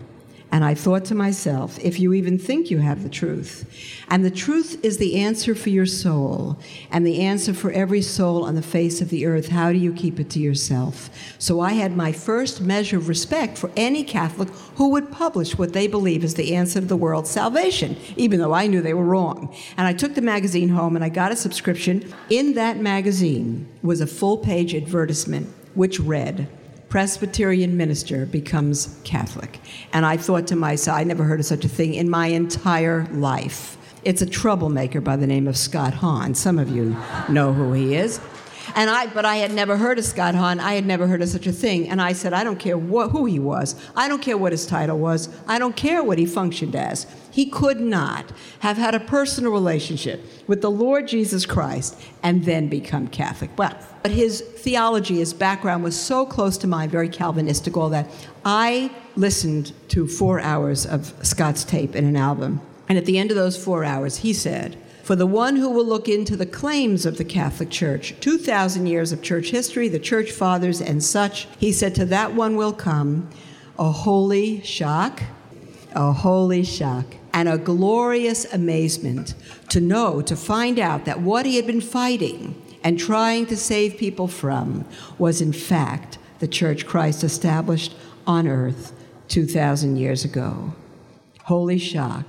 And 0.51 0.65
I 0.65 0.73
thought 0.73 1.05
to 1.07 1.15
myself, 1.15 1.79
if 1.81 2.01
you 2.01 2.15
even 2.15 2.39
think 2.39 2.71
you 2.71 2.79
have 2.79 3.03
the 3.03 3.11
truth, 3.11 3.69
and 4.09 4.25
the 4.25 4.31
truth 4.31 4.83
is 4.83 4.97
the 4.97 5.17
answer 5.17 5.55
for 5.55 5.69
your 5.69 5.85
soul, 5.85 6.59
and 6.91 7.07
the 7.07 7.21
answer 7.21 7.53
for 7.53 7.71
every 7.71 8.01
soul 8.01 8.45
on 8.45 8.55
the 8.55 8.63
face 8.63 9.03
of 9.03 9.11
the 9.11 9.27
earth, 9.27 9.49
how 9.49 9.73
do 9.73 9.79
you 9.79 9.93
keep 9.93 10.19
it 10.19 10.31
to 10.31 10.41
yourself? 10.41 11.11
So 11.39 11.61
I 11.61 11.73
had 11.73 11.95
my 11.95 12.13
first 12.13 12.63
measure 12.63 12.97
of 12.97 13.11
respect 13.11 13.59
for 13.59 13.71
any 13.77 14.03
Catholic 14.03 14.49
who 14.77 14.89
would 14.89 15.13
publish 15.13 15.59
what 15.59 15.75
they 15.75 15.87
believe 15.87 16.25
is 16.25 16.35
the 16.35 16.55
answer 16.55 16.81
to 16.81 16.87
the 16.87 16.97
world's 16.97 17.31
salvation, 17.31 17.97
even 18.17 18.41
though 18.41 18.55
I 18.55 18.69
knew 18.69 18.81
they 18.81 18.95
were 18.95 19.05
wrong. 19.05 19.55
And 19.77 19.87
I 19.87 19.93
took 19.93 20.15
the 20.15 20.23
magazine 20.23 20.71
home 20.71 20.97
and 20.97 21.05
I 21.05 21.11
got 21.11 21.31
a 21.31 21.37
subscription. 21.37 22.11
In 22.31 22.55
that 22.55 22.79
magazine 22.79 23.69
was 23.83 24.01
a 24.01 24.07
full 24.07 24.39
page 24.39 24.75
advertisement 24.75 25.53
which 25.75 26.01
read, 26.01 26.49
Presbyterian 26.89 27.77
minister 27.77 28.25
becomes 28.25 28.99
Catholic. 29.05 29.61
And 29.93 30.07
I 30.07 30.17
thought 30.17 30.47
to 30.49 30.57
myself, 30.57 30.99
I 30.99 31.05
never 31.05 31.25
heard 31.25 31.41
of 31.41 31.47
such 31.47 31.65
a 31.65 31.69
thing 31.69 31.95
in 31.95 32.09
my 32.09 32.29
entire 32.29 33.07
life. 33.13 33.77
It's 34.05 34.23
a 34.23 34.27
troublemaker 34.27 35.01
by 35.01 35.17
the 35.17 35.27
name 35.27 35.47
of 35.49 35.57
Scott 35.57 35.93
Hahn. 35.93 36.35
Some 36.35 36.59
of 36.59 36.71
you 36.71 36.97
know 37.29 37.53
who 37.53 37.73
he 37.75 37.95
is. 37.95 38.21
And 38.75 38.91
I, 38.91 39.07
but 39.07 39.25
I 39.25 39.37
had 39.37 39.53
never 39.53 39.77
heard 39.77 39.99
of 39.99 40.05
Scott 40.05 40.35
Hahn. 40.35 40.61
I 40.61 40.75
had 40.75 40.87
never 40.87 41.07
heard 41.07 41.21
of 41.23 41.29
such 41.29 41.47
a 41.47 41.53
thing. 41.53 41.89
And 41.89 42.01
I 42.01 42.13
said, 42.13 42.33
I 42.33 42.45
don't 42.45 42.59
care 42.59 42.79
who 42.79 43.25
he 43.25 43.39
was. 43.39 43.75
I 43.97 44.09
don't 44.09 44.23
care 44.23 44.39
what 44.39 44.53
his 44.53 44.67
title 44.67 44.99
was. 44.99 45.29
I 45.47 45.59
don't 45.59 45.77
care 45.77 46.03
what 46.03 46.19
he 46.19 46.27
functioned 46.27 46.77
as. 46.77 47.07
He 47.31 47.47
could 47.47 47.81
not 47.81 48.31
have 48.61 48.77
had 48.77 48.95
a 48.95 49.01
personal 49.01 49.53
relationship 49.53 50.25
with 50.47 50.61
the 50.61 50.71
Lord 50.71 51.09
Jesus 51.09 51.47
Christ 51.47 52.01
and 52.23 52.45
then 52.45 52.69
become 52.69 53.09
Catholic. 53.09 53.51
Well, 53.59 53.77
but 54.09 54.15
his 54.15 54.41
theology, 54.41 55.17
his 55.17 55.35
background 55.35 55.85
was 55.85 55.95
so 55.95 56.25
close 56.25 56.57
to 56.57 56.67
mine, 56.67 56.89
very 56.89 57.11
Calvinistic, 57.11 57.77
all 57.77 57.91
that. 57.91 58.09
I 58.43 58.91
listened 59.17 59.75
to 59.89 60.09
four 60.09 60.41
hours 60.41 60.87
of 60.87 61.13
Scott's 61.23 61.63
tape 61.63 61.95
in 61.95 62.07
an 62.07 62.17
album. 62.17 62.63
And 62.89 62.97
at 62.97 63.05
the 63.05 63.19
end 63.19 63.31
of 63.31 63.37
those 63.37 63.63
four 63.63 63.85
hours, 63.85 64.17
he 64.17 64.33
said, 64.33 64.79
for 65.03 65.15
the 65.15 65.27
one 65.27 65.57
who 65.57 65.69
will 65.69 65.85
look 65.85 66.09
into 66.09 66.39
the 66.39 66.47
claims 66.47 67.05
of 67.05 67.19
the 67.19 67.25
Catholic 67.25 67.69
Church, 67.69 68.15
2,000 68.21 68.87
years 68.87 69.13
of 69.13 69.21
church 69.21 69.51
history, 69.51 69.89
the 69.89 69.99
church 69.99 70.31
fathers, 70.31 70.81
and 70.81 71.05
such, 71.05 71.47
he 71.59 71.71
said, 71.71 71.95
to 71.97 72.07
that 72.07 72.33
one 72.33 72.57
will 72.57 72.73
come 72.73 73.29
a 73.79 73.93
holy 73.93 74.63
shock, 74.63 75.23
a 75.95 76.13
holy 76.15 76.65
shock, 76.65 77.05
and 77.35 77.47
a 77.47 77.59
glorious 77.59 78.51
amazement 78.55 79.35
to 79.69 79.83
know, 79.83 80.23
to 80.23 80.35
find 80.35 80.79
out 80.79 81.05
that 81.05 81.21
what 81.21 81.45
he 81.45 81.57
had 81.57 81.67
been 81.67 81.83
fighting 81.83 82.55
and 82.89 82.99
trying 82.99 83.45
to 83.45 83.55
save 83.55 83.99
people 83.99 84.27
from 84.27 84.83
was, 85.19 85.43
in 85.43 85.53
fact, 85.53 86.17
the 86.39 86.49
church 86.49 86.87
Christ 86.87 87.23
established 87.23 87.95
on 88.27 88.49
earth 88.49 88.95
2,000 89.29 89.97
years 89.97 90.25
ago. 90.25 90.73
Holy 91.43 91.77
shock 91.77 92.25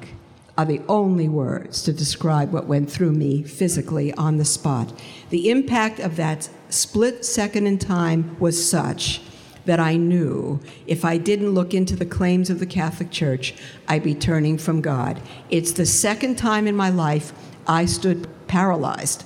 are 0.57 0.66
the 0.66 0.82
only 0.89 1.30
words 1.30 1.82
to 1.84 1.93
describe 1.93 2.51
what 2.51 2.68
went 2.68 2.91
through 2.91 3.14
me 3.14 3.41
physically 3.41 4.14
on 4.16 4.36
the 4.36 4.43
spot. 4.43 4.91
The 5.30 5.49
impact 5.49 6.01
of 6.01 6.18
that 6.18 6.49
split 6.68 7.24
second 7.24 7.66
in 7.66 7.78
time 7.78 8.36
was 8.38 8.70
such 8.70 9.22
that 9.64 9.80
I 9.80 9.95
knew 9.95 10.60
if 10.88 11.05
I 11.05 11.16
didn't 11.18 11.51
look 11.51 11.74
into 11.74 11.95
the 11.95 12.05
claims 12.05 12.49
of 12.49 12.60
the 12.60 12.66
Catholic 12.66 13.12
Church, 13.12 13.53
I'd 13.88 14.03
be 14.03 14.14
turning 14.14 14.57
from 14.57 14.82
God. 14.82 15.22
It's 15.49 15.72
the 15.72 15.86
second 15.86 16.38
time 16.38 16.68
in 16.68 16.76
my 16.76 16.89
life 16.89 17.32
I 17.66 17.86
stood 17.86 18.28
paralyzed. 18.47 19.24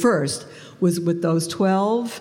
First 0.00 0.47
was 0.80 1.00
with 1.00 1.22
those 1.22 1.48
12 1.48 2.20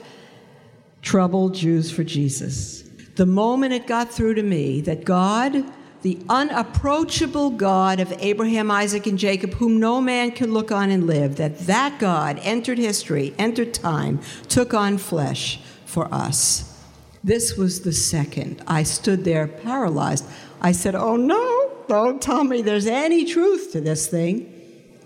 troubled 1.02 1.56
Jews 1.56 1.92
for 1.92 2.04
Jesus. 2.04 2.84
The 3.16 3.26
moment 3.26 3.74
it 3.74 3.88
got 3.88 4.12
through 4.12 4.36
to 4.36 4.44
me 4.44 4.82
that 4.82 5.06
God, 5.06 5.64
the 6.02 6.20
unapproachable 6.30 7.50
God 7.52 8.00
of 8.00 8.14
Abraham, 8.20 8.70
Isaac, 8.70 9.08
and 9.08 9.18
Jacob, 9.18 9.54
whom 9.56 9.80
no 9.80 10.02
man 10.02 10.32
can 10.32 10.54
look 10.54 10.72
on 10.72 10.92
and 10.92 11.08
live, 11.08 11.38
that 11.38 11.60
that 11.60 12.00
God 12.00 12.40
entered 12.44 12.78
history, 12.78 13.34
entered 13.38 13.74
time, 13.74 14.20
took 14.50 14.74
on 14.74 14.98
flesh 14.98 15.60
for 15.86 16.14
us. 16.14 16.78
This 17.24 17.58
was 17.58 17.82
the 17.82 17.94
second. 17.94 18.62
I 18.68 18.84
stood 18.84 19.24
there 19.24 19.48
paralyzed. 19.48 20.26
I 20.62 20.72
said, 20.72 20.96
Oh 20.96 21.16
no, 21.16 21.72
don't 21.88 22.22
tell 22.22 22.44
me 22.44 22.62
there's 22.62 22.88
any 22.88 23.26
truth 23.26 23.72
to 23.72 23.82
this 23.82 24.08
thing. 24.08 24.54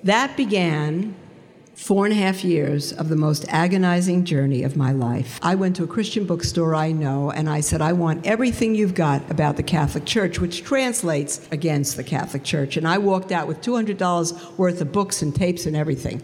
That 0.03 0.35
began 0.35 1.15
four 1.75 2.05
and 2.05 2.13
a 2.13 2.17
half 2.17 2.43
years 2.43 2.91
of 2.93 3.09
the 3.09 3.15
most 3.15 3.45
agonizing 3.47 4.25
journey 4.25 4.63
of 4.63 4.75
my 4.75 4.91
life. 4.91 5.39
I 5.41 5.55
went 5.55 5.75
to 5.77 5.83
a 5.83 5.87
Christian 5.87 6.25
bookstore 6.25 6.75
I 6.75 6.91
know 6.91 7.31
and 7.31 7.49
I 7.49 7.61
said, 7.61 7.81
I 7.81 7.93
want 7.93 8.25
everything 8.25 8.75
you've 8.75 8.93
got 8.93 9.29
about 9.31 9.57
the 9.57 9.63
Catholic 9.63 10.05
Church, 10.05 10.39
which 10.39 10.63
translates 10.63 11.47
against 11.51 11.97
the 11.97 12.03
Catholic 12.03 12.43
Church. 12.43 12.77
And 12.77 12.87
I 12.87 12.97
walked 12.97 13.31
out 13.31 13.47
with 13.47 13.61
$200 13.61 14.57
worth 14.57 14.81
of 14.81 14.91
books 14.91 15.21
and 15.21 15.33
tapes 15.33 15.65
and 15.65 15.75
everything 15.75 16.23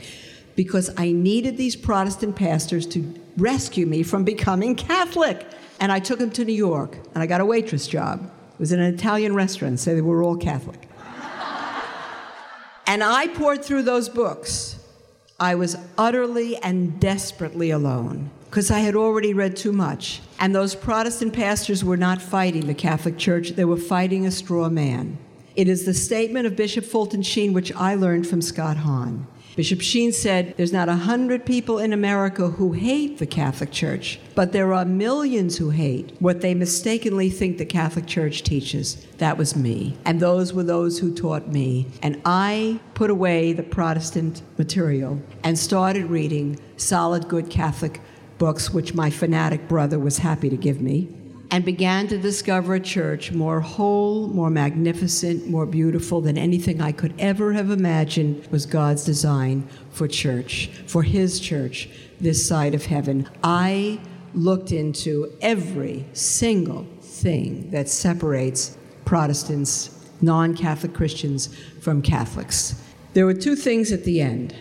because 0.55 0.89
I 0.97 1.11
needed 1.11 1.55
these 1.55 1.75
Protestant 1.75 2.35
pastors 2.35 2.85
to 2.87 3.13
rescue 3.37 3.85
me 3.85 4.03
from 4.03 4.23
becoming 4.23 4.75
Catholic. 4.75 5.45
And 5.79 5.91
I 5.91 5.99
took 5.99 6.19
them 6.19 6.31
to 6.31 6.43
New 6.43 6.53
York 6.53 6.97
and 7.13 7.23
I 7.23 7.25
got 7.25 7.41
a 7.41 7.45
waitress 7.45 7.87
job. 7.87 8.31
It 8.53 8.59
was 8.59 8.71
in 8.71 8.79
an 8.79 8.93
Italian 8.93 9.35
restaurant, 9.35 9.79
so 9.79 9.93
they 9.93 10.01
were 10.01 10.23
all 10.23 10.35
Catholic. 10.35 10.89
and 12.87 13.03
I 13.03 13.27
pored 13.27 13.63
through 13.63 13.83
those 13.83 14.09
books 14.09 14.76
I 15.39 15.53
was 15.53 15.77
utterly 15.99 16.57
and 16.57 16.99
desperately 16.99 17.69
alone 17.69 18.31
because 18.45 18.71
I 18.71 18.79
had 18.79 18.95
already 18.95 19.35
read 19.35 19.55
too 19.55 19.71
much. 19.71 20.21
And 20.39 20.55
those 20.55 20.73
Protestant 20.73 21.33
pastors 21.33 21.83
were 21.83 21.95
not 21.95 22.23
fighting 22.23 22.65
the 22.65 22.73
Catholic 22.73 23.19
Church, 23.19 23.51
they 23.51 23.65
were 23.65 23.77
fighting 23.77 24.25
a 24.25 24.31
straw 24.31 24.67
man. 24.67 25.19
It 25.55 25.67
is 25.67 25.85
the 25.85 25.93
statement 25.93 26.47
of 26.47 26.55
Bishop 26.55 26.85
Fulton 26.85 27.21
Sheen, 27.21 27.53
which 27.53 27.71
I 27.73 27.93
learned 27.93 28.25
from 28.25 28.41
Scott 28.41 28.77
Hahn. 28.77 29.27
Bishop 29.57 29.81
Sheen 29.81 30.11
said, 30.11 30.53
There's 30.55 30.71
not 30.71 30.87
a 30.87 30.93
hundred 30.93 31.43
people 31.43 31.79
in 31.79 31.91
America 31.91 32.47
who 32.47 32.73
hate 32.73 33.17
the 33.17 33.25
Catholic 33.25 33.71
Church, 33.71 34.19
but 34.35 34.51
there 34.51 34.71
are 34.71 34.85
millions 34.85 35.57
who 35.57 35.71
hate 35.71 36.15
what 36.19 36.41
they 36.41 36.53
mistakenly 36.53 37.31
think 37.31 37.57
the 37.57 37.65
Catholic 37.65 38.05
Church 38.05 38.43
teaches. 38.43 39.03
That 39.17 39.35
was 39.35 39.55
me. 39.55 39.97
And 40.05 40.19
those 40.19 40.53
were 40.53 40.61
those 40.61 40.99
who 40.99 41.11
taught 41.11 41.47
me. 41.47 41.87
And 42.03 42.21
I 42.23 42.79
put 42.93 43.09
away 43.09 43.51
the 43.51 43.63
Protestant 43.63 44.43
material 44.59 45.19
and 45.43 45.57
started 45.57 46.05
reading 46.05 46.59
solid, 46.77 47.27
good 47.27 47.49
Catholic 47.49 47.99
books, 48.37 48.71
which 48.71 48.93
my 48.93 49.09
fanatic 49.09 49.67
brother 49.67 49.97
was 49.97 50.19
happy 50.19 50.51
to 50.51 50.57
give 50.57 50.79
me 50.81 51.16
and 51.49 51.63
began 51.63 52.07
to 52.07 52.17
discover 52.17 52.75
a 52.75 52.79
church 52.79 53.31
more 53.31 53.61
whole, 53.61 54.27
more 54.27 54.49
magnificent, 54.49 55.47
more 55.47 55.65
beautiful 55.65 56.19
than 56.21 56.37
anything 56.37 56.81
I 56.81 56.91
could 56.91 57.13
ever 57.19 57.53
have 57.53 57.71
imagined 57.71 58.47
was 58.47 58.65
God's 58.65 59.05
design 59.05 59.67
for 59.91 60.07
church, 60.07 60.69
for 60.87 61.03
His 61.03 61.39
church, 61.39 61.89
this 62.19 62.47
side 62.47 62.73
of 62.73 62.85
heaven. 62.85 63.29
I 63.43 63.99
looked 64.33 64.71
into 64.71 65.33
every 65.41 66.05
single 66.13 66.85
thing 67.01 67.71
that 67.71 67.89
separates 67.89 68.77
Protestants, 69.05 70.05
non 70.21 70.55
Catholic 70.55 70.93
Christians, 70.93 71.55
from 71.81 72.01
Catholics. 72.01 72.81
There 73.13 73.25
were 73.25 73.33
two 73.33 73.55
things 73.55 73.91
at 73.91 74.03
the 74.03 74.21
end. 74.21 74.53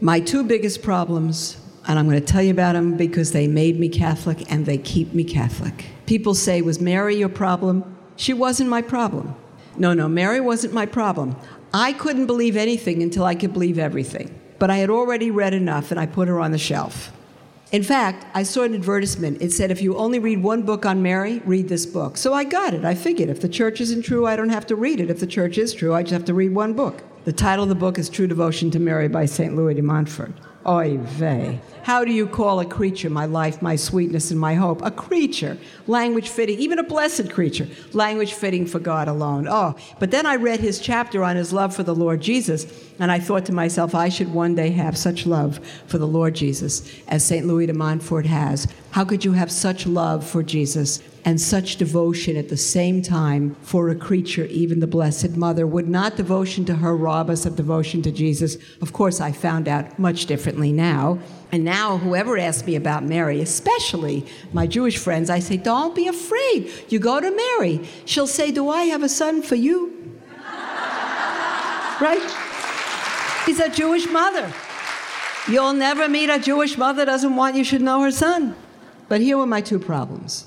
My 0.00 0.20
two 0.20 0.44
biggest 0.44 0.82
problems 0.82 1.56
and 1.86 1.98
I'm 1.98 2.08
going 2.08 2.20
to 2.20 2.26
tell 2.26 2.42
you 2.42 2.50
about 2.50 2.72
them 2.72 2.96
because 2.96 3.32
they 3.32 3.46
made 3.46 3.78
me 3.78 3.88
Catholic 3.88 4.50
and 4.50 4.66
they 4.66 4.78
keep 4.78 5.12
me 5.12 5.24
Catholic. 5.24 5.86
People 6.06 6.34
say, 6.34 6.62
Was 6.62 6.80
Mary 6.80 7.16
your 7.16 7.28
problem? 7.28 7.96
She 8.16 8.32
wasn't 8.32 8.70
my 8.70 8.82
problem. 8.82 9.34
No, 9.76 9.92
no, 9.92 10.08
Mary 10.08 10.40
wasn't 10.40 10.72
my 10.72 10.86
problem. 10.86 11.36
I 11.72 11.92
couldn't 11.92 12.26
believe 12.26 12.56
anything 12.56 13.02
until 13.02 13.24
I 13.24 13.34
could 13.34 13.52
believe 13.52 13.78
everything. 13.78 14.38
But 14.58 14.70
I 14.70 14.78
had 14.78 14.88
already 14.88 15.30
read 15.30 15.52
enough 15.52 15.90
and 15.90 16.00
I 16.00 16.06
put 16.06 16.28
her 16.28 16.40
on 16.40 16.52
the 16.52 16.58
shelf. 16.58 17.12
In 17.72 17.82
fact, 17.82 18.24
I 18.32 18.44
saw 18.44 18.62
an 18.62 18.74
advertisement. 18.74 19.42
It 19.42 19.52
said, 19.52 19.70
if 19.70 19.82
you 19.82 19.96
only 19.96 20.18
read 20.18 20.42
one 20.42 20.62
book 20.62 20.86
on 20.86 21.02
Mary, 21.02 21.42
read 21.44 21.68
this 21.68 21.84
book. 21.84 22.16
So 22.16 22.32
I 22.32 22.44
got 22.44 22.72
it. 22.74 22.84
I 22.84 22.94
figured 22.94 23.28
if 23.28 23.40
the 23.40 23.48
church 23.48 23.80
isn't 23.80 24.02
true, 24.02 24.24
I 24.24 24.36
don't 24.36 24.50
have 24.50 24.66
to 24.68 24.76
read 24.76 25.00
it. 25.00 25.10
If 25.10 25.20
the 25.20 25.26
church 25.26 25.58
is 25.58 25.74
true, 25.74 25.92
I 25.92 26.02
just 26.02 26.12
have 26.12 26.24
to 26.26 26.34
read 26.34 26.54
one 26.54 26.74
book. 26.74 27.02
The 27.24 27.32
title 27.32 27.64
of 27.64 27.68
the 27.68 27.74
book 27.74 27.98
is 27.98 28.08
True 28.08 28.28
Devotion 28.28 28.70
to 28.70 28.78
Mary 28.78 29.08
by 29.08 29.26
St. 29.26 29.56
Louis 29.56 29.74
de 29.74 29.82
Montfort. 29.82 30.32
Oy 30.68 30.98
vey. 30.98 31.60
How 31.84 32.04
do 32.04 32.12
you 32.12 32.26
call 32.26 32.58
a 32.58 32.66
creature 32.66 33.08
my 33.08 33.26
life, 33.26 33.62
my 33.62 33.76
sweetness, 33.76 34.32
and 34.32 34.40
my 34.40 34.54
hope? 34.54 34.82
A 34.82 34.90
creature, 34.90 35.56
language 35.86 36.28
fitting, 36.28 36.58
even 36.58 36.80
a 36.80 36.82
blessed 36.82 37.30
creature, 37.30 37.68
language 37.92 38.32
fitting 38.32 38.66
for 38.66 38.80
God 38.80 39.06
alone. 39.06 39.46
Oh, 39.48 39.76
but 40.00 40.10
then 40.10 40.26
I 40.26 40.34
read 40.34 40.58
his 40.58 40.80
chapter 40.80 41.22
on 41.22 41.36
his 41.36 41.52
love 41.52 41.76
for 41.76 41.84
the 41.84 41.94
Lord 41.94 42.20
Jesus, 42.20 42.66
and 42.98 43.12
I 43.12 43.20
thought 43.20 43.46
to 43.46 43.52
myself, 43.52 43.94
I 43.94 44.08
should 44.08 44.34
one 44.34 44.56
day 44.56 44.70
have 44.70 44.98
such 44.98 45.26
love 45.26 45.60
for 45.86 45.98
the 45.98 46.08
Lord 46.08 46.34
Jesus 46.34 46.92
as 47.06 47.24
St. 47.24 47.46
Louis 47.46 47.66
de 47.66 47.72
Montfort 47.72 48.26
has. 48.26 48.66
How 48.90 49.04
could 49.04 49.24
you 49.24 49.32
have 49.32 49.52
such 49.52 49.86
love 49.86 50.26
for 50.26 50.42
Jesus 50.42 51.00
and 51.26 51.40
such 51.40 51.74
devotion 51.74 52.36
at 52.36 52.48
the 52.48 52.56
same 52.56 53.02
time 53.02 53.56
for 53.60 53.88
a 53.88 53.96
creature, 53.96 54.44
even 54.44 54.78
the 54.78 54.86
Blessed 54.86 55.36
Mother? 55.36 55.66
Would 55.66 55.88
not 55.88 56.14
devotion 56.14 56.64
to 56.66 56.76
her 56.76 56.96
rob 56.96 57.28
us 57.28 57.44
of 57.44 57.56
devotion 57.56 58.00
to 58.02 58.12
Jesus? 58.12 58.56
Of 58.80 58.92
course, 58.92 59.20
I 59.20 59.32
found 59.32 59.66
out 59.66 59.98
much 59.98 60.26
differently 60.26 60.70
now. 60.70 61.18
And 61.50 61.64
now, 61.64 61.98
whoever 61.98 62.38
asks 62.38 62.64
me 62.64 62.76
about 62.76 63.02
Mary, 63.02 63.40
especially 63.40 64.24
my 64.52 64.68
Jewish 64.68 64.98
friends, 64.98 65.28
I 65.28 65.40
say, 65.40 65.56
Don't 65.56 65.96
be 65.96 66.06
afraid. 66.06 66.72
You 66.88 67.00
go 67.00 67.20
to 67.20 67.30
Mary. 67.58 67.86
She'll 68.04 68.28
say, 68.28 68.52
Do 68.52 68.70
I 68.70 68.84
have 68.84 69.02
a 69.02 69.08
son 69.08 69.42
for 69.42 69.56
you? 69.56 70.16
right? 72.00 72.22
She's 73.44 73.58
a 73.58 73.68
Jewish 73.68 74.08
mother. 74.08 74.52
You'll 75.48 75.72
never 75.72 76.08
meet 76.08 76.30
a 76.30 76.38
Jewish 76.38 76.78
mother 76.78 77.04
doesn't 77.04 77.34
want 77.34 77.56
you 77.56 77.64
should 77.64 77.82
know 77.82 78.02
her 78.02 78.12
son. 78.12 78.54
But 79.08 79.20
here 79.20 79.38
were 79.38 79.46
my 79.46 79.60
two 79.60 79.80
problems 79.80 80.46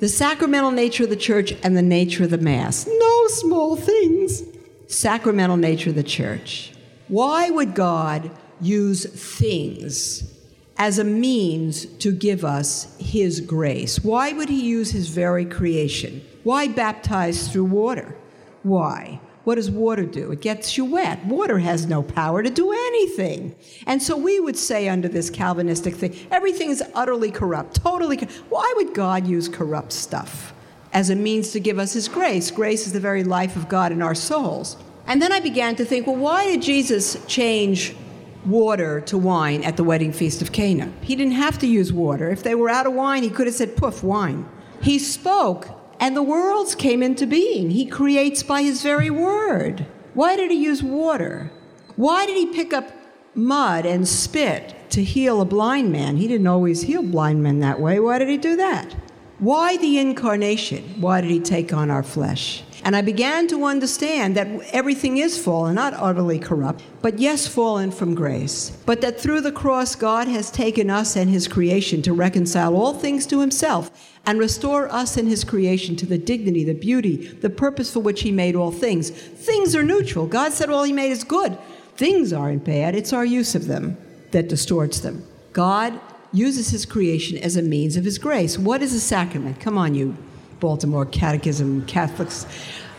the 0.00 0.08
sacramental 0.08 0.70
nature 0.70 1.04
of 1.04 1.10
the 1.10 1.16
church 1.16 1.52
and 1.62 1.76
the 1.76 1.82
nature 1.82 2.24
of 2.24 2.30
the 2.30 2.38
Mass. 2.38 2.86
No 2.86 3.26
small 3.28 3.76
things. 3.76 4.42
Sacramental 4.88 5.56
nature 5.56 5.90
of 5.90 5.96
the 5.96 6.02
church. 6.02 6.72
Why 7.08 7.50
would 7.50 7.74
God 7.74 8.30
use 8.60 9.04
things 9.04 10.36
as 10.78 10.98
a 10.98 11.04
means 11.04 11.84
to 11.84 12.12
give 12.12 12.44
us 12.44 12.96
His 12.98 13.40
grace? 13.40 14.02
Why 14.02 14.32
would 14.32 14.48
He 14.48 14.62
use 14.62 14.90
His 14.90 15.08
very 15.08 15.44
creation? 15.44 16.22
Why 16.44 16.66
baptize 16.66 17.48
through 17.48 17.66
water? 17.66 18.16
Why? 18.62 19.20
What 19.44 19.54
does 19.54 19.70
water 19.70 20.04
do? 20.04 20.30
It 20.32 20.40
gets 20.42 20.76
you 20.76 20.84
wet. 20.84 21.24
Water 21.24 21.58
has 21.60 21.86
no 21.86 22.02
power 22.02 22.42
to 22.42 22.50
do 22.50 22.72
anything. 22.72 23.54
And 23.86 24.02
so 24.02 24.16
we 24.16 24.38
would 24.38 24.56
say 24.56 24.88
under 24.88 25.08
this 25.08 25.30
Calvinistic 25.30 25.94
thing, 25.94 26.14
everything 26.30 26.68
is 26.70 26.82
utterly 26.94 27.30
corrupt, 27.30 27.82
totally. 27.82 28.18
co- 28.18 28.26
Why 28.50 28.70
would 28.76 28.92
God 28.94 29.26
use 29.26 29.48
corrupt 29.48 29.92
stuff 29.92 30.52
as 30.92 31.08
a 31.08 31.16
means 31.16 31.52
to 31.52 31.60
give 31.60 31.78
us 31.78 31.94
his 31.94 32.06
grace? 32.06 32.50
Grace 32.50 32.86
is 32.86 32.92
the 32.92 33.00
very 33.00 33.24
life 33.24 33.56
of 33.56 33.68
God 33.68 33.92
in 33.92 34.02
our 34.02 34.14
souls. 34.14 34.76
And 35.06 35.22
then 35.22 35.32
I 35.32 35.40
began 35.40 35.74
to 35.76 35.84
think, 35.86 36.06
well, 36.06 36.16
why 36.16 36.44
did 36.44 36.60
Jesus 36.62 37.16
change 37.26 37.96
water 38.44 39.00
to 39.02 39.16
wine 39.18 39.64
at 39.64 39.76
the 39.76 39.84
wedding 39.84 40.12
feast 40.12 40.42
of 40.42 40.52
Cana? 40.52 40.92
He 41.00 41.16
didn't 41.16 41.32
have 41.32 41.58
to 41.60 41.66
use 41.66 41.92
water. 41.92 42.28
If 42.30 42.42
they 42.42 42.54
were 42.54 42.68
out 42.68 42.86
of 42.86 42.92
wine, 42.92 43.22
he 43.22 43.30
could 43.30 43.46
have 43.46 43.56
said, 43.56 43.74
poof, 43.76 44.02
wine. 44.04 44.46
He 44.82 44.98
spoke, 44.98 45.68
and 46.00 46.16
the 46.16 46.22
worlds 46.22 46.74
came 46.74 47.02
into 47.02 47.26
being. 47.26 47.70
He 47.70 47.84
creates 47.84 48.42
by 48.42 48.62
his 48.62 48.82
very 48.82 49.10
word. 49.10 49.86
Why 50.14 50.34
did 50.34 50.50
he 50.50 50.56
use 50.56 50.82
water? 50.82 51.52
Why 51.94 52.24
did 52.24 52.36
he 52.36 52.46
pick 52.46 52.72
up 52.72 52.90
mud 53.34 53.84
and 53.84 54.08
spit 54.08 54.90
to 54.90 55.04
heal 55.04 55.42
a 55.42 55.44
blind 55.44 55.92
man? 55.92 56.16
He 56.16 56.26
didn't 56.26 56.46
always 56.46 56.82
heal 56.82 57.02
blind 57.02 57.42
men 57.42 57.60
that 57.60 57.80
way. 57.80 58.00
Why 58.00 58.18
did 58.18 58.28
he 58.28 58.38
do 58.38 58.56
that? 58.56 58.96
Why 59.40 59.78
the 59.78 59.96
incarnation? 59.96 61.00
Why 61.00 61.22
did 61.22 61.30
he 61.30 61.40
take 61.40 61.72
on 61.72 61.90
our 61.90 62.02
flesh? 62.02 62.62
And 62.84 62.94
I 62.94 63.00
began 63.00 63.48
to 63.48 63.64
understand 63.64 64.36
that 64.36 64.48
everything 64.72 65.16
is 65.16 65.42
fallen, 65.42 65.76
not 65.76 65.94
utterly 65.94 66.38
corrupt, 66.38 66.82
but 67.00 67.18
yes, 67.18 67.46
fallen 67.46 67.90
from 67.90 68.14
grace. 68.14 68.68
But 68.84 69.00
that 69.00 69.18
through 69.18 69.40
the 69.40 69.50
cross, 69.50 69.94
God 69.94 70.28
has 70.28 70.50
taken 70.50 70.90
us 70.90 71.16
and 71.16 71.30
his 71.30 71.48
creation 71.48 72.02
to 72.02 72.12
reconcile 72.12 72.76
all 72.76 72.92
things 72.92 73.26
to 73.28 73.40
himself 73.40 73.90
and 74.26 74.38
restore 74.38 74.92
us 74.92 75.16
and 75.16 75.26
his 75.26 75.42
creation 75.42 75.96
to 75.96 76.06
the 76.06 76.18
dignity, 76.18 76.62
the 76.62 76.74
beauty, 76.74 77.28
the 77.28 77.48
purpose 77.48 77.90
for 77.90 78.00
which 78.00 78.20
he 78.20 78.32
made 78.32 78.54
all 78.54 78.70
things. 78.70 79.08
Things 79.08 79.74
are 79.74 79.82
neutral. 79.82 80.26
God 80.26 80.52
said 80.52 80.68
all 80.68 80.84
he 80.84 80.92
made 80.92 81.12
is 81.12 81.24
good. 81.24 81.56
Things 81.96 82.34
aren't 82.34 82.64
bad, 82.64 82.94
it's 82.94 83.14
our 83.14 83.24
use 83.24 83.54
of 83.54 83.66
them 83.66 83.96
that 84.32 84.48
distorts 84.48 85.00
them. 85.00 85.24
God 85.54 85.98
uses 86.32 86.70
his 86.70 86.86
creation 86.86 87.38
as 87.38 87.56
a 87.56 87.62
means 87.62 87.96
of 87.96 88.04
his 88.04 88.18
grace. 88.18 88.58
What 88.58 88.82
is 88.82 88.94
a 88.94 89.00
sacrament? 89.00 89.60
Come 89.60 89.76
on, 89.76 89.94
you 89.94 90.16
Baltimore 90.60 91.06
Catechism 91.06 91.86
Catholics. 91.86 92.46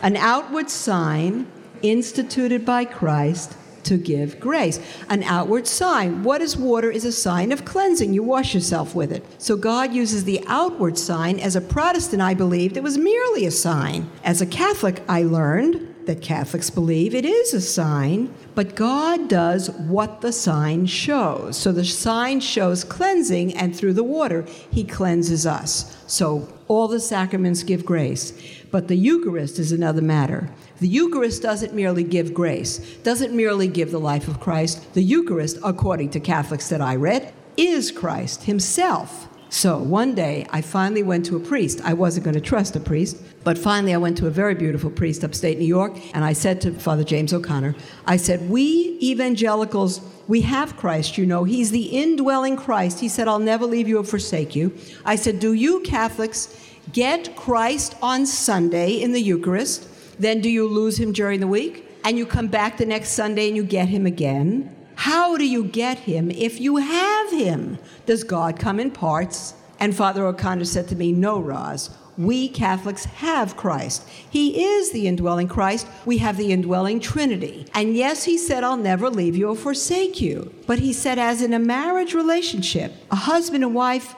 An 0.02 0.16
outward 0.16 0.68
sign 0.68 1.46
instituted 1.82 2.64
by 2.64 2.84
Christ 2.84 3.56
to 3.84 3.96
give 3.96 4.38
grace. 4.38 4.80
An 5.08 5.22
outward 5.24 5.66
sign. 5.66 6.22
What 6.22 6.40
is 6.40 6.56
water? 6.56 6.90
Is 6.90 7.04
a 7.04 7.12
sign 7.12 7.52
of 7.52 7.64
cleansing. 7.64 8.12
You 8.12 8.22
wash 8.22 8.54
yourself 8.54 8.94
with 8.94 9.12
it. 9.12 9.24
So 9.38 9.56
God 9.56 9.92
uses 9.92 10.24
the 10.24 10.42
outward 10.46 10.98
sign. 10.98 11.40
As 11.40 11.56
a 11.56 11.60
Protestant, 11.60 12.22
I 12.22 12.34
believed 12.34 12.76
it 12.76 12.82
was 12.82 12.98
merely 12.98 13.46
a 13.46 13.50
sign. 13.50 14.10
As 14.24 14.40
a 14.40 14.46
Catholic, 14.46 15.02
I 15.08 15.22
learned 15.22 15.91
that 16.06 16.22
Catholics 16.22 16.70
believe 16.70 17.14
it 17.14 17.24
is 17.24 17.54
a 17.54 17.60
sign, 17.60 18.32
but 18.54 18.74
God 18.74 19.28
does 19.28 19.70
what 19.70 20.20
the 20.20 20.32
sign 20.32 20.86
shows. 20.86 21.56
So 21.56 21.72
the 21.72 21.84
sign 21.84 22.40
shows 22.40 22.84
cleansing, 22.84 23.56
and 23.56 23.74
through 23.74 23.94
the 23.94 24.04
water, 24.04 24.44
He 24.70 24.84
cleanses 24.84 25.46
us. 25.46 25.96
So 26.06 26.48
all 26.68 26.88
the 26.88 27.00
sacraments 27.00 27.62
give 27.62 27.84
grace. 27.84 28.32
But 28.70 28.88
the 28.88 28.96
Eucharist 28.96 29.58
is 29.58 29.72
another 29.72 30.02
matter. 30.02 30.50
The 30.80 30.88
Eucharist 30.88 31.42
doesn't 31.42 31.74
merely 31.74 32.04
give 32.04 32.34
grace, 32.34 32.78
doesn't 33.02 33.34
merely 33.34 33.68
give 33.68 33.90
the 33.90 34.00
life 34.00 34.28
of 34.28 34.40
Christ. 34.40 34.94
The 34.94 35.02
Eucharist, 35.02 35.58
according 35.62 36.10
to 36.10 36.20
Catholics 36.20 36.68
that 36.70 36.80
I 36.80 36.96
read, 36.96 37.32
is 37.56 37.92
Christ 37.92 38.44
Himself. 38.44 39.28
So 39.52 39.76
one 39.76 40.14
day 40.14 40.46
I 40.48 40.62
finally 40.62 41.02
went 41.02 41.26
to 41.26 41.36
a 41.36 41.40
priest. 41.40 41.82
I 41.84 41.92
wasn't 41.92 42.24
going 42.24 42.34
to 42.34 42.40
trust 42.40 42.74
a 42.74 42.80
priest, 42.80 43.18
but 43.44 43.58
finally 43.58 43.92
I 43.92 43.98
went 43.98 44.16
to 44.16 44.26
a 44.26 44.30
very 44.30 44.54
beautiful 44.54 44.88
priest 44.90 45.22
upstate 45.22 45.58
New 45.58 45.66
York, 45.66 45.92
and 46.14 46.24
I 46.24 46.32
said 46.32 46.62
to 46.62 46.72
Father 46.72 47.04
James 47.04 47.34
O'Connor, 47.34 47.74
I 48.06 48.16
said, 48.16 48.48
We 48.48 48.96
evangelicals, 49.02 50.00
we 50.26 50.40
have 50.40 50.78
Christ, 50.78 51.18
you 51.18 51.26
know. 51.26 51.44
He's 51.44 51.70
the 51.70 51.84
indwelling 51.84 52.56
Christ. 52.56 53.00
He 53.00 53.10
said, 53.10 53.28
I'll 53.28 53.38
never 53.38 53.66
leave 53.66 53.88
you 53.88 53.98
or 53.98 54.04
forsake 54.04 54.56
you. 54.56 54.74
I 55.04 55.16
said, 55.16 55.38
Do 55.38 55.52
you 55.52 55.80
Catholics 55.80 56.58
get 56.94 57.36
Christ 57.36 57.94
on 58.00 58.24
Sunday 58.24 59.02
in 59.02 59.12
the 59.12 59.20
Eucharist? 59.20 59.86
Then 60.18 60.40
do 60.40 60.48
you 60.48 60.66
lose 60.66 60.98
him 60.98 61.12
during 61.12 61.40
the 61.40 61.46
week? 61.46 61.86
And 62.04 62.16
you 62.16 62.24
come 62.24 62.46
back 62.46 62.78
the 62.78 62.86
next 62.86 63.10
Sunday 63.10 63.48
and 63.48 63.56
you 63.56 63.64
get 63.64 63.88
him 63.88 64.06
again? 64.06 64.74
How 65.02 65.36
do 65.36 65.44
you 65.44 65.64
get 65.64 65.98
him 65.98 66.30
if 66.30 66.60
you 66.60 66.76
have 66.76 67.32
him? 67.32 67.78
Does 68.06 68.22
God 68.22 68.56
come 68.56 68.78
in 68.78 68.92
parts? 68.92 69.54
And 69.80 69.96
Father 69.96 70.24
O'Connor 70.24 70.64
said 70.64 70.86
to 70.90 70.94
me, 70.94 71.10
No, 71.10 71.40
Roz. 71.40 71.90
We 72.16 72.48
Catholics 72.48 73.06
have 73.06 73.56
Christ. 73.56 74.08
He 74.30 74.62
is 74.62 74.92
the 74.92 75.08
indwelling 75.08 75.48
Christ. 75.48 75.88
We 76.06 76.18
have 76.18 76.36
the 76.36 76.52
indwelling 76.52 77.00
Trinity. 77.00 77.66
And 77.74 77.96
yes, 77.96 78.22
he 78.22 78.38
said, 78.38 78.62
I'll 78.62 78.76
never 78.76 79.10
leave 79.10 79.34
you 79.34 79.48
or 79.48 79.56
forsake 79.56 80.20
you. 80.20 80.54
But 80.68 80.78
he 80.78 80.92
said, 80.92 81.18
as 81.18 81.42
in 81.42 81.52
a 81.52 81.58
marriage 81.58 82.14
relationship, 82.14 82.92
a 83.10 83.16
husband 83.16 83.64
and 83.64 83.74
wife 83.74 84.14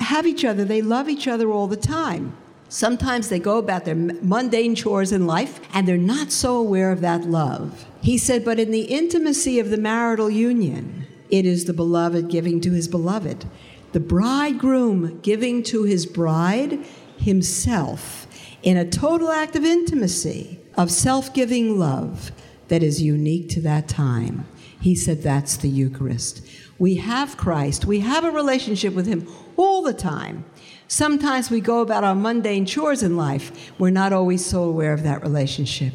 have 0.00 0.26
each 0.26 0.44
other, 0.44 0.62
they 0.62 0.82
love 0.82 1.08
each 1.08 1.26
other 1.26 1.50
all 1.50 1.68
the 1.68 1.76
time. 1.78 2.36
Sometimes 2.68 3.30
they 3.30 3.38
go 3.38 3.56
about 3.56 3.86
their 3.86 3.94
mundane 3.94 4.74
chores 4.74 5.10
in 5.10 5.26
life 5.26 5.58
and 5.72 5.88
they're 5.88 5.96
not 5.96 6.30
so 6.30 6.58
aware 6.58 6.92
of 6.92 7.00
that 7.00 7.24
love. 7.24 7.86
He 8.00 8.18
said, 8.18 8.44
but 8.44 8.58
in 8.60 8.70
the 8.70 8.82
intimacy 8.82 9.58
of 9.58 9.70
the 9.70 9.78
marital 9.78 10.30
union, 10.30 11.06
it 11.30 11.44
is 11.44 11.64
the 11.64 11.72
beloved 11.72 12.28
giving 12.28 12.60
to 12.62 12.72
his 12.72 12.88
beloved, 12.88 13.44
the 13.92 14.00
bridegroom 14.00 15.20
giving 15.20 15.62
to 15.64 15.84
his 15.84 16.06
bride 16.06 16.78
himself 17.18 18.26
in 18.62 18.76
a 18.76 18.88
total 18.88 19.30
act 19.30 19.56
of 19.56 19.64
intimacy, 19.64 20.60
of 20.76 20.90
self 20.90 21.34
giving 21.34 21.78
love 21.78 22.32
that 22.68 22.82
is 22.82 23.02
unique 23.02 23.48
to 23.50 23.60
that 23.62 23.88
time. 23.88 24.46
He 24.80 24.94
said, 24.94 25.22
that's 25.22 25.56
the 25.56 25.68
Eucharist. 25.68 26.46
We 26.78 26.96
have 26.96 27.36
Christ, 27.36 27.84
we 27.84 28.00
have 28.00 28.24
a 28.24 28.30
relationship 28.30 28.94
with 28.94 29.06
him 29.06 29.26
all 29.56 29.82
the 29.82 29.92
time. 29.92 30.44
Sometimes 30.86 31.50
we 31.50 31.60
go 31.60 31.80
about 31.80 32.04
our 32.04 32.14
mundane 32.14 32.64
chores 32.64 33.02
in 33.02 33.16
life. 33.16 33.72
We're 33.78 33.90
not 33.90 34.12
always 34.12 34.46
so 34.46 34.62
aware 34.62 34.92
of 34.92 35.02
that 35.02 35.22
relationship. 35.22 35.92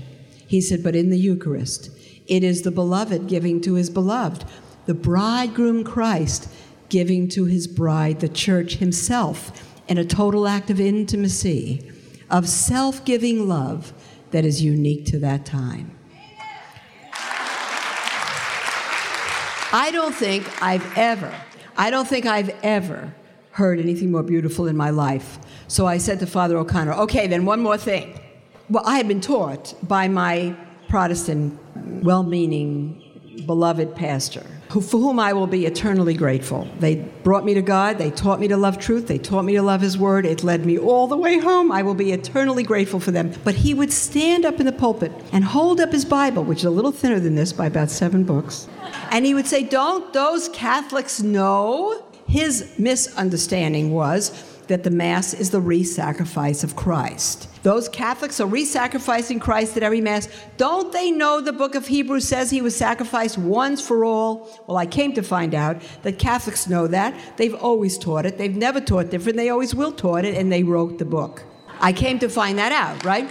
He 0.53 0.61
said, 0.61 0.83
but 0.83 0.95
in 0.95 1.09
the 1.09 1.17
Eucharist, 1.17 1.89
it 2.27 2.43
is 2.43 2.61
the 2.61 2.69
beloved 2.69 3.25
giving 3.25 3.59
to 3.61 3.73
his 3.73 3.89
beloved, 3.89 4.45
the 4.85 4.93
bridegroom 4.93 5.83
Christ 5.83 6.47
giving 6.89 7.27
to 7.29 7.45
his 7.45 7.65
bride, 7.65 8.19
the 8.19 8.29
church 8.29 8.75
himself, 8.75 9.51
in 9.87 9.97
a 9.97 10.05
total 10.05 10.47
act 10.47 10.69
of 10.69 10.79
intimacy, 10.79 11.91
of 12.29 12.47
self 12.47 13.03
giving 13.03 13.47
love 13.47 13.93
that 14.29 14.45
is 14.45 14.61
unique 14.61 15.07
to 15.07 15.17
that 15.17 15.43
time. 15.43 15.97
I 19.71 19.89
don't 19.91 20.13
think 20.13 20.45
I've 20.61 20.85
ever, 20.95 21.33
I 21.75 21.89
don't 21.89 22.07
think 22.07 22.27
I've 22.27 22.55
ever 22.61 23.15
heard 23.53 23.79
anything 23.79 24.11
more 24.11 24.21
beautiful 24.21 24.67
in 24.67 24.77
my 24.77 24.91
life. 24.91 25.39
So 25.67 25.87
I 25.87 25.97
said 25.97 26.19
to 26.19 26.27
Father 26.27 26.59
O'Connor, 26.59 26.93
okay, 26.93 27.25
then 27.25 27.43
one 27.45 27.59
more 27.59 27.79
thing. 27.79 28.19
Well, 28.69 28.83
I 28.85 28.95
had 28.95 29.07
been 29.07 29.21
taught 29.21 29.75
by 29.85 30.07
my 30.07 30.55
Protestant, 30.87 31.59
well 31.75 32.23
meaning, 32.23 33.01
beloved 33.45 33.95
pastor, 33.95 34.45
who, 34.69 34.79
for 34.79 34.99
whom 34.99 35.19
I 35.19 35.33
will 35.33 35.47
be 35.47 35.65
eternally 35.65 36.13
grateful. 36.13 36.67
They 36.79 36.95
brought 37.23 37.43
me 37.43 37.53
to 37.55 37.61
God, 37.61 37.97
they 37.97 38.09
taught 38.11 38.39
me 38.39 38.47
to 38.47 38.55
love 38.55 38.77
truth, 38.79 39.07
they 39.07 39.17
taught 39.17 39.43
me 39.43 39.53
to 39.55 39.61
love 39.61 39.81
His 39.81 39.97
Word, 39.97 40.25
it 40.25 40.43
led 40.43 40.65
me 40.65 40.77
all 40.77 41.07
the 41.07 41.17
way 41.17 41.39
home. 41.39 41.71
I 41.71 41.81
will 41.81 41.93
be 41.93 42.13
eternally 42.13 42.63
grateful 42.63 42.99
for 42.99 43.11
them. 43.11 43.33
But 43.43 43.55
he 43.55 43.73
would 43.73 43.91
stand 43.91 44.45
up 44.45 44.59
in 44.59 44.65
the 44.65 44.71
pulpit 44.71 45.11
and 45.33 45.43
hold 45.43 45.81
up 45.81 45.91
his 45.91 46.05
Bible, 46.05 46.43
which 46.43 46.59
is 46.59 46.65
a 46.65 46.69
little 46.69 46.91
thinner 46.91 47.19
than 47.19 47.35
this 47.35 47.51
by 47.51 47.65
about 47.65 47.89
seven 47.89 48.23
books, 48.23 48.67
and 49.11 49.25
he 49.25 49.33
would 49.33 49.47
say, 49.47 49.63
Don't 49.63 50.13
those 50.13 50.47
Catholics 50.49 51.21
know? 51.21 52.03
His 52.27 52.73
misunderstanding 52.79 53.91
was 53.91 54.52
that 54.67 54.83
the 54.83 54.89
Mass 54.89 55.33
is 55.33 55.51
the 55.51 55.59
re 55.59 55.83
sacrifice 55.83 56.63
of 56.63 56.75
Christ. 56.75 57.49
Those 57.63 57.87
Catholics 57.89 58.39
are 58.39 58.47
re 58.47 58.65
sacrificing 58.65 59.39
Christ 59.39 59.77
at 59.77 59.83
every 59.83 60.01
Mass. 60.01 60.27
Don't 60.57 60.91
they 60.91 61.11
know 61.11 61.41
the 61.41 61.53
book 61.53 61.75
of 61.75 61.87
Hebrews 61.87 62.27
says 62.27 62.49
he 62.49 62.61
was 62.61 62.75
sacrificed 62.75 63.37
once 63.37 63.85
for 63.85 64.03
all? 64.05 64.49
Well, 64.67 64.77
I 64.77 64.85
came 64.85 65.13
to 65.13 65.23
find 65.23 65.53
out 65.55 65.81
that 66.03 66.19
Catholics 66.19 66.67
know 66.67 66.87
that. 66.87 67.13
They've 67.37 67.55
always 67.55 67.97
taught 67.97 68.25
it. 68.25 68.37
They've 68.37 68.55
never 68.55 68.81
taught 68.81 69.09
different. 69.09 69.37
They 69.37 69.49
always 69.49 69.73
will 69.73 69.91
taught 69.91 70.25
it, 70.25 70.35
and 70.35 70.51
they 70.51 70.63
wrote 70.63 70.97
the 70.99 71.05
book. 71.05 71.43
I 71.79 71.91
came 71.91 72.19
to 72.19 72.29
find 72.29 72.57
that 72.59 72.71
out, 72.71 73.03
right? 73.03 73.29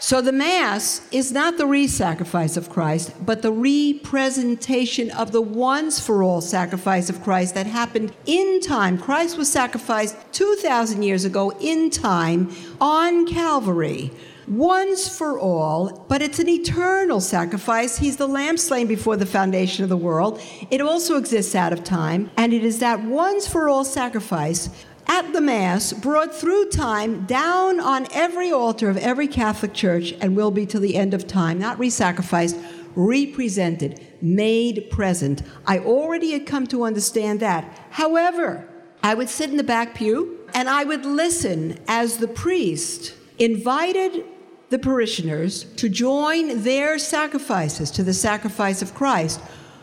So 0.00 0.20
the 0.20 0.32
Mass 0.32 1.06
is 1.10 1.32
not 1.32 1.58
the 1.58 1.66
re 1.66 1.88
sacrifice 1.88 2.56
of 2.56 2.70
Christ, 2.70 3.12
but 3.26 3.42
the 3.42 3.52
representation 3.52 5.10
of 5.10 5.32
the 5.32 5.42
once 5.42 5.98
for 5.98 6.22
all 6.22 6.40
sacrifice 6.40 7.10
of 7.10 7.22
Christ 7.22 7.54
that 7.54 7.66
happened 7.66 8.12
in 8.24 8.60
time. 8.60 8.96
Christ 8.96 9.36
was 9.36 9.50
sacrificed 9.50 10.16
2,000 10.32 11.02
years 11.02 11.24
ago 11.24 11.50
in 11.60 11.90
time 11.90 12.54
on 12.80 13.26
Calvary. 13.26 14.12
Once 14.46 15.08
for 15.14 15.38
all, 15.38 16.06
but 16.08 16.22
it's 16.22 16.38
an 16.38 16.48
eternal 16.48 17.20
sacrifice. 17.20 17.98
He's 17.98 18.16
the 18.16 18.28
lamb 18.28 18.56
slain 18.56 18.86
before 18.86 19.16
the 19.16 19.26
foundation 19.26 19.82
of 19.82 19.90
the 19.90 19.96
world. 19.96 20.40
It 20.70 20.80
also 20.80 21.16
exists 21.16 21.54
out 21.54 21.74
of 21.74 21.84
time, 21.84 22.30
and 22.38 22.54
it 22.54 22.64
is 22.64 22.78
that 22.78 23.02
once 23.02 23.46
for 23.46 23.68
all 23.68 23.84
sacrifice 23.84 24.70
at 25.08 25.32
the 25.32 25.40
Mass, 25.40 25.92
brought 25.92 26.34
through 26.34 26.70
time 26.70 27.24
down 27.24 27.80
on 27.80 28.06
every 28.12 28.52
altar 28.52 28.90
of 28.90 28.96
every 28.98 29.26
Catholic 29.26 29.72
church, 29.72 30.12
and 30.20 30.36
will 30.36 30.50
be 30.50 30.66
till 30.66 30.80
the 30.80 30.96
end 30.96 31.14
of 31.14 31.26
time, 31.26 31.58
not 31.58 31.78
re 31.78 31.90
sacrificed, 31.90 32.56
represented, 32.94 34.06
made 34.20 34.90
present. 34.90 35.42
I 35.66 35.78
already 35.78 36.32
had 36.32 36.46
come 36.46 36.66
to 36.68 36.84
understand 36.84 37.40
that. 37.40 37.86
However, 37.90 38.68
I 39.02 39.14
would 39.14 39.28
sit 39.28 39.50
in 39.50 39.56
the 39.56 39.62
back 39.62 39.94
pew 39.94 40.38
and 40.54 40.68
I 40.68 40.84
would 40.84 41.04
listen 41.04 41.78
as 41.86 42.18
the 42.18 42.28
priest 42.28 43.14
invited 43.38 44.24
the 44.70 44.78
parishioners 44.78 45.64
to 45.76 45.88
join 45.88 46.62
their 46.62 46.98
sacrifices 46.98 47.90
to 47.92 48.02
the 48.02 48.12
sacrifice 48.12 48.82
of 48.82 48.94
Christ 48.94 49.40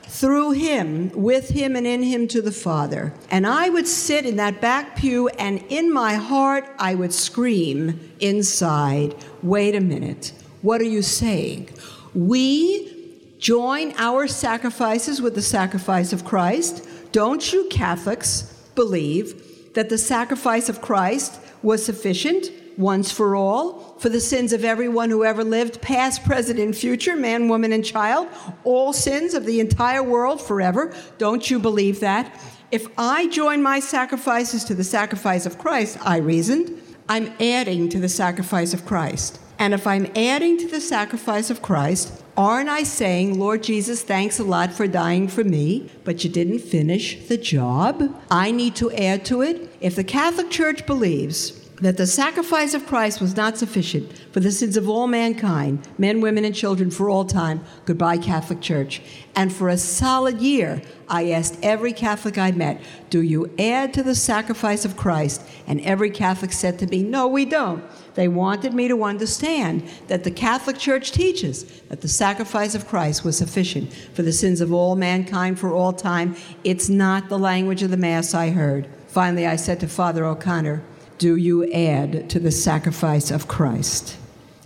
through 0.07 0.51
him, 0.51 1.11
with 1.13 1.49
him, 1.49 1.75
and 1.75 1.85
in 1.85 2.03
him 2.03 2.27
to 2.29 2.41
the 2.41 2.51
Father. 2.51 3.13
And 3.29 3.45
I 3.45 3.69
would 3.69 3.87
sit 3.87 4.25
in 4.25 4.37
that 4.37 4.61
back 4.61 4.95
pew, 4.95 5.27
and 5.29 5.63
in 5.69 5.91
my 5.91 6.15
heart, 6.15 6.65
I 6.79 6.95
would 6.95 7.13
scream 7.13 8.11
inside, 8.19 9.15
Wait 9.43 9.75
a 9.75 9.81
minute, 9.81 10.33
what 10.61 10.81
are 10.81 10.85
you 10.85 11.01
saying? 11.01 11.69
We 12.13 12.91
join 13.39 13.93
our 13.97 14.27
sacrifices 14.27 15.21
with 15.21 15.35
the 15.35 15.41
sacrifice 15.41 16.13
of 16.13 16.25
Christ. 16.25 16.87
Don't 17.11 17.53
you 17.53 17.67
Catholics 17.69 18.43
believe 18.73 19.73
that 19.73 19.89
the 19.89 19.97
sacrifice 19.97 20.69
of 20.69 20.81
Christ 20.81 21.39
was 21.61 21.85
sufficient 21.85 22.47
once 22.77 23.11
for 23.11 23.35
all 23.35 23.84
for 24.05 24.09
the 24.09 24.21
sins 24.21 24.53
of 24.53 24.63
everyone 24.63 25.09
who 25.09 25.25
ever 25.25 25.43
lived, 25.43 25.81
past, 25.81 26.23
present, 26.23 26.59
and 26.59 26.77
future, 26.77 27.15
man, 27.15 27.47
woman, 27.47 27.73
and 27.73 27.83
child, 27.83 28.27
all 28.63 28.93
sins 28.93 29.33
of 29.33 29.47
the 29.47 29.59
entire 29.59 30.03
world 30.03 30.39
forever. 30.39 30.93
Don't 31.17 31.49
you 31.49 31.57
believe 31.57 32.01
that? 32.01 32.39
If 32.69 32.85
I 32.99 33.27
join 33.29 33.63
my 33.63 33.79
sacrifices 33.79 34.63
to 34.65 34.75
the 34.75 34.83
sacrifice 34.83 35.47
of 35.47 35.57
Christ, 35.57 35.97
I 36.03 36.17
reasoned, 36.17 36.79
I'm 37.09 37.33
adding 37.39 37.89
to 37.89 37.99
the 37.99 38.07
sacrifice 38.07 38.75
of 38.75 38.85
Christ. 38.85 39.39
And 39.57 39.73
if 39.73 39.87
I'm 39.87 40.05
adding 40.15 40.59
to 40.59 40.67
the 40.67 40.81
sacrifice 40.81 41.49
of 41.49 41.63
Christ, 41.63 42.23
aren't 42.37 42.69
I 42.69 42.83
saying, 42.83 43.39
Lord 43.39 43.63
Jesus, 43.63 44.03
thanks 44.03 44.37
a 44.37 44.43
lot 44.43 44.71
for 44.71 44.85
dying 44.85 45.27
for 45.27 45.43
me, 45.43 45.89
but 46.03 46.23
you 46.23 46.29
didn't 46.29 46.59
finish 46.59 47.25
the 47.27 47.37
job? 47.37 48.15
I 48.29 48.51
need 48.51 48.75
to 48.75 48.91
add 48.91 49.25
to 49.25 49.41
it. 49.41 49.75
If 49.81 49.95
the 49.95 50.03
Catholic 50.03 50.51
Church 50.51 50.85
believes 50.85 51.64
that 51.81 51.97
the 51.97 52.07
sacrifice 52.07 52.73
of 52.73 52.85
Christ 52.85 53.19
was 53.19 53.35
not 53.35 53.57
sufficient 53.57 54.11
for 54.31 54.39
the 54.39 54.51
sins 54.51 54.77
of 54.77 54.87
all 54.87 55.07
mankind, 55.07 55.85
men, 55.97 56.21
women, 56.21 56.45
and 56.45 56.55
children 56.55 56.89
for 56.89 57.09
all 57.09 57.25
time. 57.25 57.63
Goodbye, 57.85 58.17
Catholic 58.17 58.61
Church. 58.61 59.01
And 59.35 59.51
for 59.51 59.67
a 59.67 59.77
solid 59.77 60.41
year, 60.41 60.81
I 61.09 61.31
asked 61.31 61.57
every 61.61 61.91
Catholic 61.91 62.37
I 62.37 62.51
met, 62.51 62.81
Do 63.09 63.21
you 63.21 63.53
add 63.59 63.93
to 63.93 64.03
the 64.03 64.15
sacrifice 64.15 64.85
of 64.85 64.95
Christ? 64.95 65.41
And 65.67 65.81
every 65.81 66.09
Catholic 66.09 66.53
said 66.53 66.79
to 66.79 66.87
me, 66.87 67.03
No, 67.03 67.27
we 67.27 67.43
don't. 67.43 67.83
They 68.13 68.29
wanted 68.29 68.73
me 68.73 68.87
to 68.87 69.03
understand 69.03 69.83
that 70.07 70.23
the 70.23 70.31
Catholic 70.31 70.77
Church 70.77 71.11
teaches 71.11 71.81
that 71.89 71.99
the 71.99 72.07
sacrifice 72.07 72.73
of 72.73 72.87
Christ 72.87 73.25
was 73.25 73.37
sufficient 73.37 73.93
for 74.13 74.21
the 74.21 74.31
sins 74.31 74.61
of 74.61 74.71
all 74.71 74.95
mankind 74.95 75.59
for 75.59 75.73
all 75.73 75.91
time. 75.91 76.37
It's 76.63 76.87
not 76.87 77.27
the 77.27 77.37
language 77.37 77.83
of 77.83 77.91
the 77.91 77.97
Mass 77.97 78.33
I 78.33 78.51
heard. 78.51 78.87
Finally, 79.07 79.45
I 79.45 79.57
said 79.57 79.81
to 79.81 79.87
Father 79.87 80.25
O'Connor, 80.25 80.81
do 81.17 81.35
you 81.35 81.71
add 81.71 82.29
to 82.29 82.39
the 82.39 82.51
sacrifice 82.51 83.31
of 83.31 83.47
Christ? 83.47 84.17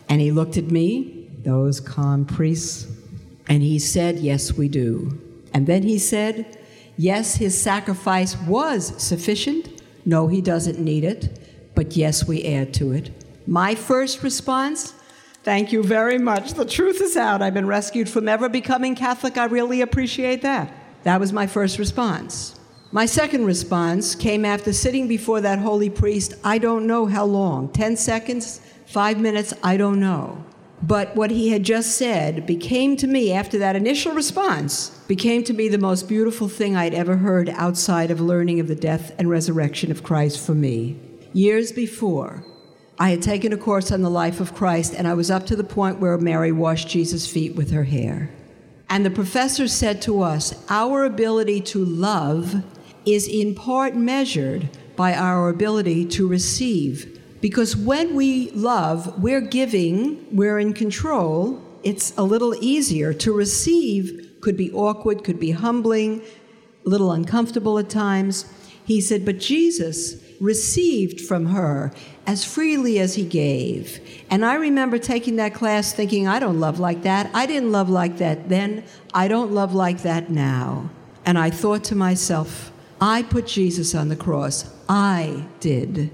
And 0.08 0.20
he 0.22 0.32
looked 0.32 0.58
at 0.58 0.66
me, 0.66 1.28
those 1.44 1.80
calm 1.80 2.26
priests, 2.26 2.88
and 3.48 3.62
he 3.62 3.80
said, 3.80 4.20
Yes, 4.20 4.54
we 4.54 4.68
do. 4.68 5.20
And 5.54 5.68
then 5.68 5.84
he 5.84 6.00
said, 6.00 6.58
Yes, 6.98 7.36
his 7.36 7.60
sacrifice 7.60 8.38
was 8.42 9.02
sufficient. 9.02 9.82
No, 10.06 10.28
he 10.28 10.42
doesn't 10.42 10.80
need 10.80 11.04
it. 11.04 11.40
But 11.76 11.96
yes, 11.96 12.28
we 12.28 12.44
add 12.46 12.74
to 12.76 12.92
it. 12.92 13.12
My 13.48 13.76
first 13.76 14.24
response, 14.24 14.94
Thank 15.44 15.72
you 15.72 15.82
very 15.82 16.18
much. 16.18 16.54
The 16.54 16.66
truth 16.66 17.02
is 17.02 17.16
out. 17.16 17.42
I've 17.42 17.54
been 17.54 17.68
rescued 17.68 18.10
from 18.10 18.28
ever 18.28 18.50
becoming 18.50 18.94
Catholic. 18.94 19.38
I 19.38 19.46
really 19.46 19.82
appreciate 19.82 20.42
that. 20.42 20.74
That 21.04 21.20
was 21.20 21.32
my 21.32 21.48
first 21.48 21.80
response. 21.80 22.59
My 22.92 23.06
second 23.06 23.46
response 23.46 24.16
came 24.16 24.44
after 24.44 24.74
sitting 24.74 25.08
before 25.08 25.42
that 25.42 25.60
holy 25.60 25.92
priest, 25.92 26.34
I 26.44 26.58
don't 26.58 26.88
know 26.88 27.06
how 27.06 27.24
long 27.24 27.70
10 27.70 27.96
seconds, 27.98 28.62
five 28.88 29.20
minutes, 29.20 29.54
I 29.62 29.78
don't 29.78 30.00
know. 30.00 30.44
But 30.82 31.16
what 31.16 31.30
he 31.30 31.50
had 31.50 31.62
just 31.62 31.96
said 31.98 32.48
became 32.48 32.98
to 32.98 33.06
me, 33.06 33.32
after 33.32 33.60
that 33.60 33.76
initial 33.76 34.14
response, 34.14 34.90
became 35.08 35.44
to 35.44 35.54
me 35.54 35.68
the 35.68 35.78
most 35.78 36.08
beautiful 36.08 36.48
thing 36.50 36.76
I'd 36.76 36.96
ever 36.96 37.18
heard 37.18 37.50
outside 37.50 38.10
of 38.10 38.20
learning 38.20 38.60
of 38.60 38.68
the 38.68 38.76
death 38.76 39.14
and 39.20 39.30
resurrection 39.30 39.92
of 39.92 40.02
Christ 40.02 40.44
for 40.44 40.56
me. 40.56 41.00
Years 41.32 41.72
before, 41.72 42.44
I 42.98 43.12
had 43.12 43.22
taken 43.22 43.54
a 43.54 43.58
course 43.58 43.92
on 43.92 44.02
the 44.02 44.10
life 44.10 44.40
of 44.40 44.56
Christ, 44.56 44.96
and 44.96 45.08
I 45.08 45.14
was 45.14 45.30
up 45.30 45.46
to 45.46 45.56
the 45.56 45.64
point 45.64 46.00
where 46.00 46.18
Mary 46.18 46.52
washed 46.52 46.88
Jesus' 46.88 47.32
feet 47.32 47.56
with 47.56 47.70
her 47.70 47.84
hair. 47.84 48.32
And 48.90 49.06
the 49.06 49.12
professor 49.12 49.68
said 49.68 50.02
to 50.04 50.24
us, 50.24 50.56
Our 50.70 51.06
ability 51.06 51.62
to 51.62 51.86
love 51.86 52.64
is 53.06 53.28
in 53.28 53.56
part 53.56 53.96
measured 53.96 54.70
by 54.96 55.14
our 55.14 55.50
ability 55.50 56.06
to 56.06 56.28
receive. 56.28 57.20
Because 57.42 57.76
when 57.76 58.16
we 58.16 58.52
love, 58.52 59.22
we're 59.22 59.42
giving, 59.42 60.26
we're 60.36 60.60
in 60.60 60.74
control, 60.74 61.62
it's 61.84 62.16
a 62.18 62.24
little 62.24 62.54
easier. 62.62 63.14
To 63.14 63.32
receive 63.32 64.38
could 64.42 64.58
be 64.58 64.72
awkward, 64.72 65.24
could 65.24 65.40
be 65.40 65.52
humbling, 65.52 66.22
a 66.86 66.90
little 66.90 67.12
uncomfortable 67.12 67.80
at 67.80 67.90
times. 67.90 68.46
He 68.86 69.00
said, 69.02 69.26
But 69.26 69.40
Jesus 69.40 70.22
received 70.40 71.22
from 71.22 71.48
her 71.48 71.92
as 72.26 72.46
freely 72.46 73.00
as 73.00 73.16
he 73.16 73.26
gave. 73.26 74.00
And 74.30 74.46
I 74.46 74.56
remember 74.56 74.98
taking 74.98 75.38
that 75.38 75.54
class 75.54 75.94
thinking, 75.94 76.28
I 76.28 76.40
don't 76.40 76.60
love 76.60 76.80
like 76.80 77.04
that. 77.04 77.30
I 77.34 77.46
didn't 77.46 77.72
love 77.72 77.90
like 77.90 78.18
that 78.18 78.50
then. 78.50 78.84
I 79.14 79.28
don't 79.28 79.52
love 79.52 79.74
like 79.74 80.04
that 80.04 80.30
now. 80.30 80.90
And 81.26 81.38
I 81.38 81.50
thought 81.50 81.84
to 81.86 81.96
myself, 81.96 82.69
I 83.02 83.24
put 83.24 83.48
Jesus 83.48 83.96
on 83.96 84.10
the 84.10 84.16
cross. 84.16 84.74
I 84.88 85.46
did. 85.60 86.12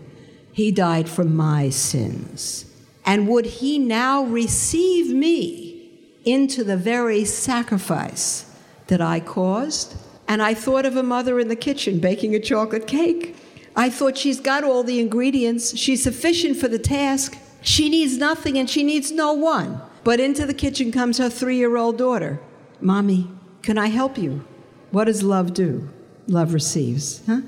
He 0.52 0.72
died 0.72 1.10
for 1.10 1.24
my 1.24 1.70
sins. 1.70 2.66
And 3.06 3.28
would 3.28 3.46
he 3.46 3.78
now 3.78 4.24
receive 4.24 5.14
me 5.14 5.90
into 6.24 6.64
the 6.64 6.78
very 6.78 7.26
sacrifice 7.26 8.52
that 8.88 9.02
I 9.02 9.20
caused? 9.20 9.96
And 10.28 10.42
I 10.42 10.54
thought 10.54 10.86
of 10.86 10.96
a 10.96 11.04
mother 11.04 11.40
in 11.40 11.48
the 11.48 11.56
kitchen 11.56 12.00
baking 12.00 12.34
a 12.36 12.40
chocolate 12.40 12.88
cake. 12.88 13.36
I 13.76 13.90
thought 13.90 14.18
she's 14.18 14.40
got 14.40 14.64
all 14.64 14.84
the 14.84 15.00
ingredients, 15.00 15.78
she's 15.78 16.02
sufficient 16.04 16.58
for 16.58 16.68
the 16.68 16.80
task. 16.80 17.38
She 17.62 17.90
needs 17.90 18.18
nothing 18.18 18.58
and 18.58 18.70
she 18.70 18.84
needs 18.84 19.12
no 19.12 19.34
one. 19.34 19.82
But 20.04 20.20
into 20.20 20.46
the 20.46 20.54
kitchen 20.54 20.92
comes 20.92 21.18
her 21.18 21.30
three 21.30 21.58
year 21.58 21.78
old 21.78 21.98
daughter. 21.98 22.40
Mommy, 22.80 23.30
can 23.64 23.78
I 23.78 23.88
help 23.88 24.18
you? 24.18 24.46
What 24.92 25.06
does 25.06 25.24
love 25.24 25.54
do? 25.54 25.90
Love 26.28 26.54
receives, 26.54 27.22
huh? 27.26 27.42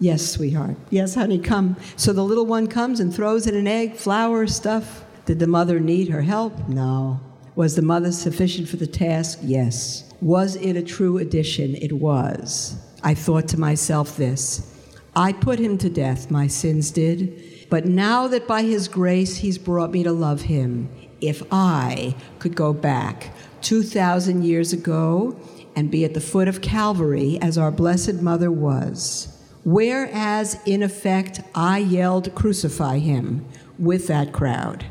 Yes, 0.00 0.28
sweetheart. 0.28 0.76
Yes, 0.90 1.14
honey, 1.14 1.38
come. 1.38 1.76
So 1.96 2.12
the 2.12 2.24
little 2.24 2.46
one 2.46 2.66
comes 2.66 3.00
and 3.00 3.14
throws 3.14 3.46
in 3.46 3.54
an 3.54 3.66
egg, 3.66 3.94
flour, 3.94 4.46
stuff. 4.46 5.04
Did 5.24 5.38
the 5.38 5.46
mother 5.46 5.80
need 5.80 6.08
her 6.08 6.22
help? 6.22 6.68
No. 6.68 7.20
Was 7.54 7.76
the 7.76 7.82
mother 7.82 8.10
sufficient 8.10 8.68
for 8.68 8.76
the 8.76 8.86
task? 8.86 9.38
Yes. 9.42 10.12
Was 10.20 10.56
it 10.56 10.76
a 10.76 10.82
true 10.82 11.18
addition? 11.18 11.76
It 11.76 11.92
was. 11.92 12.76
I 13.02 13.14
thought 13.14 13.48
to 13.48 13.60
myself 13.60 14.16
this 14.16 14.70
I 15.14 15.32
put 15.32 15.58
him 15.58 15.78
to 15.78 15.88
death, 15.88 16.30
my 16.30 16.48
sins 16.48 16.90
did. 16.90 17.66
But 17.70 17.86
now 17.86 18.26
that 18.28 18.48
by 18.48 18.62
his 18.62 18.88
grace 18.88 19.36
he's 19.36 19.58
brought 19.58 19.92
me 19.92 20.02
to 20.02 20.12
love 20.12 20.42
him, 20.42 20.88
if 21.20 21.42
I 21.50 22.14
could 22.40 22.56
go 22.56 22.72
back 22.72 23.32
2,000 23.62 24.44
years 24.44 24.72
ago 24.72 25.38
and 25.76 25.90
be 25.90 26.04
at 26.04 26.14
the 26.14 26.20
foot 26.20 26.48
of 26.48 26.60
Calvary 26.60 27.38
as 27.40 27.58
our 27.58 27.70
Blessed 27.70 28.14
Mother 28.14 28.50
was, 28.50 29.36
whereas 29.64 30.58
in 30.66 30.82
effect 30.82 31.40
I 31.54 31.78
yelled, 31.78 32.34
Crucify 32.34 32.98
him 32.98 33.46
with 33.78 34.06
that 34.06 34.32
crowd. 34.32 34.86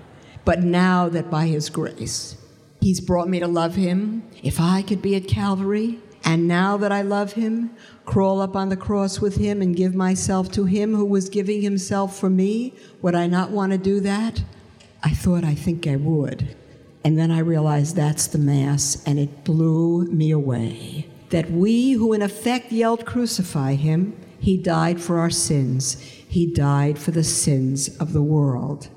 But 0.45 0.63
now 0.63 1.09
that 1.09 1.31
by 1.31 1.47
his 1.47 1.69
grace 1.69 2.35
he's 2.81 2.99
brought 2.99 3.29
me 3.29 3.39
to 3.39 3.47
love 3.47 3.75
him, 3.75 4.23
if 4.43 4.59
I 4.59 4.81
could 4.81 5.01
be 5.01 5.15
at 5.15 5.27
Calvary, 5.27 5.99
and 6.25 6.47
now 6.47 6.77
that 6.77 6.91
I 6.91 7.01
love 7.01 7.33
him, 7.33 7.71
crawl 8.05 8.41
up 8.41 8.55
on 8.55 8.69
the 8.69 8.77
cross 8.77 9.19
with 9.19 9.35
him 9.37 9.61
and 9.61 9.75
give 9.75 9.93
myself 9.93 10.51
to 10.53 10.65
him 10.65 10.95
who 10.95 11.05
was 11.05 11.29
giving 11.29 11.61
himself 11.61 12.17
for 12.17 12.29
me, 12.29 12.73
would 13.01 13.15
I 13.15 13.27
not 13.27 13.51
want 13.51 13.71
to 13.71 13.77
do 13.77 13.99
that? 14.01 14.43
I 15.03 15.09
thought 15.09 15.43
I 15.43 15.53
think 15.53 15.85
I 15.85 15.97
would. 15.97 16.55
And 17.03 17.17
then 17.17 17.31
I 17.31 17.39
realized 17.39 17.95
that's 17.95 18.27
the 18.27 18.37
Mass, 18.37 19.03
and 19.05 19.19
it 19.19 19.43
blew 19.43 20.05
me 20.05 20.31
away. 20.31 21.07
That 21.29 21.51
we 21.51 21.93
who 21.93 22.13
in 22.13 22.21
effect 22.21 22.71
yelled, 22.71 23.05
Crucify 23.05 23.75
him, 23.75 24.15
he 24.39 24.57
died 24.57 25.01
for 25.01 25.19
our 25.19 25.29
sins. 25.29 25.99
He 25.99 26.45
died 26.45 26.99
for 26.99 27.11
the 27.11 27.23
sins 27.23 27.95
of 27.97 28.13
the 28.13 28.21
world. 28.21 28.89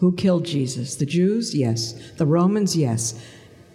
Who 0.00 0.12
killed 0.12 0.44
Jesus? 0.44 0.96
The 0.96 1.06
Jews? 1.06 1.54
Yes. 1.54 1.94
The 2.16 2.26
Romans? 2.26 2.76
Yes. 2.76 3.20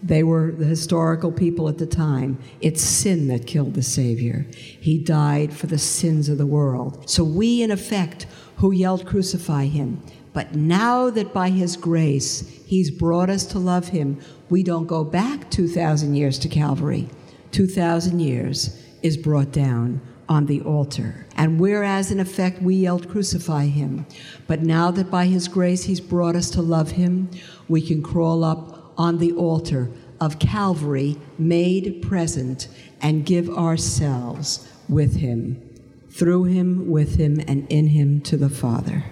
They 0.01 0.21
were 0.21 0.51
the 0.51 0.65
historical 0.65 1.31
people 1.31 1.69
at 1.69 1.77
the 1.77 1.85
time. 1.85 2.39
It's 2.59 2.81
sin 2.81 3.29
that 3.29 3.47
killed 3.47 3.73
the 3.73 3.83
Savior. 3.83 4.45
He 4.51 4.97
died 4.97 5.53
for 5.53 5.67
the 5.67 5.77
sins 5.77 6.27
of 6.27 6.37
the 6.37 6.45
world. 6.45 7.09
So 7.09 7.23
we, 7.23 7.61
in 7.61 7.71
effect, 7.71 8.25
who 8.57 8.71
yelled, 8.71 9.05
Crucify 9.05 9.65
him. 9.65 10.01
But 10.33 10.55
now 10.55 11.09
that 11.11 11.33
by 11.33 11.49
his 11.49 11.77
grace 11.77 12.47
he's 12.65 12.91
brought 12.91 13.29
us 13.29 13.45
to 13.47 13.59
love 13.59 13.89
him, 13.89 14.19
we 14.49 14.63
don't 14.63 14.87
go 14.87 15.03
back 15.03 15.49
2,000 15.51 16.15
years 16.15 16.39
to 16.39 16.49
Calvary. 16.49 17.09
2,000 17.51 18.19
years 18.19 18.81
is 19.03 19.15
brought 19.15 19.51
down 19.51 20.01
on 20.27 20.47
the 20.47 20.61
altar. 20.61 21.27
And 21.37 21.59
whereas 21.59 22.11
in 22.11 22.19
effect 22.19 22.61
we 22.61 22.75
yelled, 22.75 23.09
Crucify 23.09 23.65
him, 23.65 24.05
but 24.47 24.61
now 24.61 24.89
that 24.91 25.11
by 25.11 25.25
his 25.25 25.47
grace 25.47 25.83
he's 25.83 25.99
brought 25.99 26.35
us 26.35 26.49
to 26.51 26.61
love 26.61 26.91
him, 26.91 27.29
we 27.67 27.81
can 27.81 28.01
crawl 28.01 28.43
up 28.43 28.93
on 28.97 29.17
the 29.17 29.33
altar 29.33 29.91
of 30.19 30.39
Calvary 30.39 31.17
made 31.37 32.01
present 32.01 32.69
and 33.01 33.25
give 33.25 33.49
ourselves 33.49 34.67
with 34.87 35.17
him, 35.17 35.61
through 36.09 36.45
him, 36.45 36.89
with 36.89 37.17
him, 37.17 37.41
and 37.47 37.69
in 37.69 37.87
him 37.87 38.21
to 38.21 38.37
the 38.37 38.49
Father. 38.49 39.03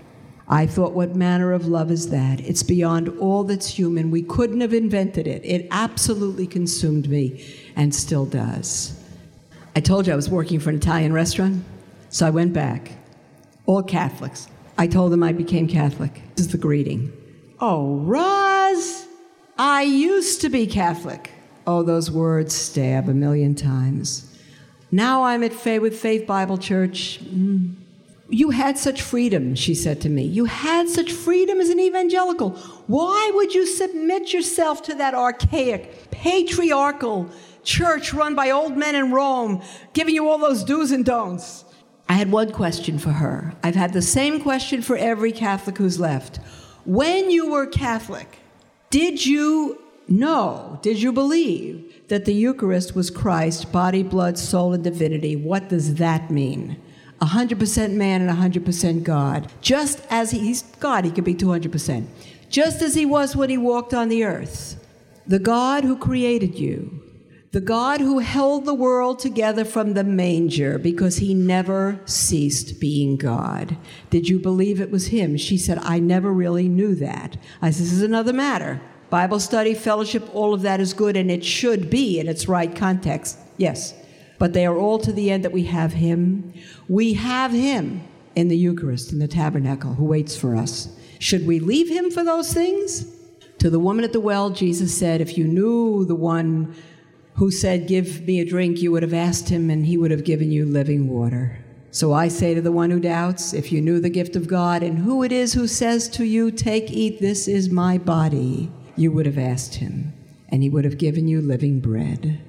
I 0.47 0.65
thought, 0.65 0.93
what 0.93 1.15
manner 1.15 1.53
of 1.53 1.67
love 1.67 1.91
is 1.91 2.09
that? 2.09 2.41
It's 2.41 2.63
beyond 2.63 3.09
all 3.19 3.43
that's 3.43 3.67
human. 3.67 4.11
We 4.11 4.23
couldn't 4.23 4.61
have 4.61 4.73
invented 4.73 5.27
it. 5.27 5.45
It 5.45 5.67
absolutely 5.71 6.47
consumed 6.47 7.09
me 7.09 7.45
and 7.75 7.95
still 7.95 8.25
does. 8.25 9.01
I 9.75 9.79
told 9.79 10.07
you 10.07 10.13
I 10.13 10.15
was 10.15 10.29
working 10.29 10.59
for 10.59 10.69
an 10.69 10.75
Italian 10.75 11.13
restaurant, 11.13 11.63
so 12.09 12.27
I 12.27 12.29
went 12.29 12.53
back. 12.53 12.91
All 13.65 13.81
Catholics. 13.83 14.47
I 14.77 14.87
told 14.87 15.11
them 15.13 15.23
I 15.23 15.31
became 15.31 15.67
Catholic. 15.67 16.21
This 16.35 16.47
is 16.47 16.51
the 16.51 16.57
greeting. 16.57 17.13
Oh, 17.59 17.97
Roz, 17.97 19.05
I 19.57 19.83
used 19.83 20.41
to 20.41 20.49
be 20.49 20.65
Catholic. 20.67 21.31
Oh, 21.67 21.83
those 21.83 22.09
words 22.09 22.55
stab 22.55 23.07
a 23.07 23.13
million 23.13 23.55
times. 23.55 24.27
Now 24.91 25.23
I'm 25.23 25.43
at 25.43 25.53
Faith 25.53 25.81
with 25.81 25.97
Faith 25.97 26.25
Bible 26.27 26.57
Church. 26.57 27.21
Mm. 27.23 27.75
You 28.31 28.51
had 28.51 28.77
such 28.77 29.01
freedom, 29.01 29.55
she 29.55 29.75
said 29.75 29.99
to 30.01 30.09
me. 30.09 30.23
You 30.23 30.45
had 30.45 30.87
such 30.87 31.11
freedom 31.11 31.59
as 31.59 31.67
an 31.67 31.81
evangelical. 31.81 32.51
Why 32.87 33.29
would 33.33 33.53
you 33.53 33.67
submit 33.67 34.31
yourself 34.31 34.81
to 34.83 34.95
that 34.95 35.13
archaic, 35.13 36.09
patriarchal 36.11 37.29
church 37.63 38.13
run 38.13 38.33
by 38.33 38.49
old 38.49 38.77
men 38.77 38.95
in 38.95 39.11
Rome, 39.11 39.61
giving 39.93 40.15
you 40.15 40.29
all 40.29 40.37
those 40.37 40.63
do's 40.63 40.91
and 40.91 41.03
don'ts? 41.03 41.65
I 42.07 42.13
had 42.13 42.31
one 42.31 42.53
question 42.53 42.99
for 42.99 43.11
her. 43.11 43.53
I've 43.63 43.75
had 43.75 43.91
the 43.91 44.01
same 44.01 44.41
question 44.41 44.81
for 44.81 44.95
every 44.95 45.33
Catholic 45.33 45.77
who's 45.77 45.99
left. 45.99 46.37
When 46.85 47.31
you 47.31 47.51
were 47.51 47.67
Catholic, 47.67 48.39
did 48.89 49.25
you 49.25 49.81
know, 50.07 50.79
did 50.81 51.01
you 51.01 51.11
believe 51.11 52.07
that 52.07 52.23
the 52.23 52.33
Eucharist 52.33 52.95
was 52.95 53.09
Christ, 53.09 53.73
body, 53.73 54.03
blood, 54.03 54.37
soul, 54.37 54.71
and 54.71 54.83
divinity? 54.83 55.35
What 55.35 55.67
does 55.67 55.95
that 55.95 56.31
mean? 56.31 56.81
100% 57.21 57.93
man 57.93 58.27
and 58.27 58.37
100% 58.37 59.03
God. 59.03 59.51
Just 59.61 60.01
as 60.09 60.31
he, 60.31 60.39
he's 60.39 60.63
God, 60.63 61.05
he 61.05 61.11
could 61.11 61.23
be 61.23 61.35
200%. 61.35 62.07
Just 62.49 62.81
as 62.81 62.95
he 62.95 63.05
was 63.05 63.35
when 63.35 63.49
he 63.49 63.57
walked 63.57 63.93
on 63.93 64.09
the 64.09 64.23
earth. 64.23 64.77
The 65.27 65.39
God 65.39 65.83
who 65.83 65.97
created 65.97 66.57
you, 66.57 67.01
the 67.51 67.61
God 67.61 67.99
who 67.99 68.19
held 68.19 68.65
the 68.65 68.73
world 68.73 69.19
together 69.19 69.65
from 69.65 69.93
the 69.93 70.03
manger 70.03 70.79
because 70.79 71.17
he 71.17 71.33
never 71.33 71.99
ceased 72.05 72.79
being 72.79 73.17
God. 73.17 73.77
Did 74.09 74.29
you 74.29 74.39
believe 74.39 74.79
it 74.79 74.89
was 74.89 75.07
him? 75.07 75.37
She 75.37 75.57
said, 75.57 75.77
I 75.79 75.99
never 75.99 76.31
really 76.31 76.69
knew 76.69 76.95
that. 76.95 77.37
I 77.61 77.71
said, 77.71 77.83
This 77.83 77.93
is 77.93 78.01
another 78.01 78.33
matter. 78.33 78.81
Bible 79.09 79.41
study, 79.41 79.73
fellowship, 79.73 80.33
all 80.33 80.53
of 80.53 80.61
that 80.61 80.79
is 80.79 80.93
good 80.93 81.17
and 81.17 81.29
it 81.29 81.43
should 81.43 81.89
be 81.89 82.19
in 82.19 82.29
its 82.29 82.47
right 82.47 82.73
context. 82.73 83.37
Yes. 83.57 83.93
But 84.41 84.53
they 84.53 84.65
are 84.65 84.75
all 84.75 84.97
to 84.97 85.13
the 85.13 85.29
end 85.29 85.45
that 85.45 85.51
we 85.51 85.65
have 85.65 85.93
him. 85.93 86.51
We 86.89 87.13
have 87.13 87.51
him 87.51 88.01
in 88.33 88.47
the 88.47 88.57
Eucharist, 88.57 89.13
in 89.13 89.19
the 89.19 89.27
tabernacle, 89.27 89.93
who 89.93 90.05
waits 90.05 90.35
for 90.35 90.55
us. 90.55 90.89
Should 91.19 91.45
we 91.45 91.59
leave 91.59 91.89
him 91.89 92.09
for 92.09 92.23
those 92.23 92.51
things? 92.51 93.05
To 93.59 93.69
the 93.69 93.77
woman 93.77 94.03
at 94.03 94.13
the 94.13 94.19
well, 94.19 94.49
Jesus 94.49 94.97
said, 94.97 95.21
If 95.21 95.37
you 95.37 95.43
knew 95.43 96.05
the 96.05 96.15
one 96.15 96.73
who 97.35 97.51
said, 97.51 97.87
Give 97.87 98.25
me 98.25 98.39
a 98.39 98.43
drink, 98.43 98.79
you 98.79 98.91
would 98.91 99.03
have 99.03 99.13
asked 99.13 99.49
him, 99.49 99.69
and 99.69 99.85
he 99.85 99.95
would 99.95 100.09
have 100.09 100.23
given 100.23 100.51
you 100.51 100.65
living 100.65 101.07
water. 101.07 101.63
So 101.91 102.11
I 102.11 102.27
say 102.27 102.55
to 102.55 102.61
the 102.61 102.71
one 102.71 102.89
who 102.89 102.99
doubts, 102.99 103.53
if 103.53 103.71
you 103.71 103.79
knew 103.79 103.99
the 103.99 104.09
gift 104.09 104.35
of 104.35 104.47
God 104.47 104.81
and 104.81 104.97
who 104.97 105.21
it 105.21 105.31
is 105.31 105.53
who 105.53 105.67
says 105.67 106.09
to 106.09 106.23
you, 106.25 106.49
Take, 106.49 106.89
eat, 106.89 107.19
this 107.19 107.47
is 107.47 107.69
my 107.69 107.99
body, 107.99 108.71
you 108.95 109.11
would 109.11 109.27
have 109.27 109.37
asked 109.37 109.75
him, 109.75 110.13
and 110.49 110.63
he 110.63 110.69
would 110.71 110.83
have 110.83 110.97
given 110.97 111.27
you 111.27 111.41
living 111.41 111.79
bread. 111.79 112.41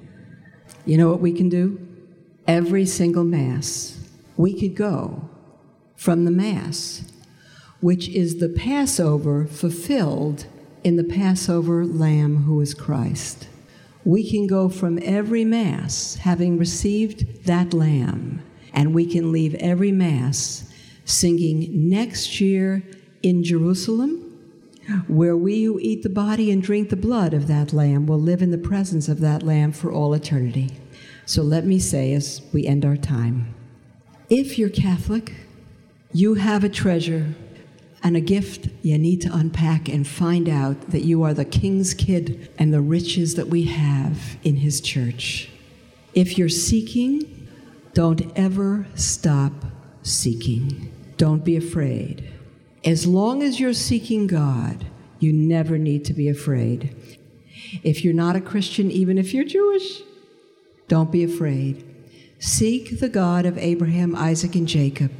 You 0.85 0.97
know 0.97 1.09
what 1.09 1.21
we 1.21 1.31
can 1.31 1.49
do? 1.49 1.79
Every 2.45 2.85
single 2.85 3.23
Mass, 3.23 3.99
we 4.35 4.59
could 4.59 4.75
go 4.75 5.29
from 5.95 6.25
the 6.25 6.31
Mass, 6.31 7.09
which 7.79 8.09
is 8.09 8.39
the 8.39 8.49
Passover 8.49 9.45
fulfilled 9.45 10.45
in 10.83 10.97
the 10.97 11.03
Passover 11.03 11.85
Lamb 11.85 12.43
who 12.43 12.59
is 12.59 12.73
Christ. 12.73 13.47
We 14.03 14.29
can 14.29 14.47
go 14.47 14.67
from 14.67 14.99
every 15.01 15.45
Mass 15.45 16.15
having 16.15 16.57
received 16.57 17.45
that 17.45 17.73
Lamb, 17.73 18.41
and 18.73 18.93
we 18.93 19.05
can 19.05 19.31
leave 19.31 19.55
every 19.55 19.93
Mass 19.93 20.69
singing 21.05 21.89
next 21.89 22.41
year 22.41 22.83
in 23.21 23.43
Jerusalem, 23.43 24.22
where 25.07 25.35
we 25.37 25.63
who 25.63 25.79
eat 25.79 26.03
the 26.03 26.09
body 26.09 26.51
and 26.51 26.61
drink 26.61 26.89
the 26.89 26.95
blood 26.95 27.33
of 27.33 27.47
that 27.47 27.73
Lamb 27.73 28.05
will 28.05 28.19
live 28.19 28.41
in 28.41 28.51
the 28.51 28.57
presence 28.57 29.07
of 29.07 29.19
that 29.21 29.43
Lamb 29.43 29.71
for 29.71 29.91
all 29.91 30.13
eternity. 30.13 30.71
So 31.25 31.41
let 31.41 31.65
me 31.65 31.79
say 31.79 32.13
as 32.13 32.41
we 32.51 32.65
end 32.65 32.85
our 32.85 32.97
time 32.97 33.53
if 34.29 34.57
you're 34.57 34.69
Catholic, 34.69 35.33
you 36.11 36.35
have 36.35 36.63
a 36.63 36.69
treasure 36.69 37.35
and 38.01 38.17
a 38.17 38.21
gift 38.21 38.67
you 38.81 38.97
need 38.97 39.21
to 39.21 39.35
unpack 39.35 39.87
and 39.87 40.07
find 40.07 40.49
out 40.49 40.89
that 40.91 41.03
you 41.03 41.23
are 41.23 41.33
the 41.33 41.45
king's 41.45 41.93
kid 41.93 42.49
and 42.57 42.73
the 42.73 42.81
riches 42.81 43.35
that 43.35 43.47
we 43.47 43.63
have 43.63 44.37
in 44.43 44.57
his 44.57 44.81
church. 44.81 45.49
If 46.13 46.37
you're 46.37 46.49
seeking, 46.49 47.47
don't 47.93 48.31
ever 48.35 48.87
stop 48.95 49.53
seeking. 50.01 50.91
Don't 51.17 51.45
be 51.45 51.55
afraid. 51.55 52.32
As 52.85 53.07
long 53.07 53.41
as 53.41 53.59
you're 53.59 53.73
seeking 53.73 54.27
God, 54.27 54.85
you 55.19 55.31
never 55.31 55.77
need 55.77 56.03
to 56.05 56.13
be 56.13 56.27
afraid. 56.27 56.93
If 57.81 58.03
you're 58.03 58.13
not 58.13 58.35
a 58.35 58.41
Christian, 58.41 58.91
even 58.91 59.17
if 59.17 59.33
you're 59.33 59.45
Jewish, 59.45 60.01
don't 60.89 61.11
be 61.11 61.23
afraid. 61.23 61.85
Seek 62.39 62.99
the 62.99 63.07
God 63.07 63.45
of 63.45 63.57
Abraham, 63.57 64.15
Isaac, 64.15 64.55
and 64.55 64.67
Jacob. 64.67 65.11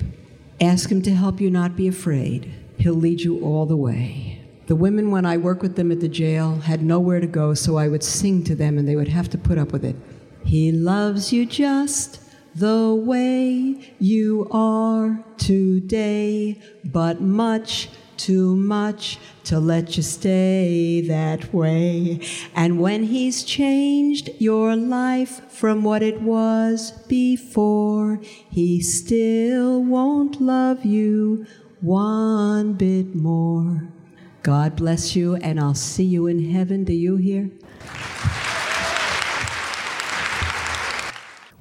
Ask 0.60 0.92
him 0.92 1.02
to 1.04 1.16
help 1.16 1.40
you 1.40 1.50
not 1.50 1.78
be 1.78 1.88
afraid. 1.88 2.52
He'll 2.78 2.96
lead 2.96 3.22
you 3.22 3.42
all 3.42 3.66
the 3.66 3.78
way. 3.78 4.42
The 4.68 4.76
women, 4.76 5.10
when 5.10 5.26
I 5.26 5.38
worked 5.38 5.62
with 5.62 5.78
them 5.78 5.92
at 5.92 6.02
the 6.02 6.10
jail, 6.10 6.56
had 6.56 6.84
nowhere 6.84 7.22
to 7.22 7.28
go, 7.28 7.54
so 7.54 7.78
I 7.78 7.88
would 7.88 8.04
sing 8.04 8.44
to 8.44 8.56
them 8.56 8.78
and 8.78 8.86
they 8.86 8.98
would 8.98 9.08
have 9.08 9.30
to 9.30 9.38
put 9.38 9.58
up 9.58 9.72
with 9.72 9.86
it. 9.86 9.96
He 10.44 10.74
loves 10.74 11.32
you 11.32 11.46
just 11.46 12.20
the 12.56 12.94
way 12.94 13.94
you 14.00 14.48
are 14.52 15.24
today, 15.38 16.62
but 16.86 17.22
much 17.22 17.90
too 18.18 18.56
much 18.56 19.18
to 19.44 19.60
let 19.60 19.98
you 19.98 20.04
stay 20.04 21.02
that 21.02 21.54
way. 21.54 22.20
And 22.56 22.80
when 22.80 23.04
he's 23.04 23.44
changed 23.44 24.30
your 24.40 24.76
life 24.76 25.52
from 25.52 25.84
what 25.84 26.02
it 26.02 26.22
was 26.22 26.92
before, 27.08 28.20
he 28.50 28.82
still 28.82 29.84
won't 29.84 30.40
love 30.40 30.86
you 30.86 31.46
one 31.82 32.74
bit 32.74 33.14
more. 33.14 33.90
God 34.42 34.76
bless 34.76 35.16
you, 35.16 35.36
and 35.38 35.60
I'll 35.60 35.74
see 35.74 36.04
you 36.04 36.28
in 36.28 36.52
heaven. 36.52 36.84
Do 36.84 36.94
you 36.94 37.18
hear? 37.18 37.50